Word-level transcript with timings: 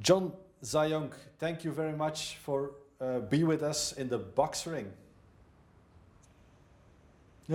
John 0.00 0.32
Zajonc, 0.62 1.12
thank 1.38 1.64
you 1.64 1.72
very 1.72 1.92
much 1.92 2.36
for 2.42 2.72
uh, 3.00 3.20
be 3.20 3.44
with 3.44 3.62
us 3.62 3.92
in 3.92 4.08
the 4.08 4.18
box 4.18 4.66
ring. 4.66 4.92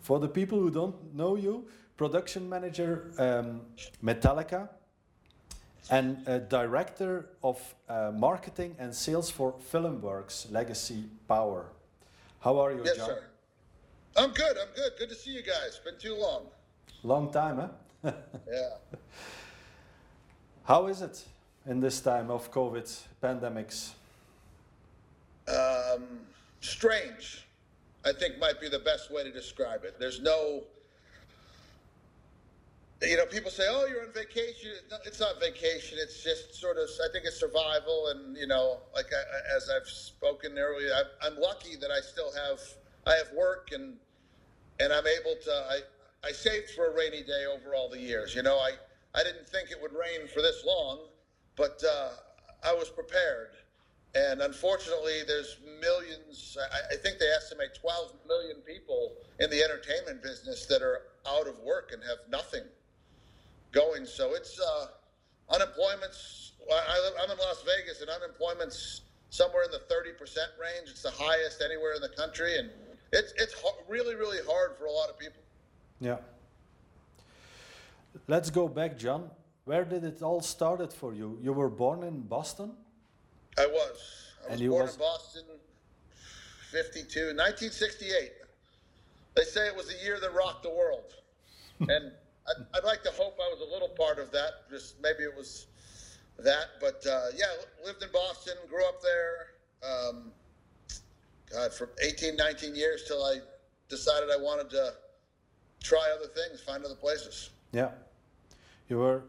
for 0.00 0.20
the 0.20 0.28
people 0.28 0.58
who 0.58 0.70
don't 0.70 1.14
know 1.14 1.36
you, 1.36 1.66
production 1.96 2.48
manager 2.48 3.10
um, 3.18 3.62
Metallica 4.04 4.68
and 5.90 6.24
director 6.48 7.30
of 7.42 7.74
uh, 7.88 8.12
marketing 8.14 8.76
and 8.78 8.94
sales 8.94 9.30
for 9.30 9.54
Filmworks 9.72 10.50
Legacy 10.50 11.04
Power. 11.28 11.66
How 12.40 12.58
are 12.58 12.72
you, 12.72 12.82
yes, 12.84 12.96
John? 12.96 13.08
sir. 13.08 13.22
I'm 14.16 14.30
good. 14.30 14.56
I'm 14.58 14.74
good. 14.74 14.92
Good 14.98 15.08
to 15.10 15.14
see 15.14 15.30
you 15.30 15.42
guys. 15.42 15.80
Been 15.84 15.98
too 15.98 16.14
long. 16.16 16.46
Long 17.02 17.30
time, 17.32 17.56
huh? 17.56 18.12
yeah. 18.50 18.98
How 20.66 20.88
is 20.88 21.00
it 21.00 21.22
in 21.66 21.78
this 21.78 22.00
time 22.00 22.28
of 22.28 22.50
COVID 22.50 22.92
pandemics? 23.22 23.90
Um, 25.46 26.02
strange, 26.60 27.46
I 28.04 28.12
think 28.12 28.38
might 28.38 28.60
be 28.60 28.68
the 28.68 28.80
best 28.80 29.12
way 29.12 29.22
to 29.22 29.30
describe 29.30 29.84
it. 29.84 30.00
There's 30.00 30.20
no, 30.20 30.64
you 33.00 33.16
know, 33.16 33.26
people 33.26 33.48
say, 33.52 33.62
"Oh, 33.68 33.86
you're 33.86 34.02
on 34.02 34.12
vacation." 34.12 34.72
It's 35.04 35.20
not 35.20 35.38
vacation. 35.38 35.98
It's 36.00 36.24
just 36.24 36.56
sort 36.56 36.78
of. 36.78 36.88
I 37.04 37.12
think 37.12 37.26
it's 37.26 37.38
survival, 37.38 38.08
and 38.08 38.36
you 38.36 38.48
know, 38.48 38.78
like 38.92 39.06
I, 39.12 39.56
as 39.56 39.70
I've 39.70 39.86
spoken 39.88 40.58
earlier, 40.58 40.90
I'm, 40.92 41.32
I'm 41.32 41.40
lucky 41.40 41.76
that 41.76 41.92
I 41.92 42.00
still 42.00 42.32
have 42.32 42.60
I 43.06 43.14
have 43.14 43.30
work 43.36 43.68
and 43.70 43.94
and 44.80 44.92
I'm 44.92 45.06
able 45.06 45.36
to. 45.44 45.52
I 45.70 45.80
I 46.24 46.32
saved 46.32 46.70
for 46.70 46.90
a 46.90 46.96
rainy 46.96 47.22
day 47.22 47.46
over 47.46 47.76
all 47.76 47.88
the 47.88 48.00
years. 48.00 48.34
You 48.34 48.42
know, 48.42 48.56
I 48.58 48.72
I 49.16 49.22
didn't 49.22 49.48
think 49.48 49.70
it 49.70 49.80
would 49.80 49.92
rain 49.92 50.28
for 50.28 50.42
this 50.42 50.62
long, 50.64 51.00
but 51.56 51.82
uh, 51.82 52.10
I 52.64 52.74
was 52.74 52.90
prepared. 52.90 53.56
And 54.14 54.40
unfortunately, 54.40 55.22
there's 55.26 55.58
millions. 55.80 56.56
I, 56.72 56.94
I 56.94 56.96
think 56.96 57.18
they 57.18 57.26
estimate 57.26 57.70
12 57.80 58.12
million 58.28 58.56
people 58.58 59.12
in 59.40 59.50
the 59.50 59.62
entertainment 59.62 60.22
business 60.22 60.66
that 60.66 60.82
are 60.82 61.02
out 61.26 61.48
of 61.48 61.58
work 61.60 61.90
and 61.92 62.02
have 62.02 62.18
nothing 62.30 62.62
going. 63.72 64.06
So 64.06 64.34
it's 64.34 64.60
uh, 64.60 64.86
unemployment's. 65.50 66.52
I, 66.70 67.10
I'm 67.22 67.30
in 67.30 67.38
Las 67.38 67.62
Vegas, 67.64 68.00
and 68.00 68.10
unemployment's 68.10 69.02
somewhere 69.30 69.64
in 69.64 69.70
the 69.70 69.82
30% 69.92 70.18
range. 70.60 70.90
It's 70.90 71.02
the 71.02 71.10
highest 71.10 71.62
anywhere 71.62 71.94
in 71.94 72.00
the 72.00 72.08
country, 72.08 72.58
and 72.58 72.70
it's 73.12 73.32
it's 73.36 73.54
really 73.88 74.14
really 74.14 74.38
hard 74.48 74.76
for 74.78 74.86
a 74.86 74.92
lot 74.92 75.08
of 75.08 75.18
people. 75.18 75.42
Yeah. 76.00 76.16
Let's 78.26 78.50
go 78.50 78.68
back, 78.68 78.98
John. 78.98 79.30
Where 79.64 79.84
did 79.84 80.04
it 80.04 80.22
all 80.22 80.40
started 80.40 80.92
for 80.92 81.12
you? 81.14 81.38
You 81.42 81.52
were 81.52 81.68
born 81.68 82.02
in 82.04 82.20
Boston? 82.22 82.72
I 83.58 83.66
was. 83.66 83.76
I 84.44 84.44
was 84.44 84.52
And 84.52 84.60
you 84.60 84.70
born 84.70 84.82
was- 84.86 84.94
in 84.94 85.00
Boston, 85.00 85.42
52, 86.70 87.20
1968. 87.34 88.32
They 89.34 89.42
say 89.42 89.66
it 89.66 89.76
was 89.76 89.88
the 89.88 90.04
year 90.04 90.18
that 90.20 90.32
rocked 90.34 90.62
the 90.62 90.70
world. 90.70 91.14
and 91.80 92.12
I'd, 92.48 92.66
I'd 92.74 92.84
like 92.84 93.02
to 93.02 93.10
hope 93.10 93.36
I 93.40 93.48
was 93.52 93.60
a 93.60 93.72
little 93.72 93.88
part 93.88 94.18
of 94.18 94.30
that. 94.32 94.68
Just 94.70 95.00
maybe 95.02 95.24
it 95.24 95.36
was 95.36 95.66
that. 96.38 96.66
But 96.80 97.04
uh, 97.06 97.26
yeah, 97.36 97.46
lived 97.84 98.02
in 98.02 98.08
Boston, 98.12 98.54
grew 98.68 98.84
up 98.86 99.02
there. 99.02 99.46
Um, 99.82 100.32
God, 101.52 101.72
for 101.72 101.90
18, 102.02 102.36
19 102.36 102.74
years 102.74 103.04
till 103.06 103.22
I 103.24 103.38
decided 103.88 104.30
I 104.30 104.36
wanted 104.36 104.70
to 104.70 104.94
try 105.82 106.12
other 106.16 106.28
things, 106.28 106.60
find 106.60 106.84
other 106.84 106.94
places. 106.94 107.50
Yeah. 107.72 107.90
You 108.88 108.98
were 108.98 109.22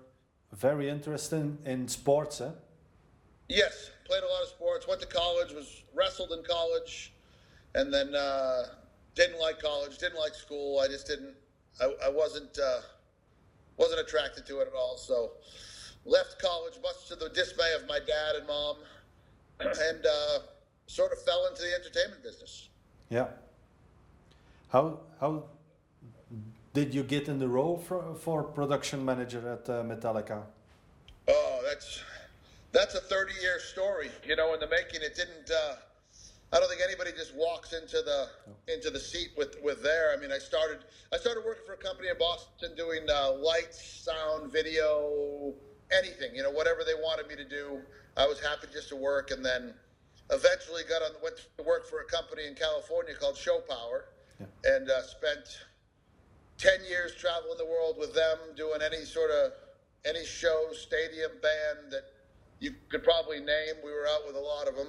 very 0.54 0.90
interested 0.90 1.58
in 1.66 1.88
sports, 1.88 2.42
eh? 2.42 2.52
Yes, 3.50 3.92
played 4.06 4.24
a 4.24 4.28
lot 4.28 4.44
of 4.44 4.50
sports. 4.50 4.88
Went 4.88 5.02
to 5.02 5.08
college, 5.08 5.52
was 5.52 5.84
wrestled 5.96 6.32
in 6.32 6.44
college, 6.44 7.14
and 7.76 7.94
then 7.94 8.14
uh, 8.14 8.64
didn't 9.16 9.40
like 9.40 9.60
college, 9.60 9.98
didn't 9.98 10.20
like 10.20 10.36
school. 10.36 10.80
I 10.80 10.88
just 10.88 11.08
didn't. 11.08 11.34
I, 11.82 11.86
I 12.06 12.10
wasn't 12.10 12.58
uh, 12.60 12.82
wasn't 13.78 14.02
attracted 14.02 14.46
to 14.48 14.60
it 14.60 14.68
at 14.68 14.74
all. 14.74 14.98
So 14.98 15.32
left 16.06 16.42
college, 16.42 16.74
much 16.84 17.08
to 17.08 17.16
the 17.16 17.30
dismay 17.30 17.74
of 17.74 17.88
my 17.88 18.00
dad 18.00 18.36
and 18.38 18.48
mom, 18.48 18.78
and 19.60 20.06
uh, 20.06 20.40
sort 20.88 21.12
of 21.12 21.22
fell 21.24 21.48
into 21.48 21.62
the 21.62 21.74
entertainment 21.74 22.24
business. 22.24 22.70
Yeah. 23.10 23.28
How 24.70 25.00
how 25.20 25.46
did 26.78 26.94
you 26.94 27.02
get 27.02 27.28
in 27.28 27.40
the 27.40 27.48
role 27.48 27.76
for, 27.88 28.14
for 28.14 28.44
production 28.44 29.04
manager 29.04 29.40
at 29.52 29.68
uh, 29.68 29.82
Metallica? 29.82 30.44
Oh, 31.28 31.60
that's 31.68 32.04
that's 32.72 32.94
a 32.94 33.02
30 33.02 33.34
year 33.42 33.60
story. 33.60 34.12
You 34.24 34.36
know, 34.36 34.54
in 34.54 34.60
the 34.60 34.68
making, 34.68 35.02
it 35.02 35.16
didn't. 35.16 35.50
Uh, 35.50 35.74
I 36.54 36.60
don't 36.60 36.70
think 36.70 36.82
anybody 36.88 37.12
just 37.18 37.34
walks 37.36 37.74
into 37.74 37.98
the 38.10 38.30
into 38.72 38.92
the 38.92 39.00
seat 39.00 39.30
with 39.36 39.56
with 39.64 39.82
there. 39.82 40.14
I 40.16 40.22
mean, 40.22 40.32
I 40.32 40.38
started 40.38 40.80
I 41.12 41.18
started 41.18 41.44
working 41.48 41.64
for 41.66 41.74
a 41.74 41.78
company 41.78 42.10
in 42.10 42.18
Boston 42.20 42.70
doing 42.78 43.02
uh, 43.10 43.32
lights, 43.34 43.82
sound, 44.06 44.52
video, 44.52 45.56
anything. 45.92 46.36
You 46.36 46.44
know, 46.44 46.52
whatever 46.52 46.82
they 46.86 46.94
wanted 46.94 47.28
me 47.28 47.36
to 47.38 47.50
do, 47.60 47.80
I 48.18 48.28
was 48.28 48.40
happy 48.40 48.68
just 48.72 48.90
to 48.90 48.96
work. 48.96 49.32
And 49.32 49.44
then 49.44 49.74
eventually 50.30 50.84
got 50.88 51.02
on 51.02 51.10
went 51.24 51.38
to 51.58 51.64
work 51.64 51.90
for 51.90 52.02
a 52.02 52.06
company 52.06 52.46
in 52.46 52.54
California 52.54 53.16
called 53.20 53.36
Show 53.36 53.62
Power, 53.68 54.10
Yeah. 54.40 54.46
and 54.76 54.92
uh, 54.92 55.02
spent 55.02 55.58
10 56.58 56.84
years 56.84 57.14
traveling 57.16 57.58
the 57.58 57.66
world 57.66 57.98
with 58.00 58.14
them, 58.14 58.38
doing 58.56 58.82
any 58.82 59.06
sort 59.06 59.32
of 59.32 59.52
any 60.06 60.26
show, 60.26 60.70
stadium 60.74 61.32
band 61.42 61.92
that 61.92 62.04
you 62.60 62.74
could 62.90 63.04
probably 63.04 63.40
name. 63.40 63.76
We 63.84 63.92
were 63.92 64.08
out 64.08 64.26
with 64.26 64.36
a 64.36 64.40
lot 64.40 64.68
of 64.68 64.76
them, 64.76 64.88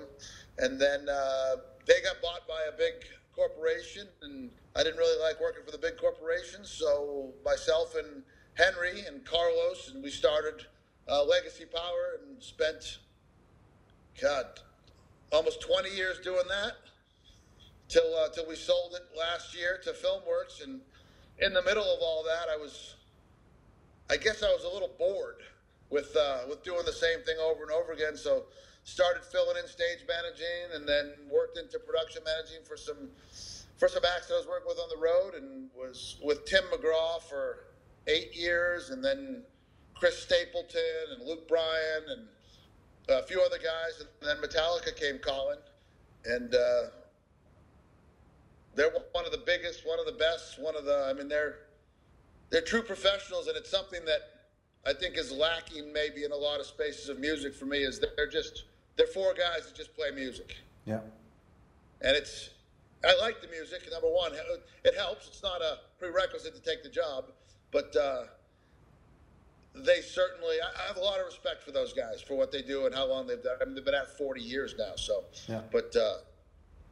and 0.58 0.80
then 0.80 1.08
uh, 1.08 1.56
they 1.86 2.00
got 2.02 2.22
bought 2.22 2.46
by 2.48 2.62
a 2.68 2.76
big 2.76 2.94
corporation, 3.34 4.08
and 4.22 4.50
I 4.74 4.82
didn't 4.82 4.98
really 4.98 5.20
like 5.20 5.40
working 5.40 5.62
for 5.64 5.70
the 5.70 5.78
big 5.78 5.96
corporations. 5.98 6.70
So 6.70 7.32
myself 7.44 7.94
and 7.94 8.22
Henry 8.54 9.04
and 9.06 9.24
Carlos, 9.24 9.90
and 9.92 10.02
we 10.02 10.10
started 10.10 10.66
uh, 11.08 11.24
Legacy 11.24 11.64
Power, 11.64 12.18
and 12.22 12.42
spent 12.42 12.98
God 14.20 14.46
almost 15.32 15.60
20 15.60 15.90
years 15.90 16.18
doing 16.20 16.46
that 16.48 16.72
till 17.88 18.14
uh, 18.16 18.28
till 18.30 18.46
we 18.46 18.56
sold 18.56 18.94
it 18.94 19.16
last 19.18 19.56
year 19.56 19.78
to 19.84 19.90
Filmworks, 19.90 20.62
and 20.62 20.80
in 21.40 21.52
the 21.52 21.62
middle 21.62 21.84
of 21.84 22.00
all 22.00 22.24
that, 22.24 22.48
I 22.52 22.56
was, 22.56 22.96
I 24.10 24.16
guess 24.16 24.42
I 24.42 24.48
was 24.48 24.64
a 24.64 24.68
little 24.68 24.90
bored 24.98 25.42
with 25.90 26.14
uh, 26.16 26.40
with 26.48 26.62
doing 26.64 26.84
the 26.84 26.92
same 26.92 27.20
thing 27.20 27.36
over 27.40 27.62
and 27.62 27.70
over 27.70 27.92
again. 27.92 28.16
So 28.16 28.44
started 28.84 29.22
filling 29.24 29.56
in 29.56 29.68
stage 29.68 30.04
managing, 30.08 30.74
and 30.74 30.88
then 30.88 31.12
worked 31.30 31.58
into 31.58 31.78
production 31.78 32.22
managing 32.24 32.64
for 32.66 32.76
some 32.76 33.08
for 33.76 33.88
some 33.88 34.02
acts 34.04 34.28
that 34.28 34.34
I 34.34 34.38
was 34.38 34.46
working 34.46 34.68
with 34.68 34.78
on 34.78 34.88
the 34.88 35.02
road, 35.02 35.34
and 35.34 35.70
was 35.76 36.16
with 36.22 36.44
Tim 36.44 36.64
McGraw 36.72 37.22
for 37.22 37.64
eight 38.06 38.34
years, 38.34 38.90
and 38.90 39.04
then 39.04 39.42
Chris 39.94 40.18
Stapleton 40.18 41.16
and 41.16 41.26
Luke 41.26 41.48
Bryan 41.48 42.02
and 42.08 42.28
a 43.08 43.22
few 43.22 43.40
other 43.40 43.58
guys, 43.58 44.04
and 44.20 44.28
then 44.28 44.36
Metallica 44.38 44.94
came 44.94 45.18
calling, 45.18 45.58
and. 46.24 46.54
Uh, 46.54 46.82
they're 48.74 48.90
one 49.12 49.24
of 49.24 49.32
the 49.32 49.42
biggest, 49.44 49.86
one 49.86 49.98
of 49.98 50.06
the 50.06 50.12
best, 50.12 50.58
one 50.60 50.76
of 50.76 50.84
the. 50.84 51.06
I 51.08 51.12
mean, 51.12 51.28
they're 51.28 51.56
they're 52.50 52.62
true 52.62 52.82
professionals, 52.82 53.46
and 53.48 53.56
it's 53.56 53.70
something 53.70 54.04
that 54.04 54.20
I 54.86 54.92
think 54.92 55.16
is 55.18 55.32
lacking 55.32 55.92
maybe 55.92 56.24
in 56.24 56.32
a 56.32 56.36
lot 56.36 56.60
of 56.60 56.66
spaces 56.66 57.08
of 57.08 57.18
music 57.18 57.54
for 57.54 57.66
me. 57.66 57.78
Is 57.78 58.00
they're 58.16 58.26
just 58.28 58.64
they're 58.96 59.06
four 59.06 59.34
guys 59.34 59.66
that 59.66 59.74
just 59.74 59.94
play 59.96 60.10
music, 60.14 60.56
Yeah. 60.86 61.00
and 62.02 62.16
it's 62.16 62.50
I 63.04 63.14
like 63.20 63.40
the 63.40 63.48
music. 63.48 63.82
Number 63.90 64.08
one, 64.08 64.32
it 64.84 64.94
helps. 64.96 65.26
It's 65.28 65.42
not 65.42 65.60
a 65.62 65.78
prerequisite 65.98 66.54
to 66.54 66.60
take 66.62 66.82
the 66.82 66.88
job, 66.88 67.26
but 67.70 67.94
uh, 67.96 68.24
they 69.74 70.00
certainly. 70.00 70.56
I, 70.62 70.82
I 70.84 70.86
have 70.88 70.96
a 70.96 71.00
lot 71.00 71.18
of 71.20 71.26
respect 71.26 71.62
for 71.62 71.70
those 71.72 71.92
guys 71.92 72.20
for 72.20 72.36
what 72.36 72.50
they 72.52 72.62
do 72.62 72.86
and 72.86 72.94
how 72.94 73.06
long 73.08 73.26
they've 73.26 73.42
done. 73.42 73.56
I 73.60 73.64
mean, 73.64 73.74
they've 73.74 73.84
been 73.84 73.94
at 73.94 74.16
40 74.18 74.40
years 74.40 74.74
now, 74.78 74.92
so. 74.96 75.24
Yeah. 75.48 75.60
But 75.70 75.94
uh, 75.96 76.14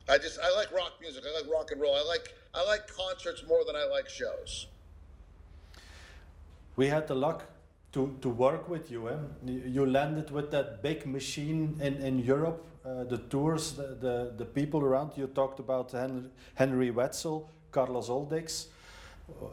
I 0.08 0.19
just 0.19 0.38
I 0.41 0.55
like 0.55 0.73
rock 0.73 0.93
music. 1.00 1.25
I 1.29 1.41
like 1.41 1.50
rock 1.53 1.70
and 1.73 1.81
roll. 1.81 1.94
I 1.94 2.03
like 2.03 2.35
I 2.55 2.64
like 2.64 2.87
concerts 2.87 3.43
more 3.47 3.64
than 3.64 3.76
I 3.76 3.85
like 3.85 4.08
shows. 4.08 4.67
We 6.76 6.88
had 6.88 7.08
the 7.08 7.14
luck 7.14 7.44
to, 7.93 8.14
to 8.20 8.29
work 8.29 8.69
with 8.69 8.91
you. 8.91 9.08
Eh? 9.08 9.14
You 9.47 9.87
landed 9.87 10.31
with 10.31 10.50
that 10.50 10.82
big 10.82 11.06
machine 11.06 11.79
in, 11.81 11.94
in 11.94 12.19
Europe, 12.19 12.67
uh, 12.85 13.05
the 13.05 13.17
tours, 13.17 13.73
the, 13.73 13.97
the, 13.99 14.32
the 14.37 14.44
people 14.44 14.82
around. 14.82 15.12
You 15.17 15.26
talked 15.29 15.58
about 15.58 15.93
Henry, 15.93 16.29
Henry 16.55 16.91
Wetzel, 16.91 17.49
Carlos 17.73 18.11
Oldix, 18.11 18.67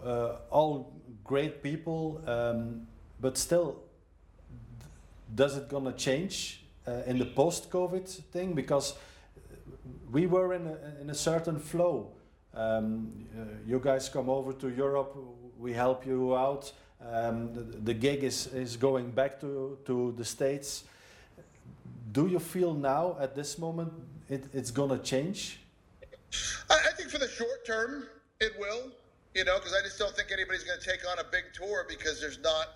uh, 0.06 0.36
all 0.52 0.92
great 1.24 1.64
people. 1.64 2.22
Um, 2.28 2.86
but 3.22 3.38
still, 3.38 3.80
does 5.34 5.56
it 5.56 5.70
gonna 5.70 5.94
change 5.94 6.66
uh, 6.86 7.04
in 7.06 7.18
the 7.18 7.26
post-COVID 7.26 8.10
thing? 8.34 8.54
Because 8.54 8.96
we 10.12 10.27
were 10.27 10.53
in 10.53 10.68
a, 10.68 11.01
in 11.01 11.09
a 11.09 11.15
certain 11.15 11.59
flow. 11.59 12.12
Um, 12.53 13.25
uh, 13.35 13.45
you 13.65 13.80
guys 13.80 14.09
come 14.09 14.30
over 14.30 14.53
to 14.53 14.69
Europe, 14.69 15.18
we 15.57 15.74
help 15.74 16.06
you 16.06 16.35
out, 16.35 16.71
Um, 17.03 17.53
the, 17.53 17.62
the 17.62 17.94
gig 17.94 18.24
is, 18.24 18.47
is 18.53 18.77
going 18.77 19.12
back 19.12 19.39
to, 19.41 19.77
to 19.85 20.13
the 20.18 20.24
States. 20.24 20.85
Do 22.12 22.27
you 22.27 22.39
feel 22.39 22.74
now 22.74 23.18
at 23.19 23.35
this 23.35 23.57
moment 23.57 23.91
it, 24.30 24.45
it's 24.53 24.71
going 24.71 24.89
to 24.97 25.03
change? 25.03 25.59
I, 26.69 26.75
I 26.75 26.91
think 26.95 27.09
for 27.09 27.19
the 27.19 27.27
short 27.27 27.65
term, 27.65 28.07
it 28.39 28.53
will. 28.57 28.91
You 29.35 29.44
know, 29.44 29.57
because 29.57 29.74
I 29.74 29.81
just 29.83 29.97
don't 30.00 30.15
think 30.15 30.31
anybody's 30.31 30.63
going 30.63 30.80
to 30.80 30.85
take 30.85 31.03
on 31.12 31.19
a 31.19 31.24
big 31.30 31.45
tour 31.53 31.85
because 31.89 32.21
there's 32.21 32.39
not, 32.39 32.68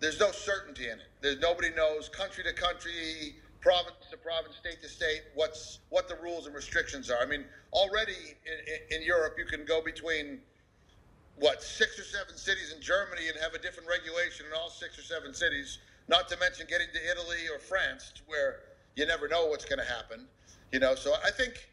there's 0.00 0.18
no 0.18 0.32
certainty 0.32 0.86
in 0.88 0.98
it. 0.98 1.10
There's 1.20 1.40
nobody 1.40 1.70
knows 1.70 2.08
country 2.08 2.42
to 2.44 2.54
country, 2.54 3.36
province 3.66 4.06
to 4.08 4.16
province, 4.16 4.54
state 4.54 4.80
to 4.80 4.88
state, 4.88 5.22
what's 5.34 5.80
what 5.88 6.08
the 6.08 6.14
rules 6.22 6.46
and 6.46 6.54
restrictions 6.54 7.10
are. 7.10 7.18
I 7.18 7.26
mean, 7.26 7.44
already 7.72 8.14
in, 8.46 8.98
in 8.98 9.02
Europe, 9.04 9.34
you 9.36 9.44
can 9.44 9.64
go 9.64 9.82
between 9.82 10.38
what 11.34 11.64
six 11.64 11.98
or 11.98 12.04
seven 12.04 12.36
cities 12.36 12.72
in 12.72 12.80
Germany 12.80 13.26
and 13.28 13.36
have 13.42 13.54
a 13.54 13.58
different 13.58 13.88
regulation 13.88 14.46
in 14.46 14.52
all 14.52 14.70
six 14.70 14.96
or 14.96 15.02
seven 15.02 15.34
cities. 15.34 15.78
Not 16.06 16.28
to 16.28 16.38
mention 16.38 16.68
getting 16.68 16.86
to 16.94 17.10
Italy 17.10 17.48
or 17.52 17.58
France, 17.58 18.12
where 18.28 18.60
you 18.94 19.04
never 19.04 19.26
know 19.26 19.46
what's 19.46 19.64
going 19.64 19.80
to 19.80 19.92
happen. 19.92 20.28
You 20.70 20.78
know, 20.78 20.94
so 20.94 21.14
I 21.24 21.32
think 21.32 21.68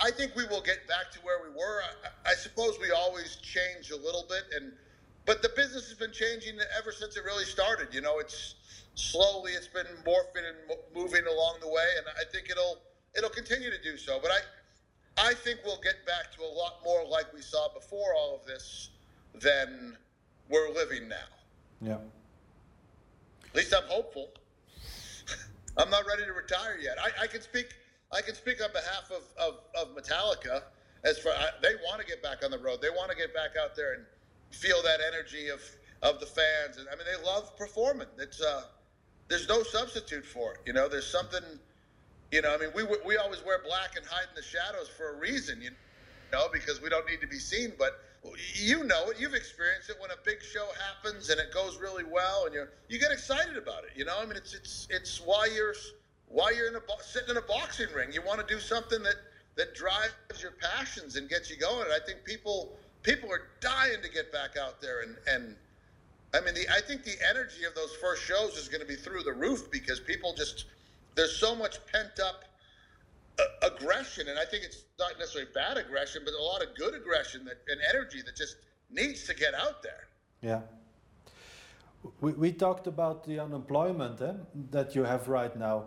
I 0.00 0.10
think 0.10 0.36
we 0.36 0.44
will 0.44 0.60
get 0.60 0.86
back 0.86 1.10
to 1.12 1.18
where 1.20 1.40
we 1.42 1.48
were. 1.48 1.80
I, 1.80 2.30
I, 2.30 2.34
suppose 2.34 2.78
we 2.78 2.90
always 2.90 3.36
change 3.36 3.90
a 3.90 3.96
little 3.96 4.26
bit, 4.28 4.44
and 4.54 4.72
but 5.28 5.42
the 5.42 5.50
business 5.50 5.86
has 5.90 5.98
been 5.98 6.10
changing 6.10 6.58
ever 6.78 6.90
since 6.90 7.18
it 7.18 7.22
really 7.22 7.44
started. 7.44 7.88
You 7.92 8.00
know, 8.00 8.18
it's 8.18 8.54
slowly 8.94 9.52
it's 9.52 9.68
been 9.68 9.84
morphing 10.06 10.42
and 10.48 10.78
moving 10.96 11.26
along 11.26 11.58
the 11.60 11.68
way, 11.68 11.84
and 11.98 12.06
I 12.18 12.24
think 12.32 12.48
it'll 12.50 12.78
it'll 13.14 13.28
continue 13.28 13.70
to 13.70 13.80
do 13.82 13.98
so. 13.98 14.18
But 14.22 14.30
I 14.30 15.28
I 15.28 15.34
think 15.34 15.60
we'll 15.66 15.82
get 15.82 16.06
back 16.06 16.32
to 16.36 16.42
a 16.42 16.48
lot 16.48 16.80
more 16.82 17.04
like 17.06 17.26
we 17.34 17.42
saw 17.42 17.68
before 17.74 18.14
all 18.16 18.36
of 18.40 18.46
this 18.46 18.88
than 19.34 19.98
we're 20.48 20.70
living 20.70 21.08
now. 21.08 21.28
Yeah. 21.82 21.98
At 23.50 23.54
least 23.54 23.74
I'm 23.74 23.86
hopeful. 23.86 24.30
I'm 25.76 25.90
not 25.90 26.06
ready 26.06 26.24
to 26.24 26.32
retire 26.32 26.78
yet. 26.80 26.96
I, 26.98 27.24
I 27.24 27.26
can 27.26 27.42
speak 27.42 27.74
I 28.10 28.22
can 28.22 28.34
speak 28.34 28.62
on 28.64 28.72
behalf 28.72 29.10
of, 29.10 29.24
of, 29.38 29.60
of 29.78 29.94
Metallica 29.94 30.62
as 31.04 31.18
far 31.18 31.34
they 31.62 31.74
want 31.84 32.00
to 32.00 32.06
get 32.06 32.22
back 32.22 32.42
on 32.42 32.50
the 32.50 32.58
road. 32.58 32.80
They 32.80 32.88
want 32.88 33.10
to 33.10 33.16
get 33.16 33.34
back 33.34 33.50
out 33.62 33.76
there 33.76 33.92
and 33.92 34.06
feel 34.50 34.82
that 34.82 35.00
energy 35.06 35.48
of 35.48 35.60
of 36.02 36.20
the 36.20 36.26
fans. 36.26 36.78
And 36.78 36.86
I 36.88 36.96
mean, 36.96 37.06
they 37.06 37.24
love 37.24 37.56
performing. 37.56 38.08
It's 38.18 38.40
uh, 38.40 38.62
there's 39.28 39.48
no 39.48 39.62
substitute 39.62 40.24
for 40.24 40.54
it. 40.54 40.60
You 40.66 40.72
know, 40.72 40.88
there's 40.88 41.06
something. 41.06 41.42
You 42.30 42.42
know, 42.42 42.54
I 42.54 42.58
mean, 42.58 42.70
we 42.74 42.84
we 43.06 43.16
always 43.16 43.44
wear 43.44 43.60
black 43.64 43.96
and 43.96 44.04
hide 44.06 44.28
in 44.28 44.34
the 44.34 44.42
shadows 44.42 44.88
for 44.88 45.14
a 45.14 45.18
reason. 45.18 45.60
You 45.62 45.70
know, 46.32 46.48
because 46.52 46.80
we 46.82 46.88
don't 46.88 47.06
need 47.06 47.20
to 47.20 47.26
be 47.26 47.38
seen. 47.38 47.72
But 47.78 48.00
you 48.54 48.84
know 48.84 49.10
it. 49.10 49.20
You've 49.20 49.34
experienced 49.34 49.90
it 49.90 49.96
when 50.00 50.10
a 50.10 50.20
big 50.24 50.42
show 50.42 50.66
happens 50.86 51.30
and 51.30 51.40
it 51.40 51.52
goes 51.52 51.78
really 51.78 52.04
well, 52.04 52.44
and 52.46 52.54
you 52.54 52.66
you 52.88 52.98
get 52.98 53.12
excited 53.12 53.56
about 53.56 53.84
it. 53.84 53.90
You 53.96 54.04
know, 54.04 54.16
I 54.20 54.26
mean, 54.26 54.36
it's 54.36 54.54
it's 54.54 54.88
it's 54.90 55.20
why 55.20 55.48
you're 55.54 55.74
while 56.28 56.54
you're 56.54 56.68
in 56.68 56.76
a 56.76 56.80
sitting 57.02 57.30
in 57.30 57.36
a 57.36 57.42
boxing 57.42 57.88
ring. 57.94 58.12
You 58.12 58.22
want 58.22 58.46
to 58.46 58.54
do 58.54 58.60
something 58.60 59.02
that 59.02 59.16
that 59.56 59.74
drives 59.74 60.12
your 60.40 60.52
passions 60.52 61.16
and 61.16 61.28
gets 61.28 61.50
you 61.50 61.56
going. 61.56 61.84
And 61.84 61.92
I 61.92 62.04
think 62.04 62.24
people 62.24 62.76
people 63.08 63.32
are 63.32 63.48
dying 63.60 64.02
to 64.02 64.10
get 64.10 64.30
back 64.32 64.56
out 64.60 64.80
there 64.82 65.00
and 65.00 65.16
and 65.32 65.56
I 66.34 66.40
mean 66.42 66.54
the 66.54 66.66
I 66.68 66.80
think 66.86 67.04
the 67.04 67.16
energy 67.28 67.64
of 67.64 67.74
those 67.74 67.94
first 68.02 68.22
shows 68.22 68.56
is 68.56 68.68
going 68.68 68.82
to 68.82 68.86
be 68.86 68.96
through 68.96 69.22
the 69.22 69.32
roof 69.32 69.70
because 69.70 69.98
people 69.98 70.34
just 70.36 70.66
there's 71.14 71.36
so 71.36 71.54
much 71.54 71.78
pent 71.90 72.20
up 72.22 72.44
uh, 73.38 73.70
aggression 73.70 74.28
and 74.28 74.38
I 74.38 74.44
think 74.44 74.64
it's 74.64 74.82
not 74.98 75.12
necessarily 75.18 75.50
bad 75.54 75.78
aggression 75.78 76.22
but 76.24 76.34
a 76.34 76.42
lot 76.42 76.62
of 76.62 76.68
good 76.76 76.94
aggression 76.94 77.44
that 77.46 77.58
and 77.68 77.80
energy 77.94 78.20
that 78.26 78.36
just 78.36 78.56
needs 78.90 79.26
to 79.26 79.34
get 79.34 79.54
out 79.54 79.82
there. 79.82 80.04
Yeah. 80.42 80.60
We, 82.20 82.32
we 82.32 82.52
talked 82.52 82.86
about 82.86 83.24
the 83.24 83.40
unemployment 83.40 84.20
eh, 84.20 84.34
that 84.70 84.94
you 84.94 85.02
have 85.04 85.28
right 85.28 85.54
now 85.56 85.86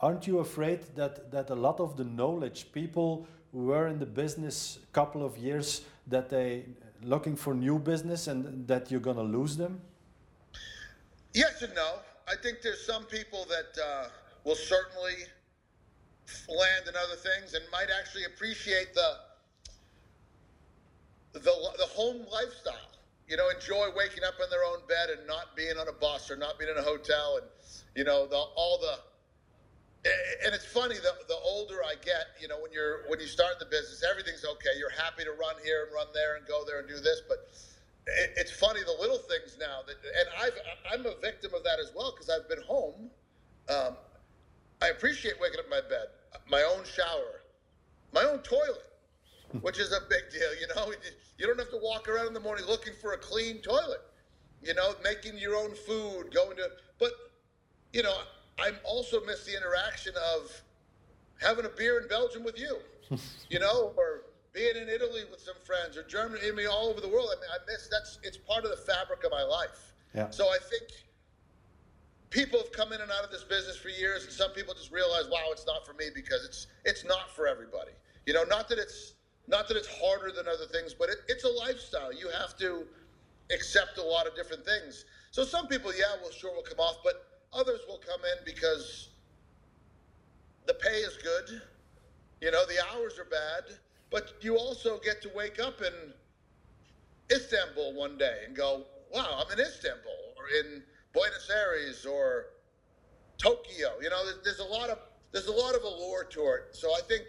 aren't 0.00 0.26
you 0.26 0.38
afraid 0.38 0.80
that, 0.94 1.30
that 1.30 1.48
a 1.50 1.54
lot 1.54 1.80
of 1.80 1.96
the 1.96 2.04
knowledge 2.04 2.70
people 2.72 3.26
who 3.52 3.60
were 3.66 3.86
in 3.88 3.98
the 3.98 4.06
business 4.06 4.78
a 4.82 4.92
couple 4.92 5.24
of 5.24 5.38
years 5.38 5.82
that 6.06 6.28
they 6.28 6.64
looking 7.02 7.36
for 7.36 7.54
new 7.54 7.78
business 7.78 8.26
and 8.26 8.66
that 8.68 8.90
you're 8.90 9.00
going 9.00 9.16
to 9.16 9.22
lose 9.22 9.56
them? 9.56 9.80
Yes 11.32 11.62
and 11.62 11.74
no. 11.74 11.96
I 12.28 12.34
think 12.42 12.62
there's 12.62 12.84
some 12.86 13.04
people 13.04 13.46
that 13.48 13.82
uh, 13.82 14.08
will 14.44 14.54
certainly 14.54 15.14
land 16.48 16.88
in 16.88 16.94
other 16.96 17.16
things 17.16 17.54
and 17.54 17.62
might 17.70 17.88
actually 17.98 18.24
appreciate 18.24 18.94
the 18.94 19.16
the, 21.34 21.40
the 21.40 21.86
home 21.86 22.24
lifestyle. 22.32 22.90
You 23.28 23.36
know 23.36 23.48
enjoy 23.48 23.88
waking 23.96 24.22
up 24.24 24.34
in 24.42 24.48
their 24.50 24.64
own 24.64 24.86
bed 24.88 25.10
and 25.10 25.26
not 25.26 25.56
being 25.56 25.76
on 25.78 25.88
a 25.88 25.92
bus 25.92 26.30
or 26.30 26.36
not 26.36 26.58
being 26.58 26.70
in 26.70 26.78
a 26.78 26.82
hotel 26.82 27.40
and 27.40 27.50
you 27.96 28.04
know 28.04 28.26
the, 28.26 28.36
all 28.36 28.78
the 28.80 28.98
and 30.44 30.54
it's 30.54 30.66
funny 30.66 30.96
the 30.96 31.12
the 31.28 31.36
older 31.44 31.82
I 31.84 31.94
get, 32.02 32.26
you 32.40 32.48
know, 32.48 32.58
when 32.60 32.72
you're 32.72 33.00
when 33.08 33.20
you 33.20 33.26
start 33.26 33.58
the 33.58 33.66
business, 33.66 34.02
everything's 34.08 34.44
okay. 34.44 34.70
You're 34.78 34.90
happy 34.90 35.24
to 35.24 35.32
run 35.32 35.56
here 35.64 35.84
and 35.84 35.92
run 35.94 36.08
there 36.12 36.36
and 36.36 36.46
go 36.46 36.64
there 36.66 36.78
and 36.78 36.88
do 36.88 37.00
this, 37.00 37.22
but 37.26 37.38
it, 38.06 38.30
it's 38.36 38.50
funny 38.50 38.80
the 38.84 38.92
little 39.00 39.18
things 39.18 39.56
now 39.58 39.80
that, 39.86 39.96
and 40.18 40.28
I've 40.38 40.58
I'm 40.92 41.06
a 41.06 41.14
victim 41.20 41.54
of 41.54 41.64
that 41.64 41.78
as 41.80 41.92
well 41.94 42.12
because 42.12 42.28
I've 42.30 42.48
been 42.48 42.62
home. 42.62 43.10
Um, 43.68 43.96
I 44.82 44.88
appreciate 44.88 45.40
waking 45.40 45.58
up 45.60 45.64
in 45.64 45.70
my 45.70 45.80
bed, 45.80 46.08
my 46.46 46.62
own 46.62 46.84
shower, 46.84 47.42
my 48.12 48.24
own 48.24 48.40
toilet, 48.40 48.84
which 49.62 49.78
is 49.78 49.92
a 49.92 50.00
big 50.08 50.30
deal. 50.30 50.54
You 50.60 50.66
know, 50.76 50.92
you 51.38 51.46
don't 51.46 51.58
have 51.58 51.70
to 51.70 51.78
walk 51.78 52.08
around 52.08 52.26
in 52.26 52.34
the 52.34 52.40
morning 52.40 52.66
looking 52.66 52.92
for 52.94 53.14
a 53.14 53.18
clean 53.18 53.60
toilet. 53.60 54.00
You 54.62 54.74
know, 54.74 54.94
making 55.02 55.38
your 55.38 55.56
own 55.56 55.74
food, 55.74 56.32
going 56.32 56.56
to, 56.56 56.70
but 56.98 57.12
you 57.92 58.02
know, 58.02 58.16
I 58.58 58.72
also 58.84 59.20
miss 59.24 59.44
the 59.44 59.56
interaction 59.56 60.14
of 60.34 60.62
having 61.40 61.64
a 61.64 61.68
beer 61.68 62.00
in 62.00 62.08
Belgium 62.08 62.44
with 62.44 62.58
you, 62.58 62.78
you 63.50 63.58
know, 63.58 63.92
or 63.96 64.22
being 64.52 64.76
in 64.76 64.88
Italy 64.88 65.22
with 65.30 65.40
some 65.40 65.56
friends 65.64 65.96
or 65.96 66.04
Germany, 66.04 66.40
I 66.46 66.52
mean, 66.52 66.68
all 66.68 66.88
over 66.88 67.00
the 67.00 67.08
world. 67.08 67.28
I 67.36 67.40
mean, 67.40 67.50
I 67.52 67.58
miss 67.70 67.88
that's 67.90 68.18
it's 68.22 68.36
part 68.36 68.64
of 68.64 68.70
the 68.70 68.76
fabric 68.76 69.24
of 69.24 69.32
my 69.32 69.42
life. 69.42 69.92
Yeah. 70.14 70.30
So 70.30 70.46
I 70.46 70.58
think 70.70 70.90
people 72.30 72.60
have 72.60 72.72
come 72.72 72.92
in 72.92 73.00
and 73.00 73.10
out 73.10 73.24
of 73.24 73.30
this 73.30 73.42
business 73.42 73.76
for 73.76 73.88
years, 73.88 74.24
and 74.24 74.32
some 74.32 74.52
people 74.52 74.74
just 74.74 74.92
realize, 74.92 75.24
wow, 75.30 75.50
it's 75.50 75.66
not 75.66 75.84
for 75.84 75.92
me 75.94 76.06
because 76.14 76.44
it's 76.44 76.68
it's 76.84 77.04
not 77.04 77.34
for 77.34 77.48
everybody. 77.48 77.92
You 78.26 78.34
know, 78.34 78.44
not 78.44 78.68
that 78.68 78.78
it's 78.78 79.14
not 79.48 79.68
that 79.68 79.76
it's 79.76 79.88
harder 79.88 80.30
than 80.30 80.46
other 80.46 80.66
things, 80.66 80.94
but 80.94 81.08
it, 81.08 81.16
it's 81.28 81.44
a 81.44 81.48
lifestyle. 81.48 82.12
You 82.12 82.30
have 82.30 82.56
to 82.58 82.86
accept 83.52 83.98
a 83.98 84.02
lot 84.02 84.26
of 84.26 84.34
different 84.34 84.64
things. 84.64 85.04
So 85.32 85.44
some 85.44 85.66
people, 85.66 85.92
yeah, 85.92 86.14
well, 86.22 86.30
sure, 86.30 86.54
will 86.54 86.62
come 86.62 86.78
off, 86.78 86.98
but 87.02 87.33
Others 87.54 87.80
will 87.88 88.00
come 88.06 88.20
in 88.20 88.44
because 88.44 89.10
the 90.66 90.74
pay 90.74 90.98
is 90.98 91.16
good. 91.22 91.62
You 92.40 92.50
know, 92.50 92.64
the 92.66 92.78
hours 92.92 93.18
are 93.18 93.24
bad, 93.24 93.78
but 94.10 94.34
you 94.40 94.56
also 94.56 94.98
get 94.98 95.22
to 95.22 95.30
wake 95.34 95.60
up 95.60 95.80
in 95.80 96.12
Istanbul 97.30 97.94
one 97.94 98.18
day 98.18 98.42
and 98.46 98.56
go, 98.56 98.84
wow, 99.12 99.44
I'm 99.44 99.52
in 99.58 99.64
Istanbul 99.64 100.34
or 100.36 100.48
in 100.48 100.82
Buenos 101.12 101.50
Aires 101.50 102.04
or 102.04 102.46
Tokyo. 103.38 103.92
You 104.02 104.10
know, 104.10 104.22
there's, 104.42 104.58
a 104.58 104.64
lot 104.64 104.90
of 104.90 104.98
there's 105.32 105.46
a 105.46 105.52
lot 105.52 105.74
of 105.74 105.82
allure 105.82 106.24
to 106.24 106.40
it. 106.40 106.76
So 106.76 106.92
I 106.92 107.00
think 107.08 107.24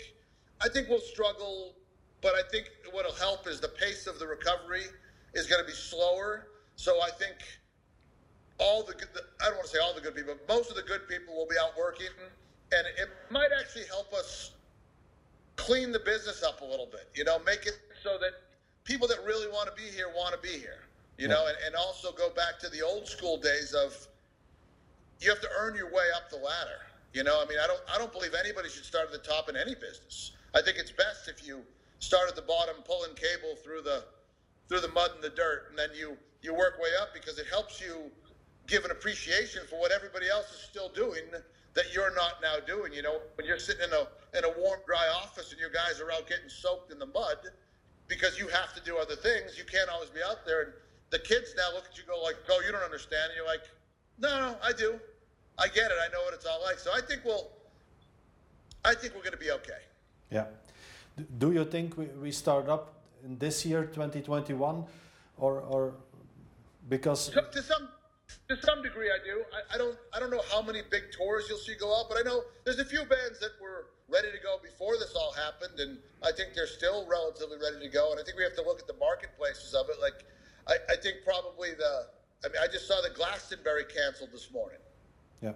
I 0.62 0.70
think 0.70 0.90
we'll 0.90 1.00
struggle, 1.00 1.74
but 2.22 2.34
I 2.36 2.42
think 2.52 2.70
what'll 2.92 3.14
help 3.14 3.48
is 3.48 3.60
the 3.60 3.70
pace 3.70 4.08
of 4.08 4.20
the 4.20 4.28
recovery 4.28 4.86
is 5.34 5.48
going 5.48 5.62
to 5.62 5.68
be 5.68 5.74
slower. 5.74 6.48
So 6.76 7.02
I 7.02 7.10
think 7.12 7.36
all 8.60 8.84
the 8.84 8.94
good, 8.94 9.10
I 9.42 9.46
don't 9.46 9.56
want 9.56 9.68
to 9.68 9.74
say 9.74 9.80
all 9.80 9.94
the 9.94 10.02
good 10.02 10.16
people, 10.16 10.36
but 10.36 10.54
most 10.54 10.70
of 10.70 10.76
the 10.76 10.84
good 10.84 11.08
people 11.08 11.36
will 11.36 11.48
be 11.48 11.56
out 11.62 11.78
working, 11.78 12.08
and 12.72 12.88
it 12.98 13.10
might 13.30 13.50
actually 13.60 13.86
help 13.86 14.14
us 14.14 14.52
clean 15.56 15.92
the 15.92 16.00
business 16.00 16.44
up 16.44 16.62
a 16.62 16.66
little 16.66 16.88
bit. 16.88 17.10
You 17.14 17.24
know, 17.24 17.40
make 17.40 17.66
it 17.66 17.78
so 18.04 18.18
that 18.20 18.32
people 18.84 19.08
that 19.08 19.18
really 19.26 19.48
want 19.48 19.68
to 19.68 19.76
be 19.76 19.90
here 19.90 20.08
want 20.16 20.34
to 20.34 20.40
be 20.40 20.58
here. 20.58 20.84
You 21.18 21.30
know, 21.30 21.48
and, 21.48 21.56
and 21.66 21.76
also 21.76 22.12
go 22.12 22.30
back 22.30 22.60
to 22.60 22.70
the 22.70 22.82
old 22.82 23.08
school 23.08 23.38
days 23.38 23.74
of 23.74 23.96
you 25.22 25.30
have 25.30 25.40
to 25.42 25.48
earn 25.58 25.76
your 25.76 25.88
way 25.88 26.04
up 26.16 26.30
the 26.30 26.36
ladder. 26.36 26.84
You 27.14 27.24
know, 27.24 27.42
I 27.42 27.48
mean, 27.48 27.58
I 27.64 27.68
don't 27.68 27.80
I 27.94 27.98
don't 27.98 28.12
believe 28.12 28.34
anybody 28.34 28.70
should 28.70 28.84
start 28.84 29.08
at 29.08 29.12
the 29.12 29.26
top 29.28 29.48
in 29.50 29.56
any 29.56 29.76
business. 29.76 30.32
I 30.54 30.62
think 30.62 30.78
it's 30.78 30.92
best 30.92 31.30
if 31.30 31.46
you 31.46 31.62
start 32.00 32.28
at 32.28 32.36
the 32.36 32.42
bottom, 32.42 32.76
pulling 32.86 33.16
cable 33.16 33.56
through 33.64 33.82
the 33.82 34.04
through 34.68 34.82
the 34.82 34.90
mud 34.90 35.12
and 35.16 35.24
the 35.24 35.30
dirt, 35.30 35.68
and 35.70 35.80
then 35.80 35.90
you 35.98 36.18
you 36.42 36.54
work 36.54 36.78
way 36.80 36.90
up 37.02 37.14
because 37.14 37.40
it 37.40 37.48
helps 37.48 37.80
you 37.80 38.12
give 38.68 38.86
an 38.86 38.92
appreciation 38.92 39.64
for 39.70 39.80
what 39.80 39.92
everybody 39.92 40.30
else 40.30 40.52
is 40.52 40.60
still 40.60 40.90
doing 40.90 41.24
that 41.76 41.94
you're 41.94 42.14
not 42.16 42.42
now 42.42 42.56
doing. 42.66 42.94
You 42.94 43.04
know, 43.04 43.20
when 43.36 43.46
you're 43.46 43.60
sitting 43.60 43.84
in 43.84 43.94
a 43.94 44.08
in 44.38 44.44
a 44.44 44.60
warm, 44.60 44.80
dry 44.86 45.08
office 45.22 45.52
and 45.52 45.60
your 45.60 45.70
guys 45.70 46.02
are 46.02 46.12
out 46.12 46.28
getting 46.28 46.50
soaked 46.50 46.92
in 46.92 47.00
the 47.00 47.06
mud 47.06 47.38
because 48.08 48.40
you 48.40 48.48
have 48.48 48.74
to 48.74 48.82
do 48.82 48.98
other 48.98 49.16
things, 49.16 49.58
you 49.58 49.64
can't 49.66 49.90
always 49.90 50.10
be 50.10 50.22
out 50.28 50.46
there. 50.46 50.62
And 50.64 50.74
the 51.10 51.20
kids 51.20 51.54
now 51.58 51.74
look 51.74 51.86
at 51.90 51.98
you, 51.98 52.04
go 52.08 52.22
like, 52.22 52.36
"Oh, 52.50 52.62
you 52.66 52.72
don't 52.72 52.84
understand." 52.84 53.30
And 53.30 53.36
you're 53.38 53.46
like, 53.46 53.64
"No, 54.18 54.30
no, 54.40 54.58
I 54.64 54.72
do. 54.72 55.00
I 55.58 55.68
get 55.68 55.92
it. 55.92 55.98
I 56.02 56.12
know 56.12 56.22
what 56.24 56.34
it's 56.34 56.46
all 56.46 56.62
like." 56.64 56.80
So 56.80 56.92
I 56.94 57.02
think 57.02 57.24
we'll, 57.24 57.50
I 58.84 58.96
think 58.96 59.14
we're 59.14 59.22
going 59.28 59.40
to 59.40 59.46
be 59.46 59.52
okay. 59.52 59.82
Yeah. 60.32 60.46
Do 61.38 61.54
you 61.54 61.64
think 61.64 61.98
we, 61.98 62.06
we 62.06 62.32
start 62.32 62.68
up 62.68 62.94
in 63.24 63.38
this 63.38 63.66
year, 63.66 63.86
2021, 63.86 64.86
or 65.38 65.60
or 65.62 65.94
because 66.90 67.30
to, 67.30 67.42
to 67.52 67.62
some 67.62 67.90
to 68.50 68.62
some 68.62 68.82
degree, 68.82 69.10
I 69.10 69.24
do. 69.24 69.44
I, 69.54 69.76
I, 69.76 69.78
don't 69.78 69.98
I 70.14 70.20
don't 70.20 70.30
know 70.30 70.44
how 70.52 70.62
many 70.62 70.82
big 70.90 71.04
tours 71.12 71.46
you'll 71.50 71.58
see 71.58 71.76
go 71.80 71.98
out, 71.98 72.06
but 72.10 72.18
I 72.18 72.22
know 72.22 72.44
there's 72.64 72.80
a 72.80 72.86
few 72.86 73.00
bands 73.00 73.40
that 73.40 73.52
were 73.62 73.88
ready 74.08 74.32
to 74.32 74.38
go 74.44 74.58
before 74.62 74.98
this 74.98 75.14
all 75.16 75.34
happened, 75.34 75.80
and 75.80 75.98
I 76.24 76.32
think 76.32 76.54
they're 76.54 76.68
still 76.68 77.08
relatively 77.08 77.58
ready 77.58 77.86
to 77.86 77.92
go. 77.92 78.12
And 78.12 78.20
I 78.20 78.24
think 78.24 78.38
we 78.38 78.44
have 78.44 78.56
to 78.56 78.62
look 78.62 78.80
at 78.80 78.88
the 78.88 78.98
marketplaces 79.00 79.74
of 79.74 79.90
it. 79.90 79.98
Like 80.00 80.26
I, 80.68 80.76
I 80.94 80.96
think 80.98 81.18
probably 81.26 81.74
the 81.74 82.08
I 82.46 82.48
mean 82.50 82.62
I 82.62 82.68
just 82.68 82.88
saw 82.88 83.02
the 83.02 83.14
Glastonbury 83.16 83.86
canceled 83.86 84.32
this 84.32 84.52
morning. 84.52 84.80
Yeah. 85.42 85.54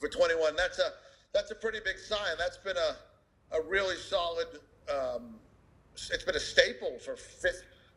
For 0.00 0.08
21, 0.08 0.56
that's 0.56 0.78
a 0.78 0.92
that's 1.32 1.50
a 1.50 1.54
pretty 1.54 1.80
big 1.84 1.98
sign. 1.98 2.36
That's 2.38 2.58
been 2.58 2.76
a 2.76 2.96
a 3.56 3.62
really 3.62 3.96
solid. 3.96 4.46
Um, 4.88 5.36
it's 5.94 6.24
been 6.24 6.36
a 6.36 6.40
staple 6.40 6.98
for 6.98 7.16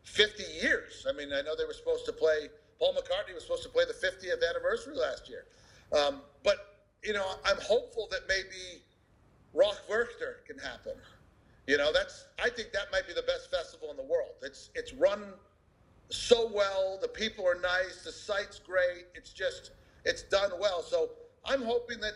50 0.04 0.42
years. 0.62 1.06
I 1.08 1.12
mean, 1.12 1.32
I 1.32 1.40
know 1.40 1.56
they 1.56 1.64
were 1.64 1.72
supposed 1.72 2.04
to 2.06 2.12
play 2.12 2.48
Paul 2.78 2.94
McCartney 2.94 3.34
was 3.34 3.44
supposed 3.44 3.62
to 3.62 3.68
play 3.68 3.84
the 3.86 3.94
50th 3.94 4.48
anniversary 4.48 4.96
last 4.96 5.28
year. 5.28 5.44
Um, 5.92 6.20
but, 6.44 6.82
you 7.02 7.12
know, 7.12 7.26
I'm 7.44 7.58
hopeful 7.60 8.08
that 8.10 8.20
maybe 8.28 8.82
Rock 9.54 9.78
Werchter 9.90 10.44
can 10.46 10.58
happen. 10.58 10.92
You 11.66 11.78
know, 11.78 11.92
that's 11.92 12.26
I 12.38 12.48
think 12.48 12.72
that 12.72 12.92
might 12.92 13.08
be 13.08 13.12
the 13.12 13.22
best 13.22 13.50
festival 13.50 13.90
in 13.90 13.96
the 13.96 14.04
world. 14.04 14.30
It's 14.42 14.70
it's 14.76 14.92
run 14.92 15.32
so 16.10 16.48
well, 16.54 16.98
the 17.02 17.08
people 17.08 17.44
are 17.46 17.60
nice, 17.60 18.04
the 18.04 18.12
site's 18.12 18.60
great. 18.60 19.06
It's 19.14 19.32
just 19.32 19.72
it's 20.04 20.22
done 20.22 20.52
well. 20.60 20.82
So 20.82 21.10
I'm 21.44 21.62
hoping 21.62 22.00
that 22.00 22.12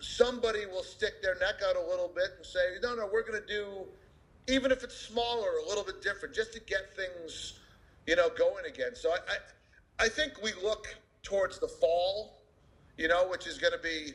somebody 0.00 0.66
will 0.66 0.82
stick 0.82 1.22
their 1.22 1.34
neck 1.36 1.56
out 1.68 1.76
a 1.76 1.80
little 1.80 2.10
bit 2.14 2.30
and 2.36 2.46
say, 2.46 2.76
no, 2.82 2.94
no, 2.94 3.08
we're 3.12 3.26
going 3.26 3.40
to 3.40 3.46
do, 3.46 3.86
even 4.48 4.70
if 4.72 4.82
it's 4.82 4.96
smaller, 4.96 5.50
a 5.64 5.68
little 5.68 5.84
bit 5.84 6.02
different, 6.02 6.34
just 6.34 6.52
to 6.54 6.60
get 6.60 6.96
things, 6.96 7.58
you 8.06 8.16
know, 8.16 8.28
going 8.30 8.64
again. 8.66 8.94
So 8.94 9.10
I, 9.10 9.16
I 9.16 9.36
I 9.98 10.08
think 10.08 10.42
we 10.42 10.52
look 10.62 10.86
towards 11.22 11.58
the 11.58 11.68
fall, 11.68 12.40
you 12.96 13.08
know, 13.08 13.28
which 13.28 13.46
is 13.46 13.58
going 13.58 13.72
to 13.72 13.78
be 13.78 14.12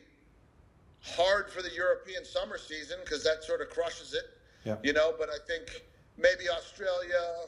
hard 1.02 1.50
for 1.50 1.62
the 1.62 1.72
European 1.74 2.26
summer 2.26 2.58
season 2.58 2.98
because 3.04 3.24
that 3.24 3.44
sort 3.44 3.62
of 3.62 3.70
crushes 3.70 4.14
it, 4.14 4.24
yeah. 4.66 4.76
you 4.84 4.94
know. 4.94 5.14
But 5.18 5.30
I 5.30 5.38
think 5.48 5.84
maybe 6.18 6.50
Australia, 6.50 7.48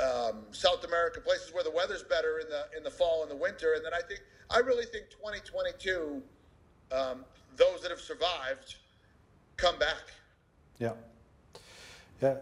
um, 0.00 0.44
South 0.52 0.84
America, 0.84 1.20
places 1.20 1.52
where 1.52 1.64
the 1.64 1.70
weather's 1.70 2.02
better 2.02 2.38
in 2.38 2.48
the 2.48 2.66
in 2.76 2.82
the 2.82 2.90
fall 2.90 3.22
and 3.22 3.30
the 3.30 3.36
winter, 3.36 3.74
and 3.74 3.84
then 3.84 3.94
I 3.94 4.00
think 4.06 4.20
I 4.50 4.58
really 4.58 4.84
think 4.84 5.10
2022, 5.10 6.22
um, 6.92 7.24
those 7.56 7.80
that 7.82 7.90
have 7.90 8.00
survived, 8.00 8.76
come 9.56 9.78
back. 9.78 10.12
Yeah. 10.78 10.92
Yeah. 12.20 12.36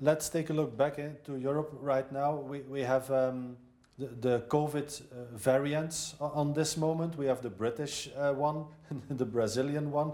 Let's 0.00 0.28
take 0.28 0.50
a 0.50 0.52
look 0.52 0.76
back 0.76 0.98
into 0.98 1.36
Europe 1.36 1.72
right 1.80 2.10
now. 2.10 2.34
We 2.34 2.60
we 2.60 2.80
have. 2.80 3.10
Um, 3.10 3.56
the, 4.02 4.28
the 4.28 4.40
COVID 4.48 5.00
uh, 5.00 5.36
variants 5.36 6.14
on 6.20 6.52
this 6.52 6.76
moment. 6.76 7.16
We 7.16 7.26
have 7.26 7.42
the 7.42 7.50
British 7.50 8.08
uh, 8.16 8.32
one, 8.32 8.64
the 9.10 9.24
Brazilian 9.24 9.90
one. 9.90 10.12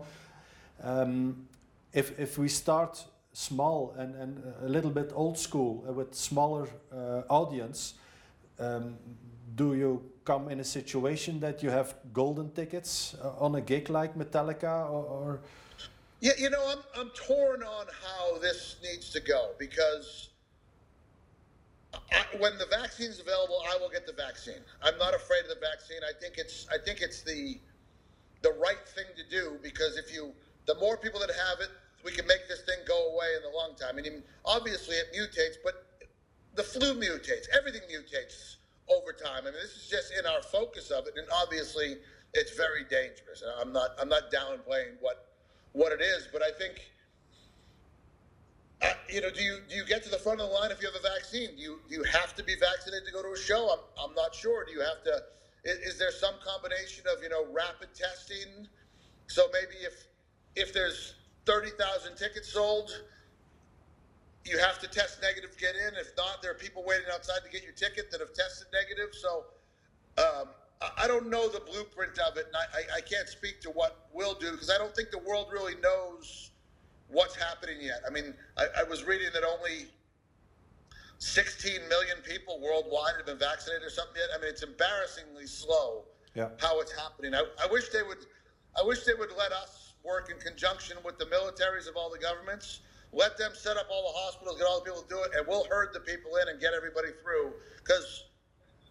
Um, 0.83 1.49
if, 1.93 2.19
if 2.19 2.39
we 2.39 2.49
start 2.49 3.05
small 3.33 3.95
and, 3.97 4.15
and 4.15 4.43
a 4.63 4.69
little 4.69 4.91
bit 4.91 5.11
old 5.15 5.39
school 5.39 5.85
uh, 5.89 5.93
with 5.93 6.15
smaller 6.15 6.69
uh, 6.93 7.23
audience, 7.29 7.95
um, 8.59 8.97
do 9.55 9.75
you 9.75 10.03
come 10.25 10.51
in 10.51 10.61
a 10.61 10.65
situation 10.65 11.41
that 11.41 11.63
you 11.63 11.71
have 11.71 11.95
golden 12.13 12.51
tickets 12.51 13.17
uh, 13.23 13.45
on 13.45 13.55
a 13.55 13.61
gig 13.61 13.89
like 13.89 14.17
Metallica 14.17 14.91
or, 14.91 15.05
or? 15.05 15.41
Yeah, 16.21 16.33
you 16.37 16.51
know, 16.51 16.65
I'm, 16.69 17.01
I'm 17.01 17.11
torn 17.11 17.63
on 17.63 17.87
how 18.05 18.39
this 18.39 18.77
needs 18.83 19.11
to 19.11 19.21
go 19.21 19.51
because 19.59 20.29
I, 22.13 22.37
when 22.39 22.59
the 22.59 22.67
vaccine 22.67 23.11
is 23.11 23.21
available, 23.21 23.63
I 23.69 23.77
will 23.79 23.91
get 23.91 24.07
the 24.07 24.13
vaccine. 24.13 24.61
I'm 24.83 24.99
not 24.99 25.15
afraid 25.15 25.43
of 25.43 25.49
the 25.49 25.61
vaccine. 25.61 25.99
I 26.09 26.13
think 26.21 26.39
it's 26.39 26.67
I 26.73 26.79
think 26.79 27.01
it's 27.01 27.23
the 27.23 27.59
the 28.43 28.53
right 28.53 28.87
thing 28.95 29.07
to 29.17 29.25
do 29.29 29.59
because 29.63 29.97
if 29.97 30.13
you 30.13 30.33
the 30.67 30.75
more 30.77 30.97
people 30.97 31.21
that 31.21 31.31
have 31.31 31.61
it, 31.61 31.71
we 32.05 32.13
can 32.13 32.27
make 32.27 32.47
this 32.49 32.63
thing 32.63 32.79
go 32.87 33.13
away 33.13 33.27
in 33.37 33.43
the 33.43 33.57
long 33.57 33.75
time. 33.75 33.97
Mean, 33.97 34.23
obviously 34.45 34.97
it 34.97 35.07
mutates, 35.15 35.57
but 35.65 35.87
the 36.55 36.63
flu 36.63 36.95
mutates. 36.95 37.47
Everything 37.57 37.83
mutates 37.91 38.57
over 38.89 39.13
time. 39.13 39.43
I 39.43 39.51
mean, 39.51 39.55
this 39.55 39.77
is 39.77 39.89
just 39.89 40.13
in 40.19 40.27
our 40.27 40.43
focus 40.43 40.91
of 40.91 41.07
it, 41.07 41.15
and 41.17 41.27
obviously 41.43 41.97
it's 42.35 42.57
very 42.57 42.85
dangerous. 42.85 43.43
I'm 43.61 43.73
not 43.73 43.91
I'm 44.01 44.09
not 44.09 44.31
downplaying 44.31 44.97
what 45.01 45.27
what 45.73 45.93
it 45.93 46.01
is, 46.01 46.29
but 46.33 46.43
I 46.43 46.51
think 46.59 46.81
uh, 48.83 48.93
you 49.09 49.21
know, 49.21 49.31
do 49.31 49.43
you 49.43 49.59
do 49.69 49.75
you 49.75 49.85
get 49.85 50.03
to 50.05 50.09
the 50.11 50.19
front 50.19 50.41
of 50.41 50.49
the 50.49 50.55
line 50.55 50.71
if 50.71 50.81
you 50.81 50.89
have 50.91 50.97
a 50.97 51.09
vaccine? 51.09 51.55
Do 51.57 51.63
you 51.63 51.81
do 51.89 51.95
you 51.95 52.03
have 52.05 52.35
to 52.37 52.45
be 52.45 52.55
vaccinated 52.55 53.07
to 53.07 53.13
go 53.13 53.23
to 53.23 53.33
a 53.33 53.39
show? 53.39 53.71
I'm 53.71 54.11
I'm 54.11 54.15
not 54.15 54.35
sure. 54.35 54.65
Do 54.65 54.73
you 54.73 54.81
have 54.81 55.03
to? 55.05 55.23
Is, 55.65 55.95
is 55.95 55.99
there 55.99 56.11
some 56.11 56.35
combination 56.45 57.05
of 57.11 57.23
you 57.23 57.29
know 57.29 57.47
rapid 57.53 57.95
testing? 57.95 58.69
So 59.27 59.49
maybe 59.53 59.85
if 59.85 60.07
if 60.57 60.73
there's 60.73 61.15
thirty 61.47 61.71
thousand 61.71 62.17
tickets 62.17 62.53
sold, 62.53 62.91
you 64.45 64.59
have 64.59 64.79
to 64.81 64.89
test 64.89 65.21
negative 65.23 65.53
to 65.53 65.59
get 65.59 65.75
in. 65.75 65.95
If 65.99 66.13
not, 66.17 66.43
there 66.43 66.51
are 66.51 66.55
people 66.55 66.85
waiting 66.87 67.07
outside 67.13 67.41
to 67.45 67.51
get 67.51 67.63
your 67.63 67.73
ticket 67.73 68.11
that 68.11 68.21
have 68.21 68.33
tested 68.33 68.69
negative. 68.73 69.15
So 69.15 69.45
um, 70.19 70.49
I 70.97 71.07
don't 71.07 71.29
know 71.29 71.49
the 71.49 71.61
blueprint 71.61 72.19
of 72.19 72.37
it, 72.37 72.47
and 72.47 72.57
I, 72.57 72.99
I 72.99 73.01
can't 73.01 73.29
speak 73.29 73.61
to 73.63 73.71
what 73.71 74.09
we'll 74.13 74.35
do 74.35 74.53
because 74.53 74.71
I 74.71 74.79
don't 74.79 74.95
think 74.95 75.11
the 75.11 75.19
world 75.19 75.49
really 75.53 75.75
knows 75.77 76.51
what's 77.09 77.35
happening 77.35 77.77
yet. 77.81 78.01
I 78.07 78.11
mean, 78.11 78.35
I, 78.57 78.67
I, 78.81 78.83
was 78.85 79.05
reading 79.05 79.29
that 79.33 79.43
only 79.45 79.87
16 81.19 81.89
million 81.89 82.19
people 82.23 82.61
worldwide 82.61 83.15
have 83.17 83.27
been 83.27 83.39
vaccinated 83.39 83.87
or 83.87 83.91
something 83.91 84.17
yet. 84.17 84.29
I 84.37 84.41
mean, 84.41 84.51
it's 84.51 84.63
embarrassingly 84.63 85.47
slow 85.47 86.05
yeah. 86.35 86.49
how 86.59 86.81
it's 86.81 86.93
happening. 86.93 87.35
I, 87.35 87.45
I 87.63 87.67
wish 87.71 87.89
they 87.89 88.03
would. 88.03 88.19
I 88.79 88.87
wish 88.87 89.05
they 89.05 89.15
would 89.15 89.31
let 89.37 89.51
us 89.51 89.95
work 90.05 90.31
in 90.31 90.39
conjunction 90.39 90.97
with 91.05 91.19
the 91.19 91.25
militaries 91.27 91.89
of 91.89 91.97
all 91.97 92.11
the 92.11 92.19
governments. 92.19 92.81
Let 93.13 93.39
them 93.39 93.53
set 93.55 93.77
up 93.77 93.87
all 93.91 94.13
the 94.13 94.19
hospitals, 94.19 94.59
get 94.59 94.67
all 94.67 94.81
the 94.81 94.85
people 94.85 95.03
to 95.03 95.09
do 95.09 95.19
it, 95.23 95.31
and 95.37 95.47
we'll 95.49 95.65
herd 95.65 95.89
the 95.95 96.01
people 96.01 96.37
in 96.43 96.49
and 96.49 96.61
get 96.61 96.75
everybody 96.75 97.09
through. 97.23 97.55
Because 97.79 98.25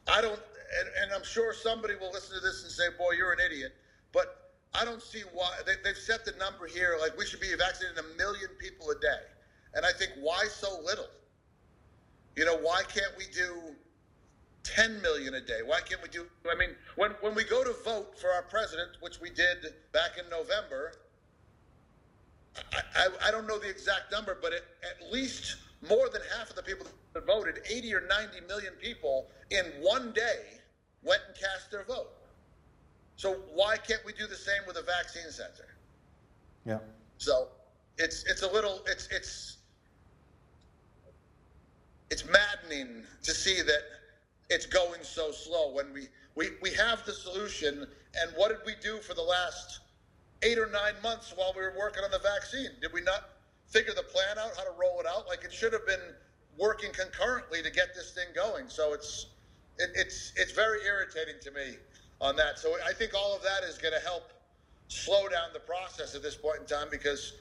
I 0.08 0.22
don't, 0.22 0.34
and, 0.34 0.90
and 1.02 1.14
I'm 1.14 1.24
sure 1.24 1.54
somebody 1.54 1.94
will 1.96 2.12
listen 2.12 2.36
to 2.36 2.42
this 2.42 2.64
and 2.64 2.72
say, 2.72 2.90
"Boy, 2.98 3.12
you're 3.12 3.32
an 3.32 3.40
idiot." 3.46 3.74
But 4.12 4.47
I 4.78 4.86
don't 4.86 5.02
see 5.02 5.24
why 5.34 5.50
they, 5.66 5.90
have 5.90 5.98
set 5.98 6.24
the 6.24 6.34
number 6.34 6.68
here 6.68 6.98
like 7.02 7.18
we 7.18 7.26
should 7.26 7.40
be 7.40 7.48
vaccinating 7.58 7.98
a 7.98 8.18
million 8.18 8.50
people 8.60 8.92
a 8.92 9.00
day, 9.00 9.24
and 9.74 9.84
I 9.86 9.92
think 9.92 10.12
why 10.20 10.46
so 10.46 10.80
little? 10.86 11.08
You 12.36 12.46
know, 12.46 12.58
why 12.58 12.84
can't 12.84 13.18
we 13.18 13.26
do 13.34 13.76
10 14.64 15.02
million 15.02 15.34
a 15.34 15.42
day? 15.42 15.62
Why 15.66 15.80
can't 15.82 16.02
we 16.04 16.10
do? 16.10 16.28
I 16.50 16.56
mean, 16.56 16.70
when 16.96 17.12
when 17.22 17.34
we 17.34 17.44
go 17.44 17.64
to 17.64 17.74
vote 17.84 18.20
for 18.20 18.30
our 18.30 18.44
president, 18.44 18.90
which 19.00 19.20
we 19.20 19.32
did 19.32 19.74
back 19.94 20.20
in 20.24 20.30
November, 20.30 20.94
I, 22.56 22.82
I, 22.96 23.08
I 23.30 23.32
don't 23.32 23.48
know 23.48 23.58
the 23.58 23.70
exact 23.70 24.12
number, 24.12 24.38
but 24.40 24.54
it, 24.54 24.64
at 24.84 25.12
least 25.12 25.58
more 25.90 26.10
than 26.10 26.22
half 26.38 26.52
of 26.52 26.56
the 26.56 26.64
people 26.64 26.86
that 27.14 27.26
voted, 27.26 27.60
80 27.68 27.96
or 27.96 28.02
90 28.02 28.42
million 28.48 28.74
people 28.74 29.28
in 29.50 29.66
one 29.82 30.12
day, 30.12 30.60
went 31.04 31.22
and 31.28 31.36
cast 31.36 31.72
their 31.72 31.84
vote. 31.84 32.17
So 33.18 33.38
why 33.54 33.78
can't 33.78 34.06
we 34.06 34.14
do 34.14 34.28
the 34.28 34.36
same 34.36 34.62
with 34.68 34.78
a 34.78 34.84
vaccine 34.84 35.30
center? 35.32 35.76
Yeah. 36.66 36.78
So 37.18 37.48
it's 37.98 38.24
it's 38.26 38.44
a 38.44 38.52
little 38.52 38.82
it's 38.88 39.08
it's 39.12 39.58
it's 42.12 42.24
maddening 42.26 43.04
to 43.24 43.32
see 43.32 43.62
that 43.64 43.82
it's 44.50 44.68
going 44.68 45.02
so 45.02 45.32
slow 45.32 45.74
when 45.74 45.92
we 45.94 46.08
we, 46.36 46.52
we 46.62 46.72
have 46.74 47.04
the 47.06 47.12
solution. 47.12 47.88
And 48.22 48.32
what 48.36 48.50
did 48.50 48.60
we 48.66 48.74
do 48.82 49.00
for 49.00 49.16
the 49.16 49.24
last 49.24 49.80
eight 50.44 50.60
or 50.60 50.68
nine 50.68 50.94
months 51.02 51.34
while 51.36 51.54
we 51.56 51.62
were 51.62 51.74
working 51.78 52.04
on 52.04 52.12
the 52.12 52.20
vaccine? 52.20 52.70
Did 52.82 52.94
we 52.94 53.02
not 53.02 53.30
figure 53.68 53.94
the 53.94 54.04
plan 54.04 54.38
out 54.38 54.52
how 54.56 54.64
to 54.64 54.72
roll 54.80 55.00
it 55.00 55.08
out? 55.08 55.28
Like 55.28 55.44
it 55.44 55.52
should 55.52 55.74
have 55.74 55.86
been 55.88 56.14
working 56.58 56.92
concurrently 56.94 57.64
to 57.64 57.72
get 57.72 57.96
this 57.96 58.12
thing 58.12 58.28
going. 58.36 58.70
So 58.70 58.94
it's 58.94 59.26
it, 59.80 59.90
it's 59.96 60.34
it's 60.36 60.52
very 60.52 60.86
irritating 60.86 61.36
to 61.42 61.52
me 61.52 61.78
on 62.22 62.36
that. 62.36 62.60
So 62.60 62.76
I 62.86 62.94
think 62.94 63.14
all 63.14 63.36
of 63.36 63.44
that 63.44 63.64
is 63.64 63.78
going 63.78 63.94
to 63.94 64.06
help 64.06 64.32
slow 64.88 65.28
down 65.28 65.50
the 65.54 65.60
process 65.60 66.16
at 66.16 66.24
this 66.24 66.36
point 66.36 66.60
in 66.60 66.66
time 66.66 66.88
because 66.90 67.34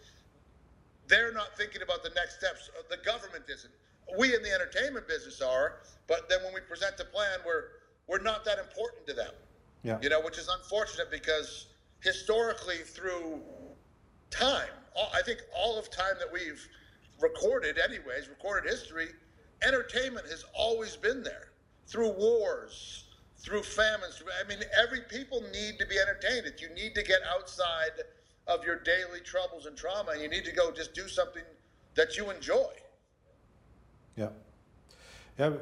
they're 1.08 1.32
not 1.32 1.56
thinking 1.56 1.82
about 1.82 2.02
the 2.02 2.10
next 2.10 2.38
steps. 2.38 2.70
Uh, 2.78 2.82
the 2.90 3.02
government 3.04 3.44
isn't. 3.48 3.72
We 4.18 4.34
in 4.34 4.42
the 4.42 4.52
entertainment 4.52 5.08
business 5.08 5.40
are, 5.40 5.80
but 6.06 6.28
then 6.28 6.42
when 6.44 6.54
we 6.54 6.60
present 6.60 6.96
the 6.96 7.04
plan, 7.04 7.40
we're 7.44 7.64
we're 8.06 8.22
not 8.22 8.44
that 8.44 8.58
important 8.58 9.06
to 9.08 9.14
them. 9.14 9.32
Yeah. 9.82 9.98
You 10.00 10.08
know, 10.08 10.20
which 10.20 10.38
is 10.38 10.48
unfortunate 10.48 11.10
because 11.10 11.66
historically 12.00 12.78
through 12.78 13.40
time, 14.30 14.68
I 15.14 15.22
think 15.22 15.40
all 15.56 15.78
of 15.78 15.90
time 15.90 16.14
that 16.18 16.32
we've 16.32 16.66
recorded, 17.20 17.78
anyways, 17.78 18.28
recorded 18.28 18.70
history, 18.70 19.08
entertainment 19.62 20.26
has 20.28 20.44
always 20.54 20.96
been 20.96 21.22
there 21.22 21.48
through 21.86 22.10
wars, 22.10 23.04
through 23.38 23.62
famines. 23.62 24.22
I 24.42 24.48
mean, 24.48 24.58
every 24.82 25.00
people 25.02 25.42
need 25.52 25.78
to 25.78 25.86
be 25.86 25.98
entertained. 25.98 26.52
You 26.58 26.68
need 26.74 26.94
to 26.94 27.02
get 27.02 27.20
outside 27.34 28.04
of 28.46 28.64
your 28.64 28.76
daily 28.76 29.20
troubles 29.24 29.66
and 29.66 29.76
trauma, 29.76 30.12
and 30.12 30.22
you 30.22 30.28
need 30.28 30.44
to 30.44 30.52
go 30.52 30.70
just 30.70 30.94
do 30.94 31.08
something 31.08 31.42
that 31.94 32.16
you 32.16 32.30
enjoy. 32.30 32.70
Yeah, 34.16 34.28
yeah. 35.38 35.52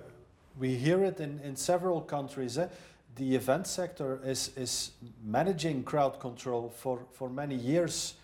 we 0.59 0.77
hear 0.77 1.03
it 1.05 1.21
in, 1.21 1.41
in 1.41 1.57
several 1.57 2.01
countries. 2.01 2.59
Eh? 2.59 2.69
The 3.17 3.35
event 3.35 3.67
sector 3.67 4.21
is, 4.25 4.51
is 4.57 4.91
managing 5.25 5.85
crowd 5.85 6.21
control 6.21 6.73
for, 6.77 7.01
for 7.13 7.29
many 7.29 7.55
years. 7.55 8.15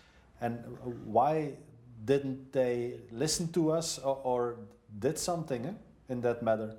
And 0.41 0.63
why 1.05 1.53
didn't 2.05 2.51
they 2.51 2.95
listen 3.11 3.51
to 3.53 3.71
us 3.71 3.99
or, 3.99 4.19
or 4.23 4.55
did 4.99 5.17
something 5.17 5.65
eh, 5.65 5.73
in 6.09 6.21
that 6.21 6.43
matter? 6.43 6.75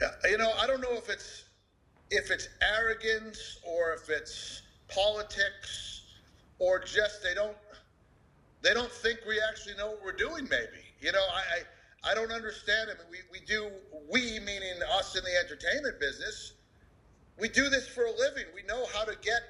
Yeah, 0.00 0.30
you 0.30 0.38
know, 0.38 0.52
I 0.58 0.66
don't 0.66 0.80
know 0.80 0.94
if 0.94 1.08
it's 1.10 1.44
if 2.10 2.30
it's 2.30 2.48
arrogance 2.60 3.58
or 3.64 3.92
if 3.92 4.08
it's 4.08 4.62
politics 4.88 6.02
or 6.58 6.78
just 6.78 7.22
they 7.22 7.34
don't 7.34 7.56
they 8.62 8.74
don't 8.74 8.90
think 8.90 9.20
we 9.26 9.40
actually 9.50 9.74
know 9.76 9.88
what 9.88 10.04
we're 10.04 10.12
doing. 10.12 10.48
Maybe 10.50 10.84
you 11.00 11.12
know, 11.12 11.24
I 11.32 12.08
I, 12.08 12.12
I 12.12 12.14
don't 12.14 12.32
understand. 12.32 12.90
I 12.90 12.98
mean, 12.98 13.22
we 13.32 13.40
we 13.40 13.46
do 13.46 13.70
we 14.10 14.38
meaning 14.40 14.80
us 14.92 15.16
in 15.16 15.24
the 15.24 15.36
entertainment 15.38 15.98
business. 15.98 16.52
We 17.38 17.48
do 17.48 17.70
this 17.70 17.88
for 17.88 18.04
a 18.04 18.12
living. 18.12 18.44
We 18.54 18.62
know 18.64 18.84
how 18.92 19.04
to 19.04 19.16
get 19.22 19.40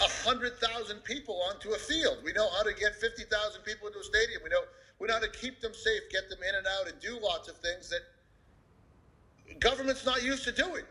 hundred 0.00 0.56
thousand 0.58 1.02
people 1.04 1.42
onto 1.48 1.70
a 1.70 1.78
field. 1.78 2.18
We 2.24 2.32
know 2.32 2.48
how 2.50 2.62
to 2.62 2.72
get 2.72 2.94
fifty 2.94 3.24
thousand 3.24 3.62
people 3.62 3.88
into 3.88 3.98
a 3.98 4.04
stadium. 4.04 4.40
We 4.42 4.50
know 4.50 4.62
we 4.98 5.08
know 5.08 5.14
how 5.14 5.20
to 5.20 5.30
keep 5.30 5.60
them 5.60 5.74
safe, 5.74 6.02
get 6.10 6.28
them 6.28 6.38
in 6.46 6.54
and 6.54 6.66
out, 6.66 6.88
and 6.88 6.98
do 7.00 7.18
lots 7.20 7.48
of 7.48 7.56
things 7.58 7.90
that 7.90 8.00
government's 9.60 10.06
not 10.06 10.22
used 10.22 10.44
to 10.44 10.52
doing. 10.52 10.84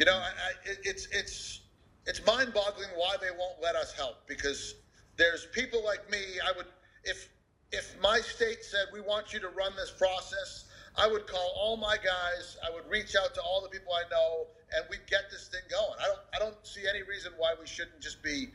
You 0.00 0.06
know, 0.06 0.16
I, 0.16 0.30
I, 0.48 0.52
it's 0.82 1.08
it's 1.12 1.60
it's 2.06 2.24
mind-boggling 2.24 2.88
why 2.96 3.16
they 3.20 3.36
won't 3.38 3.60
let 3.62 3.76
us 3.76 3.92
help 3.92 4.26
because 4.26 4.76
there's 5.18 5.46
people 5.52 5.84
like 5.84 6.10
me. 6.10 6.40
I 6.42 6.52
would 6.56 6.64
if 7.04 7.28
if 7.70 8.00
my 8.00 8.18
state 8.20 8.64
said 8.64 8.86
we 8.94 9.02
want 9.02 9.34
you 9.34 9.40
to 9.40 9.50
run 9.50 9.72
this 9.76 9.90
process, 9.90 10.64
I 10.96 11.06
would 11.06 11.26
call 11.26 11.52
all 11.54 11.76
my 11.76 11.96
guys. 11.96 12.56
I 12.66 12.74
would 12.74 12.90
reach 12.90 13.14
out 13.14 13.34
to 13.34 13.42
all 13.42 13.60
the 13.60 13.68
people 13.68 13.92
I 13.92 14.08
know, 14.10 14.46
and 14.74 14.86
we'd 14.88 15.06
get 15.06 15.30
this 15.30 15.48
thing 15.48 15.60
going. 15.70 15.98
I 16.00 16.06
don't 16.06 16.20
I 16.34 16.38
don't 16.38 16.66
see 16.66 16.88
any 16.88 17.02
reason 17.02 17.32
why 17.36 17.52
we 17.60 17.66
shouldn't 17.66 18.00
just 18.00 18.22
be 18.22 18.48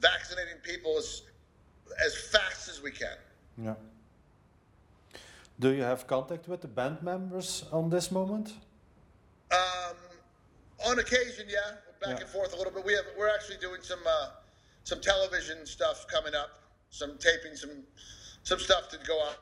vaccinating 0.00 0.58
people 0.62 0.96
as 0.96 1.22
as 2.06 2.16
fast 2.16 2.68
as 2.68 2.80
we 2.80 2.92
can. 2.92 3.18
Yeah. 3.58 3.74
Do 5.58 5.70
you 5.70 5.82
have 5.82 6.06
contact 6.06 6.46
with 6.46 6.60
the 6.60 6.68
band 6.68 7.02
members 7.02 7.64
on 7.72 7.90
this 7.90 8.12
moment? 8.12 8.54
On 10.86 10.98
occasion, 10.98 11.46
yeah, 11.48 11.58
back 12.00 12.16
Yeah. 12.18 12.20
and 12.20 12.28
forth 12.28 12.52
a 12.52 12.56
little 12.56 12.72
bit. 12.72 12.84
We 12.84 12.92
have 12.94 13.04
we're 13.16 13.28
actually 13.28 13.56
doing 13.56 13.80
some 13.82 14.00
uh, 14.06 14.30
some 14.84 15.00
television 15.00 15.64
stuff 15.66 16.06
coming 16.08 16.34
up, 16.34 16.50
some 16.90 17.16
taping, 17.18 17.56
some 17.56 17.84
some 18.42 18.58
stuff 18.58 18.88
to 18.90 18.98
go 18.98 19.22
out 19.24 19.38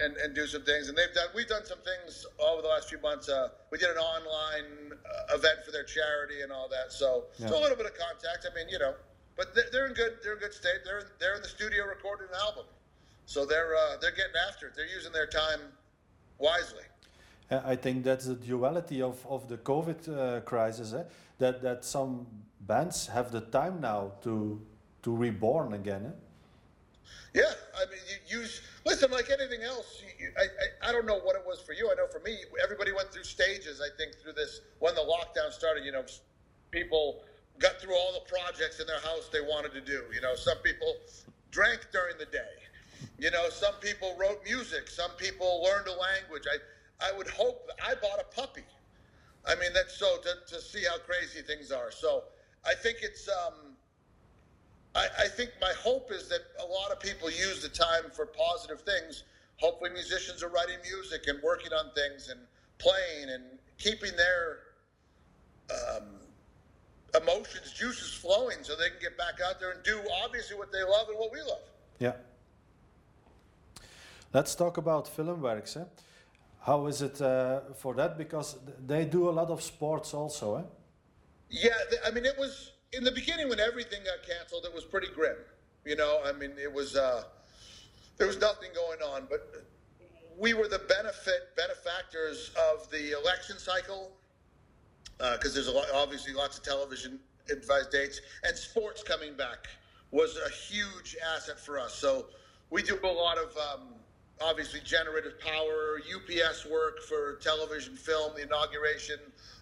and, 0.00 0.16
and 0.16 0.34
do 0.34 0.46
some 0.46 0.62
things. 0.62 0.88
And 0.88 0.96
they've 0.96 1.12
done 1.12 1.28
we've 1.34 1.46
done 1.46 1.64
some 1.66 1.78
things 1.80 2.26
over 2.38 2.62
the 2.62 2.68
last 2.68 2.88
few 2.88 2.98
months. 3.00 3.28
Uh, 3.28 3.50
we 3.70 3.76
did 3.78 3.90
an 3.90 3.98
online 3.98 4.92
uh, 4.92 5.34
event 5.36 5.64
for 5.64 5.72
their 5.72 5.84
charity 5.84 6.40
and 6.40 6.50
all 6.50 6.68
that. 6.68 6.92
So 6.92 7.26
so 7.38 7.58
a 7.58 7.60
little 7.60 7.76
bit 7.76 7.86
of 7.86 7.94
contact. 7.94 8.46
I 8.50 8.54
mean, 8.54 8.68
you 8.70 8.78
know, 8.78 8.94
but 9.36 9.54
they're, 9.54 9.68
they're 9.70 9.86
in 9.86 9.94
good 9.94 10.14
they're 10.22 10.34
in 10.34 10.38
good 10.38 10.54
state. 10.54 10.80
They're 10.84 11.04
they're 11.18 11.34
in 11.34 11.42
the 11.42 11.48
studio 11.48 11.84
recording 11.84 12.28
an 12.28 12.40
album, 12.40 12.64
so 13.26 13.44
they're 13.44 13.76
uh, 13.76 13.98
they're 14.00 14.10
getting 14.12 14.36
after 14.48 14.68
it. 14.68 14.74
They're 14.74 14.86
using 14.86 15.12
their 15.12 15.26
time 15.26 15.60
wisely. 16.38 16.84
I 17.50 17.76
think 17.76 18.04
that's 18.04 18.26
the 18.26 18.36
duality 18.36 19.02
of, 19.02 19.26
of 19.28 19.48
the 19.48 19.56
COVID 19.58 20.08
uh, 20.08 20.40
crisis, 20.42 20.92
eh? 20.92 21.02
that, 21.38 21.62
that 21.62 21.84
some 21.84 22.26
bands 22.60 23.08
have 23.08 23.32
the 23.32 23.40
time 23.40 23.80
now 23.80 24.12
to, 24.22 24.60
to 25.02 25.16
reborn 25.16 25.72
again. 25.72 26.06
Eh? 26.06 26.10
Yeah, 27.34 27.52
I 27.76 27.86
mean, 27.90 28.00
you 28.28 28.40
use 28.40 28.62
listen 28.84 29.10
like 29.10 29.30
anything 29.30 29.62
else. 29.62 30.02
You, 30.02 30.26
you, 30.26 30.32
I, 30.36 30.42
I 30.42 30.90
I 30.90 30.92
don't 30.92 31.06
know 31.06 31.20
what 31.20 31.36
it 31.36 31.42
was 31.46 31.60
for 31.60 31.72
you. 31.72 31.88
I 31.90 31.94
know 31.94 32.08
for 32.08 32.20
me, 32.20 32.38
everybody 32.62 32.92
went 32.92 33.12
through 33.12 33.22
stages. 33.22 33.80
I 33.80 33.88
think 33.96 34.16
through 34.16 34.32
this 34.32 34.62
when 34.80 34.96
the 34.96 35.02
lockdown 35.02 35.52
started. 35.52 35.84
You 35.84 35.92
know, 35.92 36.04
people 36.72 37.22
got 37.60 37.80
through 37.80 37.94
all 37.94 38.12
the 38.12 38.26
projects 38.28 38.80
in 38.80 38.86
their 38.86 39.00
house 39.00 39.28
they 39.32 39.40
wanted 39.40 39.72
to 39.74 39.80
do. 39.80 40.02
You 40.12 40.20
know, 40.20 40.34
some 40.34 40.58
people 40.58 40.96
drank 41.52 41.86
during 41.92 42.18
the 42.18 42.26
day. 42.26 42.56
You 43.18 43.30
know, 43.30 43.48
some 43.48 43.74
people 43.80 44.16
wrote 44.18 44.42
music. 44.44 44.88
Some 44.88 45.10
people 45.16 45.62
learned 45.62 45.86
a 45.86 45.94
language. 45.94 46.44
I 46.50 46.58
I 47.02 47.16
would 47.16 47.28
hope 47.28 47.68
I 47.82 47.94
bought 47.94 48.20
a 48.20 48.34
puppy. 48.34 48.64
I 49.46 49.54
mean, 49.54 49.72
that's 49.74 49.96
so 49.96 50.18
to, 50.18 50.54
to 50.54 50.60
see 50.60 50.84
how 50.84 50.98
crazy 50.98 51.40
things 51.40 51.72
are. 51.72 51.90
So 51.90 52.24
I 52.64 52.74
think 52.74 52.98
it's 53.02 53.28
um, 53.28 53.74
I, 54.94 55.06
I 55.20 55.28
think 55.28 55.50
my 55.60 55.72
hope 55.78 56.10
is 56.12 56.28
that 56.28 56.40
a 56.60 56.66
lot 56.66 56.90
of 56.90 57.00
people 57.00 57.30
use 57.30 57.62
the 57.62 57.68
time 57.68 58.10
for 58.12 58.26
positive 58.26 58.80
things. 58.82 59.24
Hopefully, 59.56 59.90
musicians 59.90 60.42
are 60.42 60.48
writing 60.48 60.76
music 60.82 61.26
and 61.26 61.42
working 61.42 61.72
on 61.72 61.92
things 61.94 62.28
and 62.28 62.40
playing 62.78 63.30
and 63.30 63.44
keeping 63.78 64.12
their 64.16 64.58
um, 65.70 66.04
emotions, 67.20 67.72
juices 67.72 68.12
flowing 68.14 68.58
so 68.62 68.74
they 68.76 68.88
can 68.88 68.98
get 69.00 69.16
back 69.16 69.38
out 69.46 69.60
there 69.60 69.72
and 69.72 69.82
do 69.82 70.00
obviously 70.24 70.56
what 70.56 70.72
they 70.72 70.82
love 70.82 71.08
and 71.08 71.18
what 71.18 71.32
we 71.32 71.40
love. 71.40 71.62
Yeah. 71.98 72.12
Let's 74.32 74.54
talk 74.54 74.76
about 74.76 75.06
Filmworks. 75.06 75.76
Eh? 75.76 75.84
How 76.60 76.86
is 76.86 77.02
it 77.02 77.20
uh, 77.20 77.60
for 77.74 77.94
that? 77.94 78.18
Because 78.18 78.56
they 78.86 79.04
do 79.04 79.28
a 79.28 79.32
lot 79.32 79.50
of 79.50 79.62
sports 79.62 80.12
also. 80.12 80.56
Eh? 80.56 80.62
Yeah, 81.48 81.70
I 82.06 82.10
mean, 82.10 82.26
it 82.26 82.36
was 82.38 82.72
in 82.92 83.02
the 83.02 83.12
beginning 83.12 83.48
when 83.48 83.60
everything 83.60 84.00
got 84.04 84.26
canceled. 84.26 84.64
It 84.64 84.74
was 84.74 84.84
pretty 84.84 85.08
grim. 85.14 85.36
You 85.84 85.96
know, 85.96 86.20
I 86.24 86.32
mean, 86.32 86.52
it 86.62 86.72
was 86.72 86.96
uh, 86.96 87.24
there 88.18 88.26
was 88.26 88.38
nothing 88.38 88.70
going 88.74 89.00
on, 89.00 89.26
but 89.30 89.64
we 90.38 90.52
were 90.52 90.68
the 90.68 90.80
benefit 90.80 91.56
benefactors 91.56 92.50
of 92.70 92.90
the 92.90 93.18
election 93.18 93.58
cycle 93.58 94.12
because 95.18 95.54
there's 95.54 95.66
a 95.68 95.72
lot, 95.72 95.86
obviously 95.94 96.32
lots 96.32 96.56
of 96.56 96.64
television 96.64 97.18
advised 97.50 97.90
dates 97.90 98.20
and 98.44 98.56
sports 98.56 99.02
coming 99.02 99.34
back 99.34 99.66
was 100.10 100.38
a 100.46 100.50
huge 100.50 101.16
asset 101.34 101.58
for 101.58 101.78
us. 101.78 101.94
So 101.94 102.26
we 102.70 102.82
do 102.82 102.98
a 103.02 103.06
lot 103.06 103.38
of 103.38 103.56
um, 103.56 103.88
obviously 104.40 104.80
generative 104.80 105.38
power, 105.40 106.00
UPS 106.14 106.66
work 106.66 107.00
for 107.02 107.34
television, 107.36 107.94
film, 107.96 108.32
the 108.34 108.42
inauguration, 108.42 109.18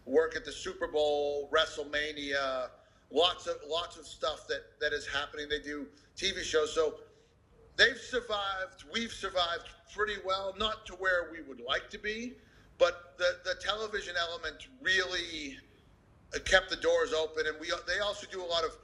work 0.06 0.36
at 0.36 0.44
the 0.44 0.52
Super 0.52 0.86
Bowl, 0.86 1.50
WrestleMania, 1.52 2.68
lots 3.10 3.46
of 3.46 3.56
lots 3.68 3.96
of 3.96 4.06
stuff 4.06 4.46
that 4.48 4.62
that 4.80 4.92
is 4.92 5.06
happening. 5.06 5.48
They 5.48 5.60
do 5.60 5.86
TV 6.16 6.42
shows, 6.42 6.74
so 6.74 6.94
they've 7.76 7.98
survived. 7.98 8.84
We've 8.92 9.12
survived 9.12 9.68
pretty 9.94 10.16
well, 10.24 10.54
not 10.58 10.86
to 10.86 10.94
where 10.94 11.30
we 11.32 11.42
would 11.42 11.60
like 11.60 11.90
to 11.90 11.98
be, 11.98 12.34
but 12.78 13.14
the 13.18 13.38
the 13.44 13.54
television 13.60 14.14
element 14.18 14.68
really 14.80 15.58
uh, 16.34 16.38
kept 16.44 16.70
the 16.70 16.76
doors 16.76 17.12
open, 17.12 17.46
and 17.46 17.56
we 17.60 17.72
they 17.86 17.98
also 18.00 18.26
do 18.30 18.42
a 18.42 18.46
lot 18.46 18.64
of 18.64 18.76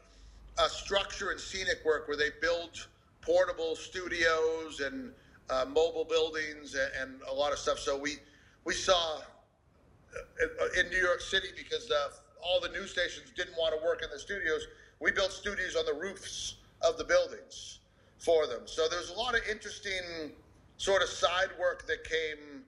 uh, 0.58 0.68
structure 0.68 1.30
and 1.30 1.40
scenic 1.40 1.84
work 1.84 2.08
where 2.08 2.16
they 2.16 2.30
build 2.40 2.86
portable 3.20 3.74
studios 3.74 4.80
and 4.80 5.12
uh, 5.50 5.64
mobile 5.68 6.04
buildings 6.04 6.74
and, 6.74 6.90
and 7.00 7.20
a 7.30 7.34
lot 7.34 7.52
of 7.52 7.58
stuff. 7.58 7.78
So 7.78 7.98
we 7.98 8.16
we 8.64 8.74
saw 8.74 9.18
uh, 9.18 10.80
in 10.80 10.88
New 10.90 10.98
York 10.98 11.20
City 11.20 11.48
because 11.56 11.90
uh, 11.90 12.08
all 12.42 12.60
the 12.60 12.68
news 12.68 12.90
stations 12.90 13.30
didn't 13.36 13.56
want 13.56 13.78
to 13.78 13.84
work 13.84 14.02
in 14.02 14.08
the 14.12 14.18
studios. 14.18 14.66
We 15.00 15.10
built 15.10 15.32
studios 15.32 15.76
on 15.76 15.84
the 15.86 15.94
roofs 15.94 16.56
of 16.82 16.98
the 16.98 17.04
buildings 17.04 17.80
for 18.18 18.46
them. 18.46 18.62
So 18.66 18.88
there's 18.88 19.10
a 19.10 19.14
lot 19.14 19.34
of 19.34 19.40
interesting 19.50 20.32
sort 20.76 21.02
of 21.02 21.08
side 21.08 21.48
work 21.58 21.86
that 21.86 22.04
came 22.04 22.62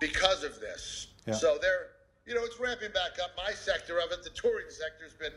because 0.00 0.44
of 0.44 0.60
this. 0.60 1.08
Yeah. 1.26 1.34
So 1.34 1.58
they're, 1.60 1.88
you 2.26 2.34
know, 2.34 2.44
it's 2.44 2.58
ramping 2.58 2.92
back 2.92 3.18
up. 3.22 3.30
My 3.36 3.52
sector 3.52 3.98
of 3.98 4.10
it, 4.12 4.22
the 4.22 4.30
touring 4.30 4.66
sector's 4.68 5.14
been, 5.14 5.32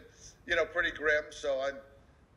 you 0.45 0.55
know, 0.55 0.65
pretty 0.65 0.91
grim. 0.91 1.25
So 1.31 1.61
I'm, 1.61 1.75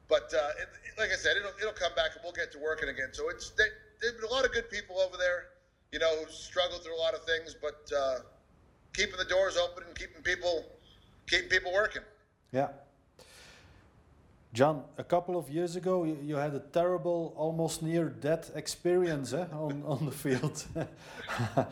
but 0.09 0.33
uh, 0.35 0.61
it, 0.61 0.69
like 0.99 1.11
I 1.11 1.17
said, 1.17 1.37
it'll 1.37 1.53
it'll 1.61 1.73
come 1.73 1.95
back 1.95 2.11
and 2.15 2.21
we'll 2.23 2.33
get 2.33 2.53
to 2.53 2.59
working 2.59 2.89
again. 2.89 3.09
So 3.13 3.29
it's 3.31 3.51
they, 3.51 3.65
there's 4.03 4.15
been 4.15 4.25
a 4.25 4.33
lot 4.33 4.45
of 4.45 4.53
good 4.53 4.69
people 4.69 4.99
over 4.99 5.17
there, 5.17 5.47
you 5.93 5.99
know, 5.99 6.15
who 6.17 6.31
struggled 6.31 6.83
through 6.83 6.97
a 6.97 7.01
lot 7.01 7.15
of 7.15 7.25
things, 7.25 7.57
but 7.61 7.91
uh, 7.97 8.19
keeping 8.93 9.17
the 9.17 9.25
doors 9.25 9.57
open 9.57 9.85
and 9.87 9.97
keeping 9.97 10.23
people 10.23 10.65
keeping 11.27 11.49
people 11.49 11.73
working. 11.73 12.03
Yeah. 12.51 12.69
John, 14.53 14.83
a 14.99 15.05
couple 15.05 15.39
of 15.39 15.49
years 15.49 15.77
ago, 15.77 16.05
you, 16.05 16.19
you 16.23 16.37
had 16.37 16.55
a 16.55 16.61
terrible, 16.61 17.33
almost 17.39 17.83
near 17.83 18.11
death 18.11 18.51
experience 18.55 19.33
eh, 19.33 19.47
on, 19.51 19.83
on 19.87 20.05
the 20.05 20.13
field. 20.13 20.67
Ah, 20.77 21.65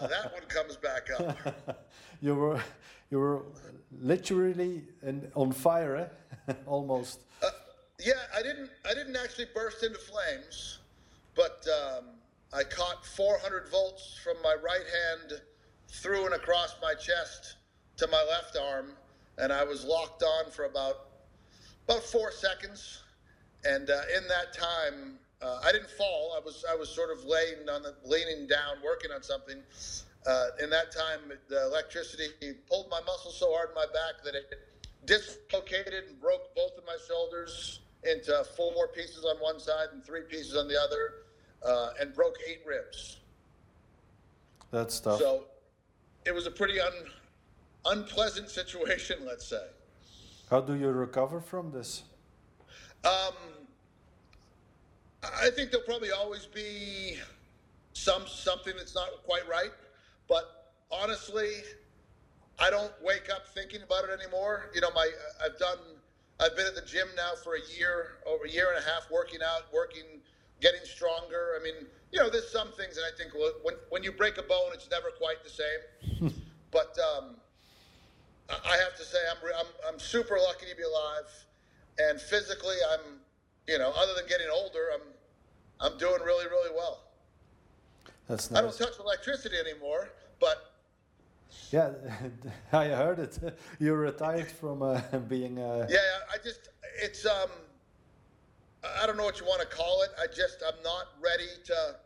that 0.00 0.32
one 0.32 0.42
comes 0.48 0.76
back 0.76 1.08
up. 1.18 1.84
you 2.22 2.34
were 2.34 2.60
you 3.10 3.18
were 3.18 3.42
literally 4.00 4.84
in, 5.02 5.30
on 5.34 5.52
fire, 5.52 6.10
eh? 6.48 6.52
almost. 6.66 7.20
Uh, 7.42 7.48
yeah, 8.00 8.14
I 8.34 8.42
didn't. 8.42 8.70
I 8.88 8.94
didn't 8.94 9.16
actually 9.16 9.46
burst 9.54 9.82
into 9.82 9.98
flames, 9.98 10.78
but 11.36 11.66
um, 11.68 12.04
I 12.52 12.64
caught 12.64 13.04
400 13.04 13.68
volts 13.70 14.18
from 14.24 14.36
my 14.42 14.54
right 14.64 14.86
hand 15.04 15.40
through 15.88 16.24
and 16.26 16.34
across 16.34 16.74
my 16.82 16.94
chest 16.94 17.56
to 17.98 18.06
my 18.08 18.24
left 18.28 18.56
arm, 18.56 18.92
and 19.38 19.52
I 19.52 19.62
was 19.64 19.84
locked 19.84 20.22
on 20.22 20.50
for 20.50 20.64
about 20.64 20.96
about 21.88 22.02
four 22.02 22.32
seconds. 22.32 23.02
And 23.64 23.90
uh, 23.90 24.00
in 24.16 24.26
that 24.28 24.52
time, 24.54 25.18
Uh, 25.42 25.60
I 25.68 25.70
didn't 25.70 25.90
fall. 25.90 26.32
I 26.34 26.40
was 26.40 26.64
I 26.64 26.74
was 26.74 26.88
sort 26.88 27.10
of 27.12 27.22
laying 27.26 27.68
on 27.68 27.82
the 27.82 27.94
leaning 28.08 28.46
down, 28.48 28.80
working 28.82 29.10
on 29.12 29.22
something. 29.22 29.60
Uh, 30.26 30.46
in 30.62 30.70
that 30.70 30.90
time, 30.90 31.20
the 31.48 31.60
electricity 31.66 32.28
pulled 32.68 32.88
my 32.88 33.00
muscles 33.02 33.36
so 33.38 33.52
hard 33.52 33.68
in 33.68 33.74
my 33.74 33.84
back 33.92 34.24
that 34.24 34.34
it 34.34 34.46
dislocated 35.04 36.04
and 36.08 36.18
broke 36.20 36.54
both 36.56 36.72
of 36.78 36.84
my 36.86 36.96
shoulders 37.06 37.80
into 38.02 38.32
four 38.56 38.88
pieces 38.88 39.24
on 39.24 39.36
one 39.36 39.60
side 39.60 39.88
and 39.92 40.02
three 40.04 40.22
pieces 40.22 40.56
on 40.56 40.68
the 40.68 40.80
other, 40.80 41.25
uh, 41.64 41.90
and 42.00 42.14
broke 42.14 42.36
eight 42.48 42.60
ribs. 42.66 43.18
That's 44.70 44.98
tough. 45.00 45.18
So 45.18 45.44
it 46.24 46.34
was 46.34 46.46
a 46.46 46.50
pretty 46.50 46.80
un, 46.80 46.92
unpleasant 47.86 48.50
situation, 48.50 49.18
let's 49.26 49.46
say. 49.46 49.64
How 50.50 50.60
do 50.60 50.74
you 50.74 50.88
recover 50.88 51.40
from 51.40 51.70
this? 51.72 52.02
Um, 53.04 53.34
I 55.22 55.50
think 55.50 55.70
there'll 55.70 55.86
probably 55.86 56.10
always 56.12 56.46
be 56.46 57.18
some 57.92 58.24
something 58.26 58.74
that's 58.76 58.94
not 58.94 59.08
quite 59.24 59.48
right, 59.48 59.72
but 60.28 60.72
honestly, 60.90 61.50
I 62.58 62.70
don't 62.70 62.92
wake 63.02 63.28
up 63.34 63.48
thinking 63.54 63.82
about 63.82 64.04
it 64.04 64.10
anymore. 64.20 64.70
You 64.74 64.80
know, 64.80 64.90
my 64.94 65.08
I've 65.44 65.58
done 65.58 65.78
I've 66.38 66.54
been 66.56 66.66
at 66.66 66.74
the 66.74 66.82
gym 66.82 67.08
now 67.16 67.32
for 67.42 67.54
a 67.54 67.78
year, 67.78 68.18
over 68.26 68.44
a 68.44 68.50
year 68.50 68.68
and 68.74 68.78
a 68.78 68.88
half, 68.88 69.10
working 69.10 69.40
out, 69.42 69.72
working, 69.72 70.04
getting 70.60 70.80
stronger. 70.84 71.58
I 71.58 71.62
mean, 71.62 71.86
you 72.12 72.18
know, 72.18 72.30
there's 72.30 72.50
some 72.50 72.72
things 72.72 72.96
that 72.96 73.02
I 73.02 73.16
think 73.16 73.32
when 73.62 73.74
when 73.90 74.02
you 74.02 74.12
break 74.12 74.38
a 74.38 74.42
bone, 74.42 74.70
it's 74.72 74.88
never 74.90 75.08
quite 75.10 75.42
the 75.44 75.50
same. 75.50 76.32
but 76.70 76.96
um, 76.98 77.36
I 78.48 78.76
have 78.76 78.96
to 78.96 79.04
say, 79.04 79.18
I'm, 79.30 79.38
I'm 79.58 79.66
I'm 79.94 79.98
super 79.98 80.38
lucky 80.38 80.66
to 80.70 80.76
be 80.76 80.82
alive, 80.82 81.28
and 81.98 82.20
physically, 82.20 82.76
I'm, 82.92 83.20
you 83.66 83.78
know, 83.78 83.92
other 83.96 84.14
than 84.14 84.26
getting 84.28 84.48
older, 84.52 84.90
I'm 84.94 85.02
I'm 85.80 85.98
doing 85.98 86.22
really 86.22 86.46
really 86.46 86.70
well. 86.74 87.02
That's 88.28 88.50
nice. 88.50 88.58
I 88.58 88.62
don't 88.62 88.76
touch 88.78 88.98
electricity 88.98 89.56
anymore, 89.58 90.10
but 90.40 90.72
Yeah, 91.70 91.90
I 92.72 92.88
heard 92.88 93.18
it. 93.18 93.38
You 93.78 93.94
retired 93.94 94.50
from 94.50 94.82
uh, 94.82 95.00
being. 95.28 95.58
Uh, 95.58 95.86
Yeah, 95.88 95.98
I 96.32 96.38
just 96.42 96.68
it's 97.02 97.26
um 97.26 97.50
I 99.02 99.06
don't 99.06 99.16
know 99.16 99.24
what 99.24 99.40
you 99.40 99.46
want 99.46 99.60
to 99.60 99.66
call 99.66 100.02
it. 100.02 100.10
I 100.20 100.26
just 100.26 100.62
I'm 100.66 100.82
not 100.82 101.06
ready 101.20 101.48
to 101.66 101.96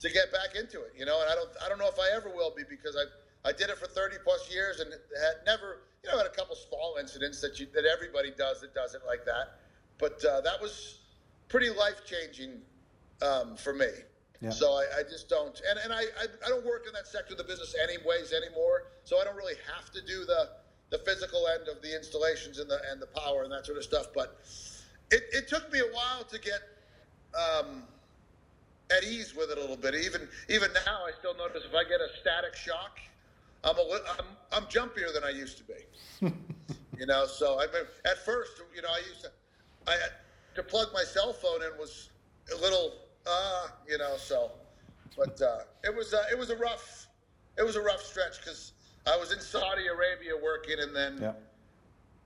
to 0.00 0.10
get 0.10 0.30
back 0.32 0.54
into 0.54 0.82
it, 0.82 0.92
you 0.96 1.06
know, 1.06 1.20
and 1.20 1.30
I 1.30 1.34
don't 1.34 1.50
I 1.64 1.68
don't 1.68 1.78
know 1.78 1.88
if 1.88 1.98
I 1.98 2.14
ever 2.14 2.28
will 2.28 2.54
be 2.54 2.62
because 2.68 2.96
I 2.96 3.48
I 3.48 3.52
did 3.52 3.70
it 3.70 3.78
for 3.78 3.86
30 3.86 4.16
plus 4.24 4.52
years 4.52 4.80
and 4.80 4.90
had 4.90 5.46
never, 5.46 5.82
you 6.02 6.10
know, 6.10 6.18
had 6.18 6.26
a 6.26 6.34
couple 6.34 6.56
small 6.56 6.96
incidents 6.98 7.40
that 7.40 7.60
you 7.60 7.66
that 7.74 7.84
everybody 7.84 8.32
does 8.36 8.60
that 8.60 8.74
does 8.74 8.94
it 8.94 9.02
like 9.06 9.24
that. 9.24 9.60
But 9.98 10.24
uh, 10.24 10.40
that 10.42 10.60
was 10.60 11.00
pretty 11.48 11.70
life 11.70 12.04
changing 12.04 12.60
um, 13.22 13.56
for 13.56 13.72
me. 13.72 13.88
Yeah. 14.40 14.50
So 14.50 14.72
I, 14.72 14.84
I 14.98 15.02
just 15.02 15.28
don't, 15.28 15.60
and, 15.68 15.78
and 15.82 15.92
I, 15.92 16.02
I, 16.20 16.26
I 16.44 16.48
don't 16.48 16.64
work 16.66 16.84
in 16.86 16.92
that 16.92 17.06
sector 17.06 17.32
of 17.32 17.38
the 17.38 17.44
business 17.44 17.74
anyways 17.82 18.32
anymore. 18.32 18.84
So 19.04 19.18
I 19.18 19.24
don't 19.24 19.36
really 19.36 19.56
have 19.74 19.90
to 19.92 20.00
do 20.02 20.24
the, 20.26 20.50
the 20.90 20.98
physical 20.98 21.46
end 21.48 21.68
of 21.68 21.80
the 21.80 21.94
installations 21.96 22.58
and 22.58 22.68
the, 22.68 22.78
and 22.90 23.00
the 23.00 23.06
power 23.06 23.44
and 23.44 23.52
that 23.52 23.64
sort 23.64 23.78
of 23.78 23.84
stuff. 23.84 24.08
But 24.14 24.38
it, 25.10 25.24
it 25.32 25.48
took 25.48 25.70
me 25.72 25.80
a 25.80 25.94
while 25.94 26.24
to 26.24 26.38
get 26.40 26.60
um, 27.34 27.84
at 28.90 29.04
ease 29.04 29.34
with 29.34 29.50
it 29.50 29.58
a 29.58 29.60
little 29.60 29.76
bit. 29.76 29.94
Even 29.94 30.28
even 30.48 30.70
now, 30.86 31.04
I 31.06 31.12
still 31.18 31.34
notice 31.34 31.64
if 31.64 31.74
I 31.74 31.84
get 31.84 32.00
a 32.00 32.08
static 32.20 32.54
shock, 32.54 32.98
I'm 33.64 33.78
a 33.78 33.82
li- 33.82 34.00
I'm, 34.18 34.26
I'm 34.52 34.64
jumpier 34.64 35.12
than 35.12 35.24
I 35.24 35.30
used 35.30 35.58
to 35.58 35.64
be. 35.64 36.32
you 36.98 37.06
know, 37.06 37.26
so 37.26 37.58
I 37.60 37.66
mean, 37.66 37.84
at 38.04 38.18
first, 38.18 38.60
you 38.74 38.82
know, 38.82 38.88
I 38.90 38.98
used 38.98 39.22
to 39.22 39.30
I 39.86 39.96
to 40.54 40.62
plug 40.62 40.88
my 40.92 41.04
cell 41.04 41.32
phone 41.32 41.62
in 41.62 41.78
was 41.78 42.10
a 42.56 42.60
little 42.60 42.94
uh, 43.26 43.68
you 43.88 43.98
know, 43.98 44.16
so 44.16 44.50
but 45.16 45.40
uh, 45.40 45.58
it 45.84 45.94
was 45.94 46.14
uh, 46.14 46.24
it 46.30 46.38
was 46.38 46.50
a 46.50 46.56
rough 46.56 47.08
it 47.58 47.64
was 47.64 47.76
a 47.76 47.80
rough 47.80 48.02
stretch 48.02 48.38
because 48.38 48.72
I 49.06 49.16
was 49.16 49.32
in 49.32 49.40
Saudi 49.40 49.86
Arabia 49.86 50.32
working 50.40 50.80
and 50.80 50.94
then 50.94 51.18
yeah. 51.20 51.32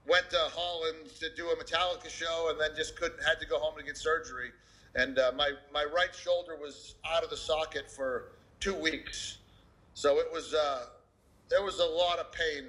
Went 0.07 0.29
to 0.29 0.37
Holland 0.37 1.09
to 1.19 1.29
do 1.35 1.49
a 1.49 1.55
Metallica 1.55 2.09
show, 2.09 2.49
and 2.49 2.59
then 2.59 2.69
just 2.75 2.95
couldn't 2.95 3.23
had 3.23 3.39
to 3.39 3.45
go 3.45 3.59
home 3.59 3.77
to 3.77 3.83
get 3.83 3.97
surgery. 3.97 4.51
And 4.95 5.19
uh, 5.19 5.31
my 5.35 5.51
my 5.73 5.85
right 5.85 6.13
shoulder 6.13 6.55
was 6.55 6.95
out 7.05 7.23
of 7.23 7.29
the 7.29 7.37
socket 7.37 7.89
for 7.89 8.33
two 8.59 8.75
weeks, 8.75 9.37
so 9.93 10.17
it 10.17 10.27
was 10.31 10.53
uh, 10.53 10.85
there 11.49 11.63
was 11.63 11.79
a 11.79 11.85
lot 11.85 12.19
of 12.19 12.31
pain 12.31 12.65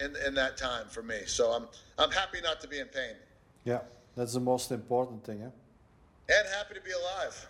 in 0.00 0.14
in 0.26 0.34
that 0.34 0.56
time 0.56 0.86
for 0.88 1.02
me. 1.02 1.20
So 1.26 1.52
I'm 1.52 1.68
I'm 1.98 2.10
happy 2.10 2.40
not 2.42 2.60
to 2.60 2.68
be 2.68 2.78
in 2.78 2.88
pain 2.88 3.16
Yeah, 3.64 3.80
that's 4.16 4.34
the 4.34 4.40
most 4.40 4.70
important 4.72 5.24
thing. 5.24 5.42
Eh? 5.42 5.50
and 6.28 6.48
happy 6.48 6.74
to 6.74 6.80
be 6.80 6.92
alive. 6.92 7.48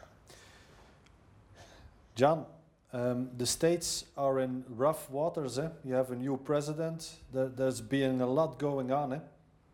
John, 2.14 2.46
um, 2.92 3.30
the 3.38 3.46
states 3.46 4.04
are 4.16 4.40
in 4.40 4.64
rough 4.68 5.08
waters. 5.10 5.58
Eh? 5.58 5.68
You 5.84 5.94
have 5.94 6.10
a 6.10 6.16
new 6.16 6.36
president. 6.36 7.10
There, 7.32 7.48
there's 7.48 7.80
been 7.80 8.20
a 8.20 8.26
lot 8.26 8.58
going 8.58 8.90
on. 8.92 9.12
Eh? 9.14 9.18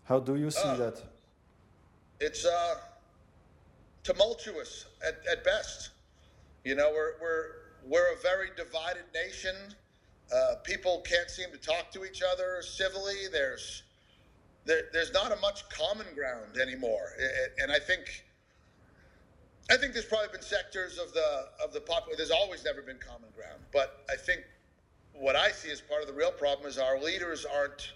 How 0.05 0.21
do 0.21 0.37
you 0.37 0.51
see 0.51 0.69
Uh, 0.69 0.77
that? 0.77 1.03
it's 2.21 2.45
uh, 2.45 2.75
tumultuous 4.05 4.87
at, 5.07 5.21
at 5.31 5.45
best. 5.45 5.91
You 6.65 6.75
know, 6.75 6.91
we're 6.93 7.13
we're 7.21 7.45
we're 7.87 8.13
a 8.13 8.21
very 8.23 8.49
divided 8.57 9.05
nation. 9.15 9.55
Uh, 10.35 10.57
people 10.63 11.01
can't 11.09 11.31
seem 11.31 11.51
to 11.51 11.59
talk 11.59 11.91
to 11.93 12.05
each 12.05 12.23
other 12.23 12.63
civilly. 12.63 13.29
There's 13.33 13.83
there, 14.65 14.83
there's 14.93 15.13
not 15.13 15.33
a 15.33 15.37
much 15.37 15.69
common 15.71 16.07
ground 16.15 16.59
anymore, 16.61 17.13
I- 17.19 17.25
I- 17.25 17.63
and 17.63 17.73
I 17.73 17.79
think 17.79 18.25
I 19.71 19.77
think 19.77 19.93
there's 19.93 20.07
probably 20.07 20.29
been 20.33 20.43
sectors 20.43 20.99
of 20.99 21.13
the 21.13 21.47
of 21.63 21.73
the 21.73 21.81
popular. 21.81 22.17
There's 22.17 22.31
always 22.31 22.65
never 22.65 22.83
been 22.83 22.99
common 22.99 23.29
ground, 23.37 23.61
but 23.73 24.05
I 24.11 24.17
think 24.17 24.43
what 25.13 25.37
I 25.37 25.51
see 25.51 25.71
as 25.71 25.81
part 25.81 26.01
of 26.01 26.09
the 26.09 26.15
real 26.15 26.31
problem 26.31 26.69
is 26.69 26.79
our 26.79 26.99
leaders 27.01 27.45
aren't 27.45 27.93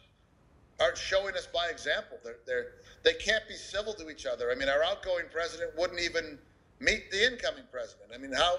aren't 0.80 0.98
showing 0.98 1.34
us 1.34 1.46
by 1.46 1.68
example. 1.68 2.18
They're, 2.24 2.38
they're, 2.46 2.66
they 3.04 3.14
can't 3.14 3.46
be 3.48 3.54
civil 3.54 3.94
to 3.94 4.10
each 4.10 4.26
other. 4.26 4.50
I 4.50 4.54
mean, 4.54 4.68
our 4.68 4.82
outgoing 4.82 5.26
president 5.30 5.70
wouldn't 5.78 6.00
even 6.00 6.38
meet 6.80 7.10
the 7.10 7.24
incoming 7.24 7.64
president. 7.70 8.10
I 8.12 8.18
mean, 8.18 8.32
how, 8.32 8.56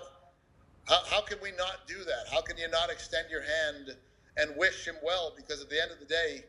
how, 0.88 1.04
how 1.06 1.22
can 1.22 1.38
we 1.42 1.52
not 1.52 1.88
do 1.88 1.98
that? 2.06 2.32
How 2.32 2.42
can 2.42 2.58
you 2.58 2.70
not 2.70 2.90
extend 2.90 3.30
your 3.30 3.42
hand 3.42 3.96
and 4.38 4.56
wish 4.56 4.88
him 4.88 4.96
well? 5.04 5.34
Because 5.36 5.62
at 5.62 5.70
the 5.70 5.82
end 5.82 5.92
of 5.92 6.00
the 6.00 6.06
day, 6.06 6.46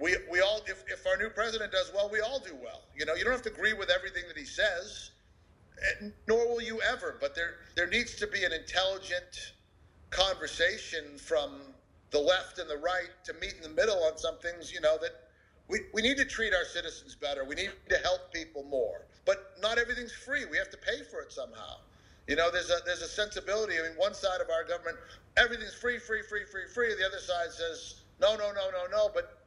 we, 0.00 0.16
we 0.30 0.40
all, 0.40 0.60
if, 0.66 0.84
if 0.88 1.06
our 1.06 1.16
new 1.16 1.30
president 1.30 1.72
does 1.72 1.90
well, 1.94 2.08
we 2.10 2.20
all 2.20 2.40
do 2.40 2.54
well. 2.62 2.82
You 2.96 3.06
know, 3.06 3.14
you 3.14 3.24
don't 3.24 3.32
have 3.32 3.42
to 3.42 3.52
agree 3.52 3.72
with 3.72 3.90
everything 3.90 4.24
that 4.28 4.36
he 4.36 4.44
says, 4.44 5.10
and 6.00 6.12
nor 6.26 6.48
will 6.48 6.62
you 6.62 6.80
ever, 6.82 7.16
but 7.20 7.34
there, 7.34 7.54
there 7.76 7.86
needs 7.86 8.14
to 8.16 8.26
be 8.26 8.44
an 8.44 8.52
intelligent 8.52 9.52
conversation 10.10 11.18
from 11.18 11.60
the 12.10 12.18
left 12.18 12.58
and 12.58 12.68
the 12.68 12.76
right 12.76 13.10
to 13.24 13.34
meet 13.34 13.54
in 13.54 13.62
the 13.62 13.68
middle 13.68 14.02
on 14.04 14.16
some 14.16 14.38
things, 14.38 14.72
you 14.72 14.80
know, 14.80 14.96
that 15.00 15.28
we, 15.68 15.80
we 15.92 16.00
need 16.00 16.16
to 16.16 16.24
treat 16.24 16.54
our 16.54 16.64
citizens 16.64 17.14
better. 17.14 17.44
We 17.44 17.54
need 17.54 17.70
to 17.90 17.98
help 17.98 18.32
people 18.32 18.64
more. 18.64 19.06
But 19.26 19.52
not 19.60 19.78
everything's 19.78 20.12
free. 20.12 20.46
We 20.46 20.56
have 20.56 20.70
to 20.70 20.78
pay 20.78 21.02
for 21.10 21.20
it 21.20 21.32
somehow. 21.32 21.76
You 22.26 22.36
know, 22.36 22.50
there's 22.50 22.70
a 22.70 22.78
there's 22.84 23.02
a 23.02 23.08
sensibility. 23.08 23.74
I 23.78 23.88
mean, 23.88 23.96
one 23.96 24.14
side 24.14 24.40
of 24.40 24.48
our 24.50 24.64
government, 24.64 24.96
everything's 25.36 25.74
free, 25.74 25.98
free, 25.98 26.22
free, 26.22 26.44
free, 26.44 26.66
free. 26.72 26.94
The 26.94 27.06
other 27.06 27.18
side 27.18 27.52
says 27.52 28.02
no, 28.20 28.36
no, 28.36 28.52
no, 28.52 28.70
no, 28.70 28.86
no. 28.90 29.10
But 29.12 29.37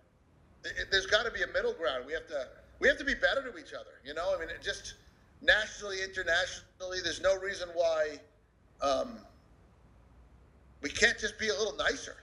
it, 0.64 0.88
there's 0.92 1.06
got 1.06 1.26
to 1.26 1.32
be 1.32 1.42
a 1.44 1.48
middle 1.48 1.74
ground. 1.74 2.06
We 2.06 2.14
have 2.14 2.28
to 2.28 2.48
we 2.80 2.88
have 2.88 2.98
to 2.98 3.06
be 3.06 3.14
better 3.14 3.42
to 3.50 3.58
each 3.58 3.74
other. 3.74 3.92
You 4.04 4.14
know, 4.14 4.34
I 4.36 4.40
mean, 4.40 4.50
it 4.50 4.62
just 4.62 4.96
nationally, 5.42 5.98
internationally, 6.04 7.00
there's 7.04 7.22
no 7.22 7.38
reason 7.40 7.70
why 7.74 8.20
um, 8.82 9.20
we 10.82 10.90
can't 10.90 11.18
just 11.18 11.38
be 11.38 11.50
a 11.50 11.54
little 11.54 11.76
nicer. 11.78 12.16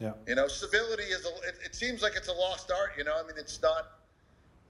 Yeah, 0.00 0.12
You 0.26 0.34
know, 0.34 0.48
civility 0.48 1.04
is 1.04 1.24
a. 1.24 1.48
It, 1.48 1.58
it 1.66 1.74
seems 1.74 2.02
like 2.02 2.14
it's 2.16 2.28
a 2.28 2.32
lost 2.32 2.70
art. 2.70 2.92
You 2.98 3.04
know, 3.04 3.14
I 3.16 3.22
mean, 3.22 3.36
it's 3.38 3.62
not. 3.62 4.00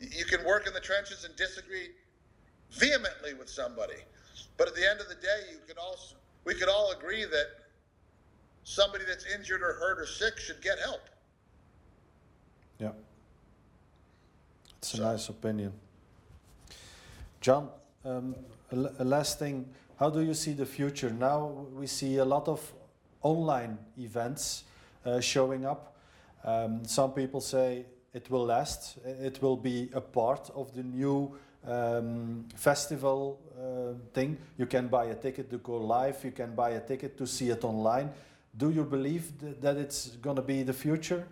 You 0.00 0.24
can 0.24 0.44
work 0.44 0.66
in 0.66 0.74
the 0.74 0.81
trenches 0.81 1.24
and 1.24 1.35
disagree 1.37 1.90
vehemently 2.72 3.35
with 3.35 3.48
somebody, 3.48 4.03
but 4.57 4.68
at 4.68 4.74
the 4.74 4.88
end 4.88 5.00
of 5.00 5.09
the 5.09 5.14
day, 5.14 5.53
you 5.53 5.59
can 5.66 5.79
also 5.79 6.16
we 6.44 6.55
could 6.55 6.68
all 6.68 6.92
agree 6.92 7.24
that 7.24 7.46
somebody 8.64 9.05
that's 9.07 9.24
injured 9.33 9.62
or 9.62 9.74
hurt 9.74 9.98
or 9.98 10.07
sick 10.07 10.38
should 10.38 10.61
get 10.61 10.79
help. 10.79 11.00
Yeah. 12.78 12.92
It's 14.78 14.94
a 14.94 14.96
So- 14.96 15.02
nice 15.02 15.28
opinion. 15.28 15.72
John, 17.40 17.68
um, 18.04 18.34
a, 18.72 18.76
a 19.00 19.04
last 19.04 19.38
thing. 19.38 19.66
How 19.98 20.10
do 20.10 20.20
you 20.20 20.34
see 20.34 20.52
the 20.54 20.66
future? 20.66 21.10
Now 21.10 21.66
we 21.74 21.87
see 21.87 22.16
a 22.16 22.24
lot 22.24 22.48
of 22.48 22.60
online 23.22 23.78
events 23.98 24.64
uh, 25.04 25.20
showing 25.20 25.64
up. 25.66 25.94
Um, 26.44 26.84
some 26.84 27.12
people 27.12 27.40
say 27.40 27.84
it 28.12 28.30
will 28.30 28.46
last. 28.46 28.98
It 29.04 29.40
will 29.42 29.56
be 29.56 29.90
a 29.94 30.00
part 30.00 30.50
of 30.54 30.74
the 30.74 30.82
new 30.82 31.37
um, 31.66 32.46
festival 32.56 33.38
uh, 33.58 33.94
thing. 34.12 34.37
You 34.58 34.66
can 34.66 34.88
buy 34.88 35.06
a 35.06 35.14
ticket 35.14 35.50
to 35.50 35.58
go 35.58 35.76
live. 35.76 36.22
You 36.24 36.32
can 36.32 36.54
buy 36.54 36.70
a 36.70 36.80
ticket 36.80 37.16
to 37.18 37.26
see 37.26 37.50
it 37.50 37.64
online. 37.64 38.10
Do 38.56 38.70
you 38.70 38.84
believe 38.84 39.32
th- 39.40 39.56
that 39.60 39.76
it's 39.76 40.08
going 40.16 40.37
to 40.37 40.42
be 40.42 40.62
the 40.62 40.72
future? 40.74 41.26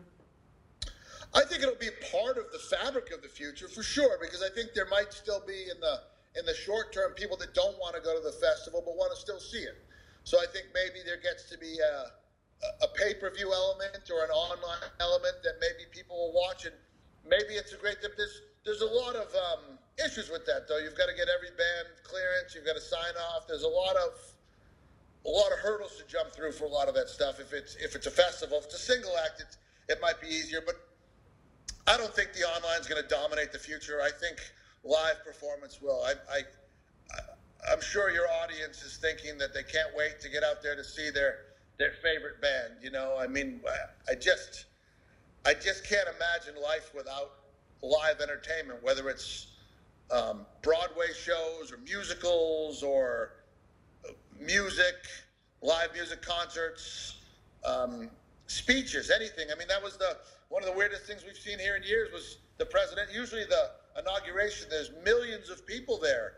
I 1.35 1.45
think 1.45 1.62
it'll 1.62 1.81
be 1.81 1.90
part 2.11 2.37
of 2.37 2.53
the 2.53 2.59
fabric 2.59 3.11
of 3.12 3.23
the 3.23 3.29
future 3.29 3.68
for 3.68 3.83
sure, 3.83 4.18
because 4.21 4.42
I 4.42 4.51
think 4.55 4.75
there 4.75 4.88
might 4.88 5.12
still 5.12 5.42
be 5.47 5.71
in 5.71 5.81
the 5.81 6.01
in 6.38 6.45
the 6.47 6.55
short 6.55 6.92
term 6.92 7.12
people 7.12 7.37
that 7.37 7.55
don't 7.55 7.77
want 7.79 7.95
to 7.95 8.01
go 8.01 8.16
to 8.16 8.25
the 8.25 8.33
festival 8.33 8.83
but 8.85 8.97
want 8.97 9.12
to 9.14 9.21
still 9.21 9.40
see 9.40 9.64
it. 9.64 9.77
So 10.25 10.38
I 10.38 10.47
think 10.53 10.66
maybe 10.73 11.05
there 11.05 11.21
gets 11.21 11.49
to 11.51 11.59
be 11.59 11.77
a, 11.81 12.12
a 12.85 12.88
pay 12.95 13.14
per 13.14 13.31
view 13.33 13.53
element 13.53 14.09
or 14.11 14.25
an 14.25 14.31
online 14.31 14.85
element 15.01 15.37
that 15.42 15.57
maybe 15.61 15.88
people 15.90 16.16
will 16.16 16.33
watch, 16.33 16.64
and 16.64 16.75
maybe 17.25 17.57
it's 17.57 17.73
a 17.73 17.77
great. 17.77 17.97
There's 18.01 18.42
there's 18.64 18.83
a 18.83 18.92
lot 18.92 19.16
of 19.16 19.29
um, 19.35 19.79
issues 19.99 20.31
with 20.31 20.45
that 20.47 20.68
though. 20.68 20.79
You've 20.79 20.97
got 20.97 21.09
to 21.09 21.16
get 21.16 21.29
every 21.33 21.51
band 21.57 21.88
clearance. 22.05 22.55
You've 22.55 22.66
got 22.66 22.77
to 22.77 22.85
sign 22.85 23.16
off. 23.33 23.49
There's 23.49 23.64
a 23.64 23.73
lot 23.73 23.97
of 23.97 24.12
a 25.25 25.31
lot 25.31 25.53
of 25.53 25.59
hurdles 25.59 25.97
to 25.97 26.05
jump 26.07 26.33
through 26.33 26.53
for 26.53 26.64
a 26.64 26.73
lot 26.73 26.88
of 26.88 26.95
that 26.95 27.09
stuff. 27.09 27.40
If 27.40 27.53
it's 27.53 27.77
if 27.77 27.97
it's 27.97 28.07
a 28.07 28.14
festival, 28.14 28.59
if 28.59 28.64
it's 28.66 28.77
a 28.77 28.85
single 28.85 29.12
act, 29.25 29.40
it's, 29.40 29.57
it 29.88 29.99
might 30.01 30.21
be 30.21 30.29
easier. 30.29 30.61
But 30.64 30.77
I 31.87 31.97
don't 31.97 32.14
think 32.14 32.33
the 32.33 32.45
online 32.45 32.81
is 32.81 32.87
going 32.87 33.03
to 33.03 33.09
dominate 33.09 33.53
the 33.53 33.59
future. 33.59 34.01
I 34.03 34.11
think 34.11 34.38
live 34.85 35.25
performance 35.25 35.81
will. 35.83 36.03
I, 36.05 36.12
I, 36.31 36.40
I 37.68 37.73
am 37.73 37.81
sure 37.81 38.11
your 38.11 38.29
audience 38.42 38.83
is 38.83 38.97
thinking 38.97 39.38
that 39.38 39.53
they 39.53 39.62
can't 39.62 39.95
wait 39.97 40.21
to 40.21 40.29
get 40.29 40.42
out 40.45 40.62
there 40.62 40.77
to 40.77 40.85
see 40.85 41.11
their 41.11 41.38
their 41.79 41.92
favorite 42.03 42.40
band. 42.40 42.75
You 42.83 42.90
know, 42.90 43.16
I 43.18 43.27
mean, 43.27 43.61
I 44.09 44.14
just 44.14 44.66
I 45.45 45.55
just 45.55 45.88
can't 45.88 46.09
imagine 46.16 46.61
life 46.62 46.92
without 46.95 47.33
live 47.83 48.21
entertainment, 48.21 48.83
whether 48.83 49.09
it's 49.09 49.49
um, 50.11 50.47
Broadway 50.62 51.09
shows 51.14 51.73
or 51.73 51.79
musicals 51.79 52.83
or 52.83 53.33
music, 54.38 54.95
live 55.62 55.92
music 55.95 56.23
concerts, 56.23 57.16
um, 57.64 58.11
speeches, 58.47 59.11
anything. 59.11 59.49
I 59.53 59.59
mean, 59.59 59.68
that 59.68 59.83
was 59.83 59.97
the 59.97 60.16
one 60.52 60.62
of 60.62 60.68
the 60.68 60.76
weirdest 60.76 61.04
things 61.04 61.24
we've 61.24 61.34
seen 61.34 61.58
here 61.58 61.76
in 61.76 61.82
years 61.82 62.12
was 62.12 62.36
the 62.58 62.66
president. 62.66 63.08
Usually, 63.10 63.44
the 63.44 63.70
inauguration, 63.98 64.66
there's 64.68 64.90
millions 65.02 65.48
of 65.48 65.66
people 65.66 65.98
there 65.98 66.34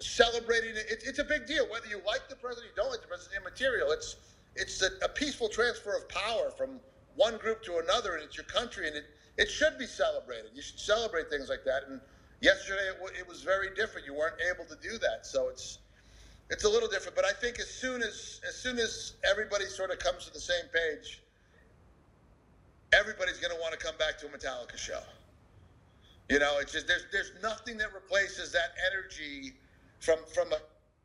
celebrating 0.00 0.70
it. 0.70 0.84
it 0.90 1.04
it's 1.06 1.20
a 1.20 1.24
big 1.24 1.46
deal, 1.46 1.64
whether 1.70 1.86
you 1.86 2.00
like 2.04 2.28
the 2.28 2.34
president, 2.34 2.72
you 2.74 2.82
don't 2.82 2.90
like 2.90 3.02
the 3.02 3.06
president. 3.06 3.38
it's 3.46 3.60
Immaterial. 3.60 3.92
It's 3.92 4.16
it's 4.56 4.82
a, 4.82 4.90
a 5.04 5.08
peaceful 5.08 5.48
transfer 5.48 5.96
of 5.96 6.08
power 6.08 6.50
from 6.50 6.80
one 7.14 7.36
group 7.38 7.62
to 7.62 7.78
another, 7.78 8.16
and 8.16 8.24
it's 8.24 8.36
your 8.36 8.46
country, 8.46 8.88
and 8.88 8.96
it 8.96 9.04
it 9.38 9.48
should 9.48 9.78
be 9.78 9.86
celebrated. 9.86 10.50
You 10.54 10.60
should 10.60 10.80
celebrate 10.80 11.30
things 11.30 11.48
like 11.48 11.62
that. 11.64 11.84
And 11.88 12.00
yesterday, 12.40 12.88
it, 12.90 12.98
w- 12.98 13.14
it 13.16 13.28
was 13.28 13.42
very 13.42 13.72
different. 13.76 14.08
You 14.08 14.14
weren't 14.14 14.40
able 14.52 14.64
to 14.64 14.76
do 14.82 14.98
that, 14.98 15.24
so 15.24 15.48
it's 15.48 15.78
it's 16.50 16.64
a 16.64 16.68
little 16.68 16.88
different. 16.88 17.14
But 17.14 17.26
I 17.26 17.32
think 17.32 17.60
as 17.60 17.70
soon 17.70 18.02
as 18.02 18.40
as 18.48 18.56
soon 18.56 18.80
as 18.80 19.14
everybody 19.22 19.66
sort 19.66 19.92
of 19.92 20.00
comes 20.00 20.26
to 20.26 20.32
the 20.32 20.40
same 20.40 20.66
page, 20.74 21.22
everybody's 22.92 23.38
going 23.38 23.54
to 23.54 23.60
want 23.60 23.72
to 23.72 23.78
come 23.78 23.96
back 23.98 24.18
to 24.18 24.26
a 24.26 24.28
Metallica 24.28 24.76
show. 24.76 25.00
You 26.28 26.38
know, 26.38 26.58
it's 26.60 26.72
just 26.72 26.86
there's 26.86 27.06
there's 27.12 27.32
nothing 27.42 27.76
that 27.78 27.92
replaces 27.92 28.52
that 28.52 28.72
energy 28.90 29.52
from 30.00 30.18
from 30.34 30.52
a, 30.52 30.58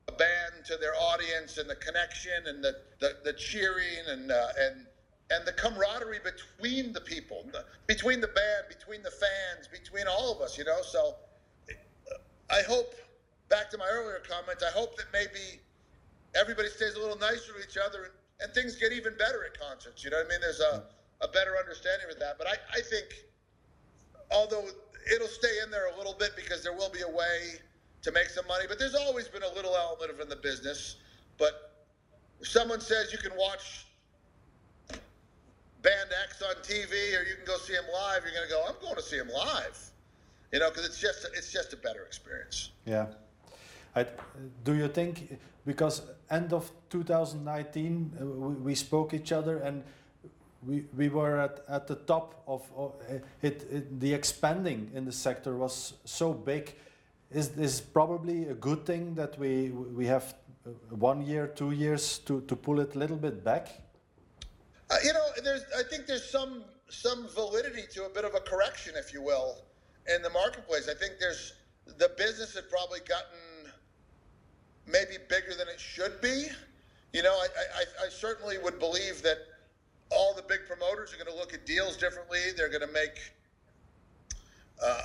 a 0.07 0.11
band 0.15 0.65
to 0.67 0.77
their 0.77 0.95
audience 0.95 1.57
and 1.57 1.69
the 1.69 1.75
connection 1.75 2.47
and 2.47 2.63
the 2.63 2.77
the, 2.99 3.17
the 3.23 3.33
cheering 3.33 4.07
and 4.07 4.31
uh, 4.31 4.47
and 4.59 4.85
and 5.29 5.45
the 5.45 5.51
camaraderie 5.51 6.19
between 6.23 6.93
the 6.93 7.01
people, 7.01 7.45
between 7.85 8.21
the 8.21 8.27
band, 8.27 8.65
between 8.69 9.03
the 9.03 9.11
fans, 9.11 9.67
between 9.67 10.07
all 10.07 10.31
of 10.33 10.41
us. 10.41 10.57
You 10.57 10.63
know, 10.63 10.81
so 10.81 11.15
I 12.49 12.61
hope 12.61 12.93
back 13.49 13.69
to 13.71 13.77
my 13.77 13.87
earlier 13.91 14.21
comment, 14.27 14.61
I 14.65 14.71
hope 14.71 14.97
that 14.97 15.07
maybe 15.11 15.59
everybody 16.35 16.69
stays 16.69 16.95
a 16.95 16.99
little 16.99 17.17
nicer 17.17 17.53
to 17.53 17.59
each 17.59 17.77
other 17.77 18.03
and, 18.05 18.13
and 18.41 18.53
things 18.53 18.75
get 18.75 18.91
even 18.91 19.17
better 19.17 19.43
at 19.45 19.59
concerts. 19.59 20.03
You 20.03 20.11
know 20.11 20.17
what 20.17 20.27
I 20.27 20.29
mean? 20.29 20.41
There's 20.41 20.59
a, 20.59 20.83
a 21.21 21.27
better 21.27 21.57
understanding 21.57 22.07
of 22.11 22.19
that. 22.19 22.37
But 22.37 22.47
I, 22.47 22.55
I 22.73 22.81
think, 22.81 23.05
although 24.31 24.65
it'll 25.13 25.27
stay 25.27 25.59
in 25.63 25.71
there 25.71 25.87
a 25.93 25.97
little 25.97 26.15
bit 26.17 26.31
because 26.35 26.63
there 26.63 26.73
will 26.73 26.89
be 26.89 27.01
a 27.01 27.09
way 27.09 27.59
to 28.03 28.11
make 28.11 28.29
some 28.29 28.45
money, 28.47 28.65
but 28.67 28.79
there's 28.79 28.95
always 28.95 29.27
been 29.27 29.43
a 29.43 29.53
little 29.53 29.75
element 29.75 30.11
of 30.11 30.19
in 30.19 30.29
the 30.29 30.35
business. 30.35 30.97
But 31.37 31.85
if 32.39 32.47
someone 32.47 32.79
says 32.79 33.11
you 33.11 33.17
can 33.17 33.31
watch 33.37 33.85
Band 35.81 36.09
X 36.23 36.41
on 36.41 36.55
TV 36.63 37.17
or 37.17 37.23
you 37.23 37.35
can 37.35 37.45
go 37.45 37.57
see 37.57 37.73
him 37.73 37.85
live, 37.93 38.23
you're 38.23 38.33
going 38.33 38.47
to 38.47 38.53
go, 38.53 38.63
I'm 38.67 38.75
going 38.81 38.95
to 38.95 39.01
see 39.01 39.17
him 39.17 39.29
live. 39.29 39.77
You 40.51 40.59
know, 40.59 40.69
because 40.69 40.85
it's 40.85 40.99
just 40.99 41.27
it's 41.35 41.51
just 41.51 41.73
a 41.73 41.77
better 41.77 42.03
experience. 42.03 42.71
Yeah. 42.85 43.07
I, 43.95 44.05
do 44.63 44.75
you 44.75 44.87
think 44.87 45.39
because 45.65 46.03
end 46.29 46.53
of 46.53 46.71
2019 46.89 48.13
uh, 48.21 48.25
we, 48.25 48.53
we, 48.55 48.75
spoke 48.75 49.13
each 49.13 49.31
other 49.31 49.57
and 49.57 49.83
we, 50.65 50.85
we 50.95 51.09
were 51.09 51.39
at, 51.39 51.59
at 51.67 51.87
the 51.87 51.95
top 51.95 52.43
of, 52.47 52.63
it, 53.41 53.67
it, 53.71 53.99
the 53.99 54.13
expanding 54.13 54.91
in 54.93 55.05
the 55.05 55.11
sector 55.11 55.55
was 55.55 55.93
so 56.05 56.33
big. 56.33 56.75
Is 57.31 57.49
this 57.49 57.81
probably 57.81 58.47
a 58.47 58.53
good 58.53 58.85
thing 58.85 59.13
that 59.15 59.37
we 59.37 59.69
we 59.69 60.05
have 60.05 60.33
one 60.89 61.21
year 61.25 61.47
two 61.47 61.71
years 61.71 62.19
to, 62.19 62.41
to 62.41 62.55
pull 62.55 62.79
it 62.79 62.95
a 62.95 62.97
little 62.97 63.17
bit 63.17 63.43
back? 63.43 63.67
Uh, 64.89 64.95
you 65.03 65.11
know 65.11 65.25
there's 65.43 65.63
i 65.77 65.83
think 65.83 66.07
there's 66.07 66.29
some 66.29 66.63
some 66.87 67.27
validity 67.35 67.83
to 67.91 68.05
a 68.05 68.09
bit 68.09 68.23
of 68.23 68.33
a 68.33 68.39
correction 68.39 68.93
if 68.95 69.13
you 69.13 69.21
will 69.21 69.57
in 70.13 70.21
the 70.21 70.29
marketplace. 70.29 70.87
I 70.89 70.93
think 70.93 71.19
there's 71.19 71.53
the 71.97 72.11
business 72.17 72.55
had 72.55 72.69
probably 72.69 72.99
gotten 72.99 73.71
maybe 74.85 75.17
bigger 75.29 75.53
than 75.57 75.67
it 75.67 75.79
should 75.79 76.19
be. 76.21 76.47
You 77.13 77.23
know, 77.23 77.33
I, 77.33 77.47
I, 77.75 78.05
I 78.05 78.09
certainly 78.09 78.57
would 78.57 78.79
believe 78.79 79.21
that 79.23 79.37
all 80.11 80.33
the 80.33 80.43
big 80.43 80.59
promoters 80.67 81.13
are 81.13 81.17
going 81.17 81.31
to 81.31 81.35
look 81.35 81.53
at 81.53 81.65
deals 81.65 81.97
differently. 81.97 82.39
They're 82.55 82.69
going 82.69 82.87
to 82.87 82.93
make 82.93 83.19
uh, 84.83 85.01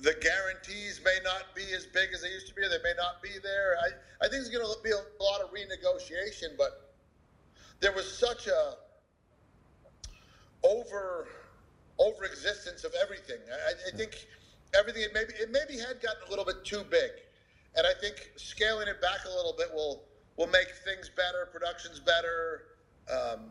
the 0.00 0.14
guarantees 0.20 1.00
may 1.04 1.18
not 1.22 1.54
be 1.54 1.62
as 1.74 1.86
big 1.86 2.10
as 2.14 2.22
they 2.22 2.30
used 2.30 2.48
to 2.48 2.54
be. 2.54 2.62
They 2.62 2.82
may 2.82 2.94
not 2.96 3.22
be 3.22 3.30
there. 3.42 3.76
I, 3.80 4.24
I 4.24 4.28
think 4.28 4.42
there's 4.42 4.48
going 4.48 4.64
to 4.64 4.82
be 4.82 4.90
a 4.90 5.22
lot 5.22 5.40
of 5.40 5.50
renegotiation, 5.50 6.56
but 6.56 6.94
there 7.80 7.92
was 7.92 8.10
such 8.10 8.46
a 8.46 8.74
over 10.64 11.28
over 11.98 12.24
existence 12.24 12.84
of 12.84 12.92
everything. 13.02 13.38
I, 13.50 13.92
I 13.92 13.96
think 13.96 14.26
everything 14.78 15.02
it 15.02 15.12
maybe 15.12 15.34
it 15.38 15.50
maybe 15.50 15.78
had 15.78 16.00
gotten 16.00 16.26
a 16.26 16.30
little 16.30 16.44
bit 16.44 16.64
too 16.64 16.84
big. 16.90 17.10
And 17.76 17.86
I 17.86 17.92
think 18.00 18.30
scaling 18.36 18.88
it 18.88 19.00
back 19.00 19.24
a 19.24 19.34
little 19.34 19.54
bit 19.56 19.68
will 19.72 20.04
will 20.36 20.48
make 20.48 20.68
things 20.84 21.10
better, 21.14 21.48
productions 21.52 22.00
better. 22.00 22.62
Um, 23.10 23.50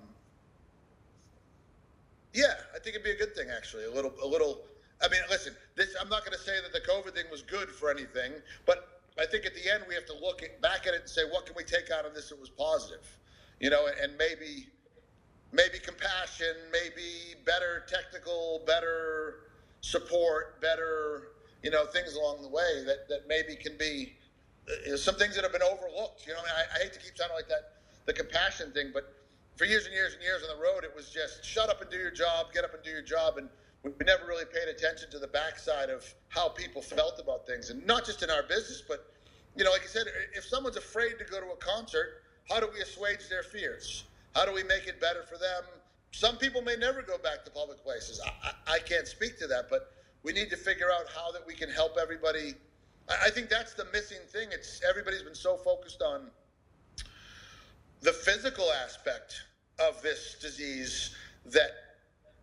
yeah, 2.33 2.53
I 2.75 2.79
think 2.79 2.95
it'd 2.95 3.03
be 3.03 3.11
a 3.11 3.17
good 3.17 3.35
thing 3.35 3.47
actually. 3.55 3.85
A 3.85 3.91
little, 3.91 4.13
a 4.23 4.27
little. 4.27 4.61
I 5.03 5.09
mean, 5.09 5.21
listen, 5.29 5.53
this. 5.75 5.95
I'm 5.99 6.09
not 6.09 6.25
going 6.25 6.37
to 6.37 6.43
say 6.43 6.53
that 6.61 6.73
the 6.73 6.85
COVID 6.87 7.13
thing 7.13 7.25
was 7.31 7.41
good 7.41 7.69
for 7.69 7.89
anything, 7.89 8.33
but 8.65 9.01
I 9.19 9.25
think 9.25 9.45
at 9.45 9.53
the 9.53 9.73
end 9.73 9.83
we 9.87 9.95
have 9.95 10.05
to 10.05 10.13
look 10.13 10.43
at, 10.43 10.61
back 10.61 10.87
at 10.87 10.93
it 10.93 11.01
and 11.01 11.09
say, 11.09 11.21
what 11.29 11.45
can 11.45 11.55
we 11.55 11.63
take 11.63 11.91
out 11.91 12.05
of 12.05 12.13
this 12.13 12.29
that 12.29 12.39
was 12.39 12.49
positive? 12.49 13.05
You 13.59 13.69
know, 13.69 13.87
and 14.01 14.13
maybe, 14.17 14.67
maybe 15.51 15.79
compassion, 15.79 16.55
maybe 16.71 17.35
better 17.45 17.83
technical, 17.87 18.63
better 18.65 19.47
support, 19.81 20.61
better 20.61 21.31
you 21.63 21.69
know, 21.69 21.85
things 21.85 22.15
along 22.15 22.41
the 22.41 22.47
way 22.47 22.83
that, 22.85 23.07
that 23.09 23.27
maybe 23.27 23.55
can 23.55 23.77
be 23.77 24.13
uh, 24.67 24.97
some 24.97 25.15
things 25.15 25.35
that 25.35 25.43
have 25.43 25.51
been 25.51 25.61
overlooked. 25.61 26.25
You 26.25 26.33
know, 26.33 26.39
I, 26.39 26.77
I 26.77 26.83
hate 26.83 26.93
to 26.93 26.99
keep 26.99 27.17
sounding 27.17 27.35
like 27.35 27.47
that, 27.49 27.73
the 28.05 28.13
compassion 28.13 28.71
thing, 28.71 28.91
but 28.93 29.20
for 29.61 29.65
years 29.65 29.85
and 29.85 29.93
years 29.93 30.15
and 30.15 30.23
years 30.23 30.41
on 30.41 30.57
the 30.57 30.59
road, 30.59 30.83
it 30.83 30.91
was 30.95 31.11
just 31.11 31.45
shut 31.45 31.69
up 31.69 31.83
and 31.83 31.91
do 31.91 31.97
your 31.97 32.09
job, 32.09 32.47
get 32.51 32.63
up 32.63 32.73
and 32.73 32.81
do 32.81 32.89
your 32.89 33.03
job. 33.03 33.37
And 33.37 33.47
we 33.83 33.91
never 34.07 34.25
really 34.25 34.45
paid 34.45 34.67
attention 34.67 35.11
to 35.11 35.19
the 35.19 35.27
backside 35.27 35.91
of 35.91 36.03
how 36.29 36.49
people 36.49 36.81
felt 36.81 37.19
about 37.19 37.45
things. 37.45 37.69
And 37.69 37.85
not 37.85 38.03
just 38.03 38.23
in 38.23 38.31
our 38.31 38.41
business, 38.41 38.81
but, 38.87 39.13
you 39.55 39.63
know, 39.63 39.69
like 39.69 39.83
I 39.83 39.85
said, 39.85 40.07
if 40.33 40.45
someone's 40.45 40.77
afraid 40.77 41.19
to 41.19 41.25
go 41.25 41.39
to 41.39 41.45
a 41.45 41.55
concert, 41.57 42.23
how 42.49 42.59
do 42.59 42.69
we 42.73 42.81
assuage 42.81 43.29
their 43.29 43.43
fears? 43.43 44.05
How 44.33 44.45
do 44.45 44.51
we 44.51 44.63
make 44.63 44.87
it 44.87 44.99
better 44.99 45.21
for 45.29 45.37
them? 45.37 45.63
Some 46.09 46.37
people 46.37 46.63
may 46.63 46.75
never 46.75 47.03
go 47.03 47.19
back 47.19 47.45
to 47.45 47.51
public 47.51 47.83
places. 47.83 48.19
I, 48.25 48.31
I, 48.47 48.77
I 48.77 48.79
can't 48.79 49.07
speak 49.07 49.37
to 49.41 49.47
that, 49.47 49.65
but 49.69 49.93
we 50.23 50.33
need 50.33 50.49
to 50.49 50.57
figure 50.57 50.89
out 50.91 51.05
how 51.15 51.31
that 51.33 51.45
we 51.45 51.53
can 51.53 51.69
help 51.69 51.97
everybody. 52.01 52.55
I 53.07 53.29
think 53.29 53.47
that's 53.47 53.75
the 53.75 53.85
missing 53.93 54.25
thing. 54.33 54.49
It's 54.51 54.81
everybody's 54.89 55.21
been 55.21 55.35
so 55.35 55.55
focused 55.55 56.01
on 56.01 56.31
the 58.01 58.11
physical 58.11 58.65
aspect 58.83 59.43
of 59.87 60.01
this 60.01 60.35
disease 60.41 61.11
that 61.45 61.71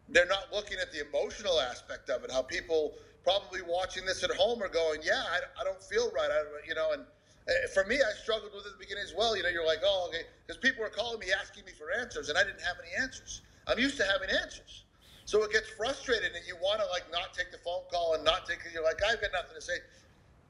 they're 0.09 0.27
not 0.27 0.53
looking 0.53 0.79
at 0.81 0.90
the 0.92 1.01
emotional 1.01 1.61
aspect 1.61 2.11
of 2.11 2.24
it. 2.24 2.31
How 2.31 2.42
people 2.42 2.92
probably 3.24 3.61
watching 3.62 4.05
this 4.07 4.22
at 4.24 4.31
home 4.31 4.62
are 4.62 4.68
going, 4.68 5.01
"Yeah, 5.03 5.22
I, 5.22 5.40
I 5.61 5.64
don't 5.64 5.83
feel 5.83 6.11
right," 6.12 6.31
I, 6.31 6.42
you 6.66 6.74
know. 6.74 6.92
And 6.92 7.03
uh, 7.03 7.53
for 7.74 7.85
me, 7.85 7.96
I 7.96 8.12
struggled 8.12 8.53
with 8.55 8.64
it 8.64 8.68
at 8.68 8.72
the 8.74 8.79
beginning 8.79 9.05
as 9.05 9.14
well. 9.14 9.37
You 9.37 9.42
know, 9.42 9.51
you're 9.51 9.66
like, 9.66 9.81
"Oh, 9.85 10.07
okay," 10.09 10.24
because 10.46 10.59
people 10.59 10.83
were 10.83 10.90
calling 10.90 11.20
me 11.20 11.29
asking 11.38 11.64
me 11.64 11.72
for 11.72 11.87
answers, 12.01 12.29
and 12.29 12.38
I 12.38 12.44
didn't 12.44 12.62
have 12.62 12.77
any 12.83 13.03
answers. 13.03 13.42
I'm 13.66 13.79
used 13.79 13.96
to 13.98 14.05
having 14.05 14.31
answers. 14.31 14.85
So 15.27 15.42
it 15.44 15.53
gets 15.53 15.68
frustrated 15.68 16.33
and 16.35 16.46
you 16.46 16.57
want 16.57 16.81
to 16.81 16.87
like 16.87 17.05
not 17.12 17.35
take 17.35 17.51
the 17.51 17.59
phone 17.59 17.83
call 17.92 18.14
and 18.14 18.24
not 18.24 18.46
take. 18.46 18.61
You're 18.72 18.83
like, 18.83 19.01
I've 19.07 19.20
got 19.20 19.31
nothing 19.33 19.55
to 19.57 19.61
say. 19.61 19.74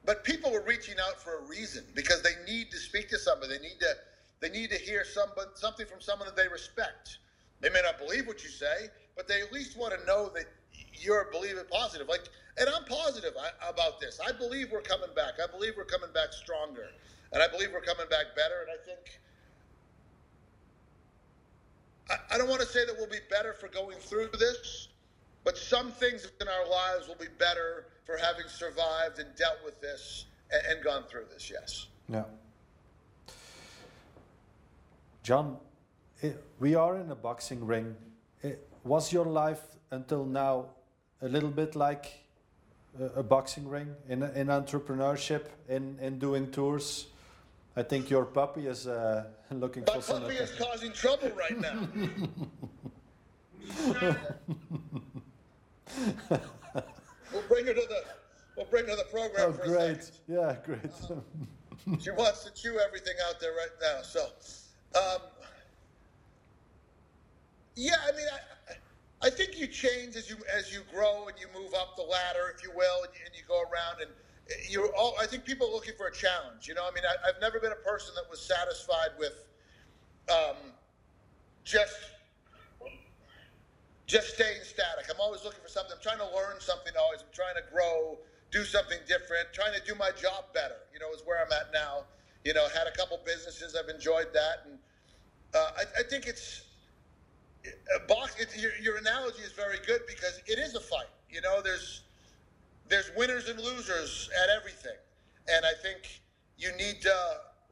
But 0.05 0.23
people 0.23 0.55
are 0.55 0.61
reaching 0.61 0.95
out 1.05 1.19
for 1.21 1.37
a 1.37 1.41
reason 1.41 1.83
because 1.93 2.21
they 2.21 2.35
need 2.47 2.71
to 2.71 2.77
speak 2.77 3.09
to 3.09 3.19
somebody. 3.19 3.57
They 3.57 3.63
need 3.63 3.79
to 3.81 3.95
they 4.39 4.48
need 4.61 4.71
to 4.71 4.77
hear 4.77 5.03
somebody, 5.03 5.49
something 5.55 5.85
from 5.85 6.01
someone 6.01 6.27
that 6.27 6.35
they 6.35 6.47
respect. 6.47 7.19
They 7.61 7.69
may 7.69 7.81
not 7.81 7.97
believe 7.97 8.27
what 8.27 8.43
you 8.43 8.49
say, 8.49 8.89
but 9.15 9.27
they 9.27 9.41
at 9.41 9.51
least 9.51 9.77
want 9.77 9.97
to 9.97 10.05
know 10.05 10.29
that 10.35 10.45
you're 10.93 11.27
believing 11.31 11.63
positive. 11.69 12.07
Like 12.07 12.29
and 12.59 12.69
I'm 12.69 12.83
positive 12.83 13.33
about 13.67 13.99
this. 13.99 14.19
I 14.25 14.33
believe 14.33 14.71
we're 14.71 14.81
coming 14.81 15.09
back. 15.15 15.33
I 15.41 15.47
believe 15.47 15.73
we're 15.77 15.85
coming 15.85 16.11
back 16.13 16.33
stronger, 16.33 16.89
and 17.31 17.41
I 17.41 17.47
believe 17.47 17.69
we're 17.71 17.81
coming 17.81 18.07
back 18.09 18.35
better. 18.35 18.61
And 18.61 18.71
I 18.71 18.85
think 18.85 19.19
I, 22.09 22.35
I 22.35 22.37
don't 22.37 22.49
want 22.49 22.61
to 22.61 22.67
say 22.67 22.85
that 22.85 22.95
we'll 22.97 23.07
be 23.07 23.21
better 23.29 23.53
for 23.53 23.69
going 23.69 23.97
through 23.97 24.29
this, 24.37 24.89
but 25.45 25.57
some 25.57 25.91
things 25.91 26.27
in 26.41 26.47
our 26.49 26.67
lives 26.69 27.07
will 27.07 27.15
be 27.15 27.31
better 27.37 27.85
for 28.05 28.17
having 28.17 28.47
survived 28.47 29.19
and 29.19 29.33
dealt 29.37 29.59
with 29.63 29.79
this 29.79 30.25
and, 30.51 30.61
and 30.75 30.83
gone 30.83 31.03
through 31.09 31.25
this. 31.31 31.49
Yes. 31.49 31.87
Yeah. 32.09 32.23
John, 35.23 35.57
it, 36.21 36.43
we 36.59 36.75
are 36.75 36.97
in 36.97 37.11
a 37.11 37.15
boxing 37.15 37.65
ring. 37.65 37.95
It, 38.41 38.65
was 38.83 39.11
your 39.11 39.25
life 39.25 39.61
until 39.91 40.25
now 40.25 40.65
a 41.21 41.27
little 41.27 41.49
bit 41.49 41.75
like 41.75 42.23
a, 42.99 43.19
a 43.19 43.23
boxing 43.23 43.67
ring 43.67 43.93
in, 44.07 44.23
in 44.23 44.47
entrepreneurship, 44.47 45.45
in, 45.67 45.97
in 46.01 46.17
doing 46.19 46.49
tours? 46.51 47.07
I 47.75 47.83
think 47.83 48.09
your 48.09 48.25
puppy 48.25 48.67
is 48.67 48.87
uh, 48.87 49.25
looking 49.51 49.83
My 49.87 49.93
for 49.95 50.01
some. 50.01 50.23
My 50.23 50.29
puppy 50.29 50.37
is 50.37 50.51
causing 50.57 50.91
trouble 50.91 51.31
right 51.37 51.59
now. 51.59 51.87
we'll 57.31 57.43
bring 57.47 57.65
her 57.65 57.73
to 57.73 57.81
the. 57.81 58.03
We'll 58.57 58.65
bring 58.65 58.85
her 58.85 58.91
to 58.91 58.97
the 58.97 59.05
program. 59.11 59.53
Oh, 59.53 59.65
great! 59.65 60.11
Yeah, 60.27 60.55
great. 60.65 60.79
Uh-huh. 60.85 61.95
she 61.99 62.11
wants 62.11 62.43
to 62.43 62.53
chew 62.53 62.79
everything 62.79 63.13
out 63.29 63.39
there 63.39 63.51
right 63.51 63.69
now. 63.81 64.01
So, 64.01 64.27
um, 64.95 65.21
yeah, 67.75 67.95
I 68.07 68.15
mean, 68.15 68.25
I, 68.31 69.27
I 69.27 69.29
think 69.29 69.57
you 69.57 69.67
change 69.67 70.15
as 70.15 70.29
you 70.29 70.37
as 70.57 70.73
you 70.73 70.81
grow 70.93 71.27
and 71.27 71.37
you 71.39 71.47
move 71.53 71.73
up 71.73 71.95
the 71.95 72.03
ladder, 72.03 72.53
if 72.55 72.63
you 72.63 72.71
will, 72.71 73.03
and 73.03 73.13
you, 73.13 73.21
and 73.25 73.35
you 73.35 73.43
go 73.47 73.61
around 73.61 74.01
and 74.01 74.11
you're 74.69 74.93
all. 74.95 75.15
I 75.21 75.25
think 75.25 75.45
people 75.45 75.67
are 75.67 75.73
looking 75.73 75.93
for 75.97 76.07
a 76.07 76.11
challenge. 76.11 76.67
You 76.67 76.73
know, 76.73 76.83
I 76.89 76.91
mean, 76.93 77.03
I, 77.05 77.27
have 77.27 77.39
never 77.39 77.59
been 77.59 77.71
a 77.71 77.83
person 77.87 78.15
that 78.15 78.29
was 78.29 78.41
satisfied 78.41 79.09
with 79.17 79.45
um, 80.29 80.55
just 81.63 81.95
just 84.07 84.33
staying 84.33 84.63
static. 84.63 85.05
I'm 85.13 85.21
always 85.21 85.43
looking 85.43 85.61
for 85.61 85.69
something. 85.69 85.93
I'm 85.95 86.01
trying 86.01 86.17
to 86.17 86.35
learn 86.35 86.59
something 86.59 86.93
always. 86.99 87.21
I'm 87.21 87.31
trying 87.31 87.55
to 87.55 87.63
grow, 87.71 88.17
do 88.51 88.63
something 88.63 88.97
different, 89.07 89.53
trying 89.53 89.73
to 89.73 89.81
do 89.85 89.93
my 89.95 90.11
job 90.11 90.45
better. 90.53 90.81
You 90.91 90.99
know, 90.99 91.13
is 91.13 91.21
where 91.25 91.39
I'm 91.39 91.51
at 91.51 91.71
now. 91.71 92.05
You 92.43 92.53
know, 92.53 92.67
had 92.69 92.87
a 92.87 92.91
couple 92.91 93.19
businesses. 93.25 93.75
I've 93.75 93.93
enjoyed 93.93 94.27
that, 94.33 94.65
and 94.65 94.79
uh, 95.53 95.71
I, 95.77 95.99
I, 95.99 96.03
think 96.03 96.25
it's 96.25 96.63
a 97.95 98.07
box. 98.07 98.35
It, 98.39 98.49
your, 98.57 98.71
your 98.81 98.97
analogy 98.97 99.41
is 99.41 99.51
very 99.51 99.77
good 99.85 100.01
because 100.07 100.41
it 100.47 100.57
is 100.57 100.75
a 100.75 100.79
fight. 100.79 101.09
You 101.29 101.41
know, 101.41 101.61
there's 101.61 102.03
there's 102.87 103.11
winners 103.17 103.49
and 103.49 103.59
losers 103.59 104.29
at 104.41 104.49
everything, 104.49 104.97
and 105.53 105.65
I 105.65 105.73
think 105.81 106.21
you 106.57 106.71
need 106.77 107.01
to 107.01 107.15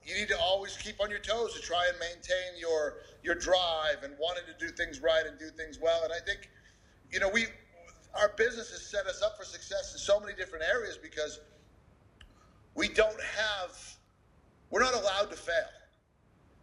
you 0.08 0.16
need 0.16 0.30
to 0.30 0.40
always 0.40 0.78
keep 0.78 1.02
on 1.02 1.10
your 1.10 1.20
toes 1.20 1.54
to 1.54 1.62
try 1.62 1.86
and 1.90 2.00
maintain 2.00 2.60
your 2.60 2.96
your 3.24 3.36
drive 3.36 4.04
and 4.04 4.14
wanting 4.20 4.44
to 4.46 4.66
do 4.66 4.72
things 4.72 5.02
right 5.02 5.26
and 5.26 5.38
do 5.38 5.50
things 5.50 5.80
well. 5.82 6.04
And 6.04 6.14
I 6.14 6.20
think, 6.26 6.50
you 7.12 7.20
know, 7.20 7.30
we 7.30 7.46
our 8.16 8.30
business 8.38 8.72
has 8.72 8.82
set 8.82 9.06
us 9.06 9.22
up 9.22 9.38
for 9.38 9.44
success 9.44 9.94
in 9.94 10.00
so 10.00 10.20
many 10.20 10.34
different 10.34 10.64
areas 10.64 10.98
because 10.98 11.40
we 12.74 12.88
don't 12.88 13.22
have 13.22 13.97
we're 14.70 14.82
not 14.82 14.94
allowed 14.94 15.30
to 15.32 15.38
fail. 15.38 15.70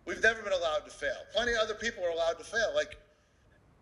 We've 0.06 0.22
never 0.22 0.42
been 0.42 0.52
allowed 0.52 0.84
to 0.84 0.90
fail. 0.90 1.16
Plenty 1.34 1.52
of 1.52 1.58
other 1.62 1.74
people 1.74 2.04
are 2.04 2.10
allowed 2.10 2.38
to 2.38 2.44
fail. 2.44 2.72
Like 2.74 2.96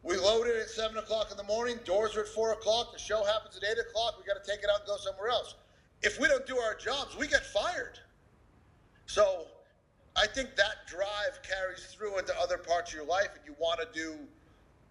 we 0.03 0.17
load 0.17 0.47
it 0.47 0.57
at 0.57 0.69
seven 0.69 0.97
o'clock 0.99 1.31
in 1.31 1.37
the 1.37 1.45
morning. 1.45 1.79
Doors 1.85 2.17
are 2.17 2.23
at 2.23 2.29
four 2.29 2.53
o'clock. 2.53 2.93
The 2.93 2.99
show 2.99 3.25
happens 3.25 3.57
at 3.57 3.65
eight 3.65 3.79
o'clock. 3.79 4.19
We 4.19 4.25
got 4.25 4.43
to 4.43 4.51
take 4.51 4.63
it 4.63 4.71
out 4.73 4.81
and 4.81 4.87
go 4.87 4.97
somewhere 4.97 5.29
else. 5.29 5.55
If 6.03 6.21
we 6.21 6.29
don't 6.29 6.47
do 6.47 6.59
our 6.59 6.75
jobs, 6.75 7.17
we 7.17 7.29
get 7.29 7.45
fired. 7.47 7.99
So 9.07 9.47
I 10.17 10.27
think 10.27 10.57
that 10.57 10.87
drive 10.87 11.41
carries 11.43 11.87
through 11.87 12.19
into 12.19 12.37
other 12.39 12.59
parts 12.59 12.91
of 12.91 12.97
your 12.97 13.07
life, 13.07 13.29
and 13.35 13.45
you 13.47 13.55
want 13.59 13.81
to 13.81 13.99
do 13.99 14.15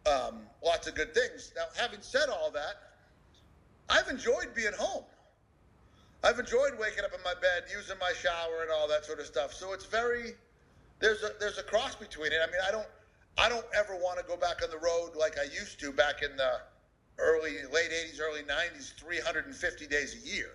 um, 0.09 0.39
lots 0.63 0.87
of 0.87 0.95
good 0.95 1.13
things. 1.13 1.51
Now, 1.55 1.65
having 1.77 2.01
said 2.01 2.29
all 2.29 2.49
that, 2.51 2.75
I've 3.89 4.07
enjoyed 4.07 4.53
being 4.55 4.73
home. 4.77 5.03
I've 6.23 6.39
enjoyed 6.39 6.77
waking 6.79 7.03
up 7.03 7.13
in 7.13 7.23
my 7.23 7.33
bed, 7.33 7.63
using 7.73 7.97
my 7.99 8.13
shower, 8.13 8.61
and 8.61 8.71
all 8.71 8.87
that 8.87 9.05
sort 9.05 9.19
of 9.19 9.25
stuff. 9.25 9.53
So 9.53 9.73
it's 9.73 9.85
very 9.85 10.33
there's 10.99 11.23
a 11.23 11.31
there's 11.39 11.57
a 11.57 11.63
cross 11.63 11.95
between 11.95 12.31
it. 12.31 12.39
I 12.41 12.47
mean, 12.47 12.61
I 12.67 12.71
don't 12.71 12.87
I 13.37 13.49
don't 13.49 13.65
ever 13.75 13.95
want 13.95 14.19
to 14.19 14.25
go 14.25 14.37
back 14.37 14.61
on 14.63 14.69
the 14.69 14.77
road 14.77 15.15
like 15.17 15.39
I 15.39 15.43
used 15.43 15.79
to 15.79 15.91
back 15.91 16.21
in 16.21 16.35
the 16.37 16.61
early, 17.17 17.57
late 17.71 17.91
80s, 17.91 18.19
early 18.19 18.41
90s, 18.41 18.93
350 18.95 19.87
days 19.87 20.15
a 20.23 20.27
year. 20.27 20.51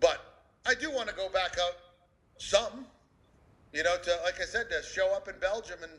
But 0.00 0.42
I 0.66 0.74
do 0.74 0.90
want 0.90 1.08
to 1.08 1.14
go 1.14 1.28
back 1.28 1.56
out 1.60 1.74
some, 2.36 2.86
you 3.72 3.82
know, 3.82 3.96
to, 3.96 4.18
like 4.24 4.40
I 4.40 4.44
said, 4.44 4.68
to 4.70 4.82
show 4.82 5.14
up 5.14 5.28
in 5.28 5.34
Belgium 5.40 5.78
and, 5.82 5.92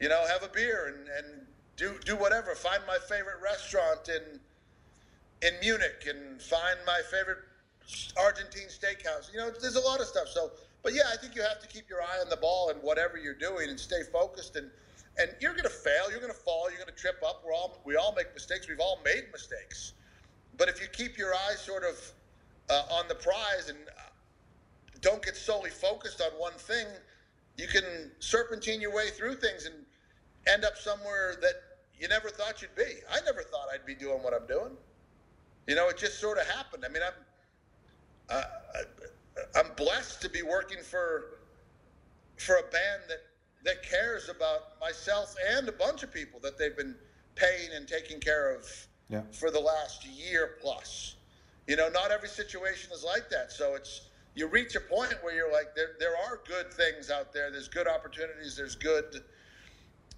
you 0.00 0.08
know, 0.08 0.24
have 0.26 0.42
a 0.42 0.48
beer 0.48 0.94
and, 0.94 1.08
and 1.08 1.46
do, 1.76 1.98
do 2.04 2.16
whatever. 2.16 2.54
Find 2.54 2.82
my 2.86 2.98
favorite 3.08 3.42
restaurant 3.42 4.08
in, 4.08 4.40
in 5.46 5.54
Munich 5.60 6.06
and 6.08 6.40
find 6.40 6.78
my 6.86 7.00
favorite 7.10 7.38
Argentine 8.16 8.68
steakhouse. 8.68 9.32
You 9.32 9.38
know, 9.38 9.50
there's 9.50 9.76
a 9.76 9.80
lot 9.80 10.00
of 10.00 10.06
stuff. 10.06 10.28
So, 10.28 10.50
but 10.82 10.94
yeah, 10.94 11.02
I 11.12 11.16
think 11.16 11.34
you 11.34 11.42
have 11.42 11.60
to 11.60 11.68
keep 11.68 11.88
your 11.88 12.02
eye 12.02 12.18
on 12.22 12.28
the 12.28 12.36
ball 12.36 12.70
and 12.70 12.82
whatever 12.82 13.16
you're 13.18 13.34
doing 13.34 13.68
and 13.70 13.78
stay 13.78 14.02
focused 14.12 14.56
and– 14.56 14.70
and 15.18 15.30
you're 15.40 15.52
going 15.52 15.64
to 15.64 15.70
fail, 15.70 16.10
you're 16.10 16.20
going 16.20 16.32
to 16.32 16.38
fall, 16.38 16.68
you're 16.68 16.78
going 16.78 16.94
to 16.94 17.00
trip 17.00 17.22
up. 17.26 17.42
We're 17.44 17.54
all 17.54 17.80
we 17.84 17.96
all 17.96 18.14
make 18.14 18.32
mistakes. 18.34 18.68
We've 18.68 18.80
all 18.80 19.00
made 19.04 19.24
mistakes, 19.32 19.94
but 20.56 20.68
if 20.68 20.80
you 20.80 20.88
keep 20.88 21.16
your 21.16 21.34
eyes 21.48 21.60
sort 21.60 21.84
of 21.84 22.12
uh, 22.68 22.94
on 22.94 23.08
the 23.08 23.14
prize 23.14 23.68
and 23.68 23.78
uh, 23.88 24.02
don't 25.00 25.22
get 25.22 25.36
solely 25.36 25.70
focused 25.70 26.20
on 26.20 26.30
one 26.38 26.52
thing, 26.52 26.86
you 27.56 27.66
can 27.66 28.10
serpentine 28.18 28.80
your 28.80 28.94
way 28.94 29.08
through 29.10 29.36
things 29.36 29.66
and 29.66 29.74
end 30.46 30.64
up 30.64 30.76
somewhere 30.76 31.36
that 31.40 31.54
you 31.98 32.08
never 32.08 32.28
thought 32.28 32.60
you'd 32.60 32.74
be. 32.74 33.00
I 33.10 33.20
never 33.24 33.42
thought 33.42 33.68
I'd 33.72 33.86
be 33.86 33.94
doing 33.94 34.22
what 34.22 34.34
I'm 34.34 34.46
doing. 34.46 34.72
You 35.66 35.74
know, 35.74 35.88
it 35.88 35.96
just 35.96 36.20
sort 36.20 36.38
of 36.38 36.46
happened. 36.46 36.84
I 36.84 36.88
mean, 36.88 37.02
I'm 37.02 37.14
uh, 38.28 38.42
I'm 39.54 39.70
blessed 39.76 40.20
to 40.22 40.28
be 40.28 40.42
working 40.42 40.78
for 40.82 41.38
for 42.36 42.56
a 42.56 42.62
band 42.62 43.02
that 43.08 43.22
that 43.64 43.82
cares 43.82 44.28
about 44.28 44.78
myself 44.80 45.34
and 45.56 45.68
a 45.68 45.72
bunch 45.72 46.02
of 46.02 46.12
people 46.12 46.38
that 46.40 46.58
they've 46.58 46.76
been 46.76 46.94
paying 47.34 47.70
and 47.74 47.88
taking 47.88 48.20
care 48.20 48.54
of 48.54 48.64
yeah. 49.08 49.22
for 49.32 49.50
the 49.50 49.58
last 49.58 50.06
year 50.06 50.56
plus. 50.60 51.16
You 51.66 51.76
know, 51.76 51.88
not 51.88 52.12
every 52.12 52.28
situation 52.28 52.92
is 52.92 53.02
like 53.02 53.28
that. 53.30 53.50
So 53.50 53.74
it's 53.74 54.02
you 54.34 54.46
reach 54.46 54.76
a 54.76 54.80
point 54.80 55.14
where 55.22 55.34
you're 55.34 55.52
like, 55.52 55.74
there 55.74 55.96
there 55.98 56.16
are 56.16 56.40
good 56.46 56.72
things 56.72 57.10
out 57.10 57.32
there. 57.32 57.50
There's 57.50 57.68
good 57.68 57.88
opportunities. 57.88 58.56
There's 58.56 58.76
good 58.76 59.22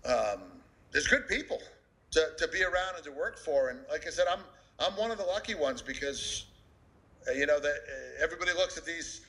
um, 0.04 0.42
there's 0.92 1.06
good 1.06 1.26
people 1.28 1.60
to, 2.12 2.28
to 2.38 2.48
be 2.48 2.62
around 2.62 2.96
and 2.96 3.04
to 3.04 3.12
work 3.12 3.38
for. 3.38 3.70
And 3.70 3.80
like 3.90 4.06
I 4.06 4.10
said, 4.10 4.26
I'm 4.30 4.40
I'm 4.78 4.92
one 4.96 5.10
of 5.10 5.18
the 5.18 5.24
lucky 5.24 5.54
ones 5.54 5.82
because 5.82 6.46
you 7.34 7.46
know 7.46 7.60
that 7.60 7.70
uh, 7.70 8.22
everybody 8.22 8.52
looks 8.52 8.76
at 8.76 8.84
these 8.84 9.20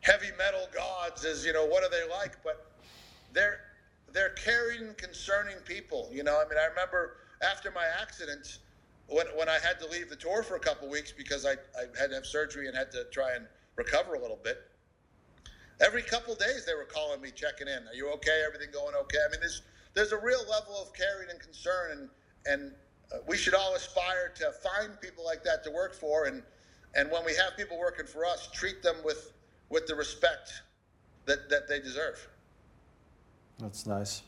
heavy 0.00 0.30
metal 0.38 0.68
gods 0.74 1.24
as 1.24 1.44
you 1.44 1.52
know 1.52 1.66
what 1.66 1.82
are 1.82 1.90
they 1.90 2.08
like, 2.08 2.36
but 2.44 2.70
they're 3.32 3.60
they're 4.12 4.30
caring, 4.30 4.94
concerning 4.96 5.56
people. 5.64 6.08
You 6.12 6.22
know, 6.22 6.40
I 6.40 6.48
mean, 6.48 6.58
I 6.58 6.66
remember 6.66 7.18
after 7.42 7.70
my 7.70 7.86
accident, 8.00 8.58
when 9.08 9.26
when 9.36 9.48
I 9.48 9.58
had 9.58 9.78
to 9.80 9.86
leave 9.86 10.08
the 10.08 10.16
tour 10.16 10.42
for 10.42 10.56
a 10.56 10.60
couple 10.60 10.88
weeks 10.88 11.12
because 11.12 11.44
I, 11.44 11.52
I 11.52 11.84
had 11.98 12.10
to 12.10 12.16
have 12.16 12.26
surgery 12.26 12.68
and 12.68 12.76
had 12.76 12.90
to 12.92 13.04
try 13.12 13.34
and 13.34 13.46
recover 13.76 14.14
a 14.14 14.20
little 14.20 14.38
bit. 14.42 14.58
Every 15.80 16.02
couple 16.02 16.34
days 16.34 16.64
they 16.64 16.74
were 16.74 16.86
calling 16.86 17.20
me, 17.20 17.30
checking 17.30 17.68
in. 17.68 17.86
Are 17.86 17.94
you 17.94 18.10
okay? 18.14 18.42
Everything 18.46 18.72
going 18.72 18.94
okay? 18.94 19.18
I 19.26 19.30
mean, 19.30 19.40
there's 19.40 19.62
there's 19.94 20.12
a 20.12 20.18
real 20.18 20.40
level 20.50 20.80
of 20.80 20.92
caring 20.94 21.30
and 21.30 21.40
concern, 21.40 21.90
and 21.92 22.08
and 22.46 22.72
uh, 23.12 23.18
we 23.26 23.36
should 23.36 23.54
all 23.54 23.74
aspire 23.74 24.32
to 24.36 24.52
find 24.52 25.00
people 25.00 25.24
like 25.24 25.44
that 25.44 25.62
to 25.64 25.70
work 25.70 25.94
for, 25.94 26.24
and 26.24 26.42
and 26.96 27.10
when 27.10 27.24
we 27.24 27.34
have 27.34 27.56
people 27.56 27.78
working 27.78 28.06
for 28.06 28.24
us, 28.24 28.48
treat 28.52 28.82
them 28.82 28.96
with 29.04 29.32
with 29.68 29.86
the 29.86 29.94
respect 29.94 30.62
that 31.26 31.48
that 31.50 31.68
they 31.68 31.80
deserve. 31.80 32.28
That's 33.58 33.86
nice. 33.86 34.22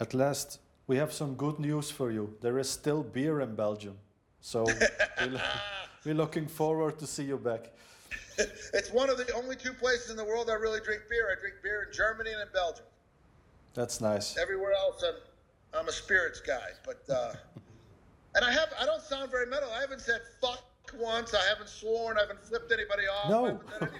At 0.00 0.14
last, 0.14 0.60
we 0.86 0.96
have 0.96 1.12
some 1.12 1.34
good 1.34 1.58
news 1.58 1.90
for 1.90 2.10
you. 2.10 2.34
There 2.40 2.58
is 2.58 2.70
still 2.70 3.02
beer 3.02 3.40
in 3.40 3.54
Belgium. 3.54 3.96
So 4.40 4.66
we're, 6.04 6.14
looking 6.14 6.46
forward 6.46 6.98
to 7.00 7.06
see 7.06 7.24
you 7.24 7.36
back. 7.36 7.72
it's 8.72 8.90
one 8.92 9.10
of 9.10 9.18
the 9.18 9.30
only 9.34 9.56
two 9.56 9.72
places 9.72 10.10
in 10.10 10.16
the 10.16 10.24
world 10.24 10.48
I 10.48 10.54
really 10.54 10.80
drink 10.80 11.02
beer. 11.10 11.28
I 11.36 11.40
drink 11.40 11.56
beer 11.62 11.88
in 11.88 11.92
Germany 11.92 12.30
and 12.32 12.42
in 12.42 12.48
Belgium. 12.54 12.86
That's 13.74 14.00
nice. 14.00 14.38
Everywhere 14.38 14.72
else, 14.72 15.04
I'm, 15.06 15.80
I'm 15.80 15.88
a 15.88 15.92
spirits 15.92 16.40
guy. 16.40 16.70
But 16.86 17.02
uh, 17.12 17.34
and 18.36 18.44
I 18.44 18.52
have 18.52 18.68
I 18.80 18.86
don't 18.86 19.02
sound 19.02 19.30
very 19.30 19.46
metal. 19.46 19.68
I 19.76 19.80
haven't 19.80 20.00
said 20.00 20.20
fuck 20.40 20.62
once. 20.94 21.34
I 21.34 21.44
haven't 21.48 21.68
sworn. 21.68 22.16
I 22.16 22.20
haven't 22.22 22.44
flipped 22.44 22.70
anybody 22.72 23.04
off. 23.06 23.30
No. 23.30 23.60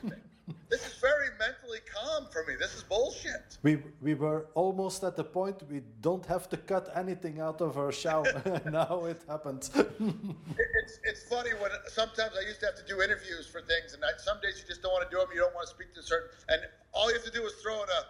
this 0.71 0.87
is 0.87 0.95
very 1.01 1.29
mentally 1.39 1.81
calm 1.93 2.27
for 2.33 2.45
me. 2.47 2.55
This 2.59 2.75
is 2.75 2.83
bullshit. 2.83 3.59
We 3.63 3.83
we 4.01 4.15
were 4.15 4.47
almost 4.55 5.05
at 5.05 5.17
the 5.17 5.25
point 5.25 5.63
we 5.71 5.81
don't 6.01 6.27
have 6.27 6.49
to 6.51 6.57
cut 6.57 6.89
anything 6.95 7.41
out 7.41 7.61
of 7.61 7.77
our 7.79 7.93
show. 7.93 8.25
now 8.71 9.05
it 9.07 9.21
happened. 9.29 9.69
It- 9.75 10.73
it's 10.83 10.99
it's 11.05 11.23
funny 11.29 11.51
when 11.61 11.71
sometimes 11.89 12.33
I 12.41 12.47
used 12.47 12.61
to 12.61 12.67
have 12.67 12.77
to 12.77 12.87
do 12.93 13.03
interviews 13.03 13.47
for 13.47 13.61
things, 13.63 13.95
and 13.95 14.03
I, 14.05 14.11
some 14.19 14.39
days 14.43 14.61
you 14.61 14.67
just 14.67 14.83
don't 14.83 14.93
want 14.93 15.05
to 15.09 15.13
do 15.15 15.19
them. 15.21 15.29
You 15.35 15.41
don't 15.41 15.55
want 15.55 15.67
to 15.69 15.75
speak 15.75 15.95
to 15.95 16.03
certain, 16.03 16.31
and 16.49 16.61
all 16.93 17.09
you 17.09 17.15
have 17.15 17.25
to 17.25 17.37
do 17.41 17.45
is 17.45 17.55
throw 17.63 17.83
in 17.83 17.89
a 18.01 18.03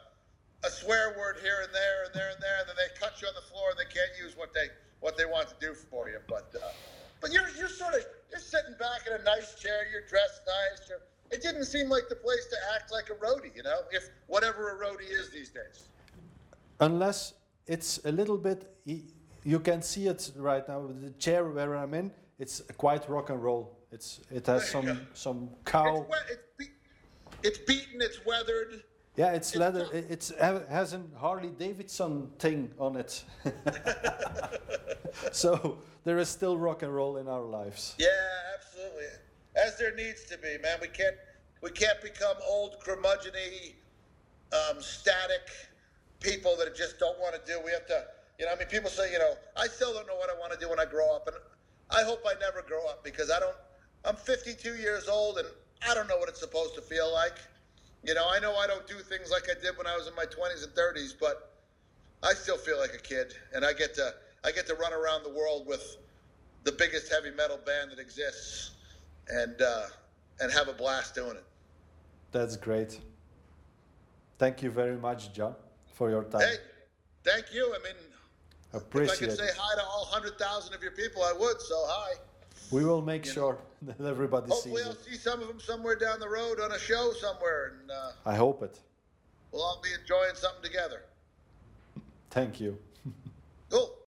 a 0.67 0.71
swear 0.71 1.15
word 1.17 1.37
here 1.41 1.61
and 1.63 1.73
there 1.73 2.05
and 2.05 2.15
there 2.15 2.31
and 2.31 2.43
there, 2.43 2.59
and 2.61 2.69
then 2.69 2.77
they 2.77 2.91
cut 2.99 3.23
you 3.23 3.29
on 3.29 3.35
the 3.35 3.47
floor, 3.51 3.71
and 3.71 3.79
they 3.79 3.87
can't 3.93 4.11
use 4.19 4.37
what 4.37 4.53
they 4.55 4.67
what 5.01 5.17
they 5.17 5.25
want 5.25 5.49
to 5.49 5.55
do 5.61 5.75
for 5.75 6.09
you. 6.09 6.19
But 6.29 6.51
uh, 6.57 6.67
but 7.21 7.33
you're 7.33 7.49
you're 7.59 7.69
sort 7.69 7.95
of 7.95 8.05
you're 8.31 8.41
sitting 8.41 8.75
back 8.79 9.07
in 9.07 9.21
a 9.21 9.25
nice 9.25 9.55
chair, 9.55 9.87
you're 9.91 10.07
dressed 10.09 10.43
nice. 10.47 10.89
You're, 10.89 11.01
it 11.31 11.43
didn't 11.43 11.67
seem 11.67 11.89
like 11.89 12.09
the 12.09 12.17
place 12.17 12.47
to 12.51 12.57
act 12.75 12.91
like 12.91 13.11
a 13.11 13.15
roadie, 13.15 13.55
you 13.55 13.63
know, 13.63 13.81
if 13.91 14.09
whatever 14.27 14.71
a 14.71 14.77
roadie 14.85 15.11
is 15.11 15.31
these 15.31 15.51
days. 15.51 15.89
Unless 16.81 17.35
it's 17.67 18.01
a 18.05 18.13
little 18.13 18.39
bit, 18.39 18.75
you 19.45 19.61
can 19.61 19.83
see 19.83 20.07
it 20.07 20.31
right 20.37 20.67
now. 20.69 20.87
The 20.87 21.11
chair 21.13 21.45
where 21.45 21.77
I'm 21.77 21.93
in, 21.95 22.11
it's 22.39 22.63
quite 22.77 23.09
rock 23.09 23.31
and 23.31 23.43
roll. 23.43 23.79
It's 23.91 24.21
it 24.31 24.47
has 24.47 24.71
some 24.71 24.87
go. 24.87 24.97
some 25.15 25.51
cow. 25.65 26.07
It's, 26.09 26.31
it's, 26.31 26.43
be- 26.59 26.75
it's 27.43 27.59
beaten, 27.59 28.01
it's 28.01 28.25
weathered. 28.25 28.83
Yeah, 29.19 29.33
it's 29.33 29.49
It's 29.49 29.57
leather. 29.59 29.83
not- 29.83 29.95
It 29.95 30.07
it's, 30.11 30.29
has 30.31 30.93
a 30.93 31.03
Harley 31.19 31.49
Davidson 31.51 32.31
thing 32.39 32.71
on 32.79 32.95
it. 32.95 33.25
so 35.33 35.79
there 36.05 36.19
is 36.19 36.29
still 36.29 36.57
rock 36.57 36.83
and 36.85 36.95
roll 36.95 37.17
in 37.17 37.27
our 37.27 37.43
lives. 37.43 37.97
Yeah, 37.99 38.07
absolutely. 38.55 39.07
As 39.57 39.77
there 39.77 39.93
needs 39.97 40.25
to 40.27 40.39
be, 40.39 40.57
man. 40.63 40.79
We 40.81 40.87
can't 40.87 41.17
we 41.63 41.71
can't 41.71 42.01
become 42.01 42.37
old 42.47 42.77
curmudgeony, 42.87 43.75
um, 44.53 44.81
static 44.81 45.49
people 46.21 46.55
that 46.59 46.77
just 46.77 47.01
don't 47.01 47.19
want 47.19 47.35
to 47.35 47.41
do. 47.53 47.59
We 47.65 47.73
have 47.73 47.87
to, 47.89 48.05
you 48.39 48.47
know. 48.47 48.53
I 48.53 48.57
mean, 48.57 48.69
people 48.69 48.89
say, 48.89 49.11
you 49.13 49.19
know, 49.19 49.35
I 49.57 49.67
still 49.67 49.93
don't 49.93 50.07
know 50.07 50.15
what 50.15 50.31
I 50.31 50.39
want 50.39 50.53
to 50.53 50.59
do 50.61 50.71
when 50.71 50.79
I 50.79 50.85
grow 50.85 51.13
up, 51.17 51.27
and 51.27 51.37
I 51.91 52.05
hope 52.05 52.21
I 52.25 52.35
never 52.39 52.63
grow 52.63 52.87
up 52.87 53.03
because 53.03 53.33
I 53.33 53.41
don't. 53.41 53.57
I'm 54.05 54.15
52 54.15 54.77
years 54.77 55.09
old, 55.09 55.39
and 55.39 55.49
I 55.91 55.93
don't 55.95 56.07
know 56.09 56.19
what 56.19 56.29
it's 56.29 56.39
supposed 56.39 56.77
to 56.77 56.81
feel 56.83 57.13
like. 57.13 57.35
You 58.05 58.15
know, 58.15 58.27
I 58.31 58.39
know 58.39 58.55
I 58.57 58.67
don't 58.67 58.87
do 58.87 58.95
things 58.95 59.31
like 59.31 59.49
I 59.51 59.61
did 59.61 59.77
when 59.77 59.87
I 59.87 59.97
was 59.97 60.07
in 60.07 60.15
my 60.15 60.25
20s 60.25 60.65
and 60.65 60.73
30s, 60.75 61.15
but 61.19 61.53
I 62.23 62.33
still 62.35 62.57
feel 62.57 62.79
like 62.79 62.95
a 62.95 62.99
kid, 62.99 63.35
and 63.55 63.65
I 63.65 63.73
get 63.73 63.95
to 63.95 64.15
I 64.45 64.53
get 64.53 64.67
to 64.69 64.75
run 64.75 64.93
around 64.93 65.25
the 65.25 65.31
world 65.31 65.67
with 65.67 65.97
the 66.65 66.73
biggest 66.73 67.11
heavy 67.13 67.31
metal 67.31 67.59
band 67.65 67.91
that 67.91 67.99
exists, 67.99 68.73
and 69.29 69.61
uh, 69.61 69.87
and 70.41 70.53
have 70.53 70.69
a 70.69 70.73
blast 70.73 71.15
doing 71.15 71.37
it. 71.37 71.45
That's 72.33 72.57
great. 72.57 73.01
Thank 74.39 74.63
you 74.63 74.71
very 74.71 74.97
much, 74.97 75.33
John, 75.33 75.55
for 75.93 76.11
your 76.11 76.23
time. 76.25 76.43
Hey, 76.43 76.57
thank 77.25 77.53
you. 77.53 77.75
I 77.75 77.79
mean, 77.83 77.97
Appreciate 78.73 79.15
if 79.15 79.23
I 79.23 79.27
could 79.27 79.37
say 79.39 79.47
it. 79.47 79.57
hi 79.59 79.75
to 79.77 79.83
all 79.83 80.05
hundred 80.05 80.39
thousand 80.39 80.75
of 80.75 80.83
your 80.83 80.93
people, 80.93 81.23
I 81.23 81.33
would. 81.33 81.61
So 81.61 81.75
hi. 81.87 82.15
We 82.71 82.85
will 82.85 83.03
make 83.03 83.25
you 83.27 83.31
know. 83.31 83.35
sure 83.35 83.59
that 83.83 84.01
everybody 84.01 84.51
Hopefully, 84.51 84.77
sees 84.77 84.87
I'll 84.87 84.93
it. 84.93 85.05
see 85.05 85.17
some 85.17 85.41
of 85.41 85.49
them 85.49 85.61
somewhere 85.61 85.97
down 85.97 86.21
the 86.21 86.29
road 86.29 86.61
on 86.61 86.73
a 86.73 86.79
show 86.79 87.13
somewhere, 87.13 87.75
and 87.81 87.91
uh, 87.91 88.11
I 88.27 88.35
hope 88.35 88.63
it. 88.63 88.79
we'll 89.53 89.63
all 89.63 89.81
be 89.83 89.91
enjoying 89.99 90.35
something 90.35 90.63
together. 90.63 91.03
Thank 92.31 92.61
you. 92.61 92.79
Cool. 93.71 93.95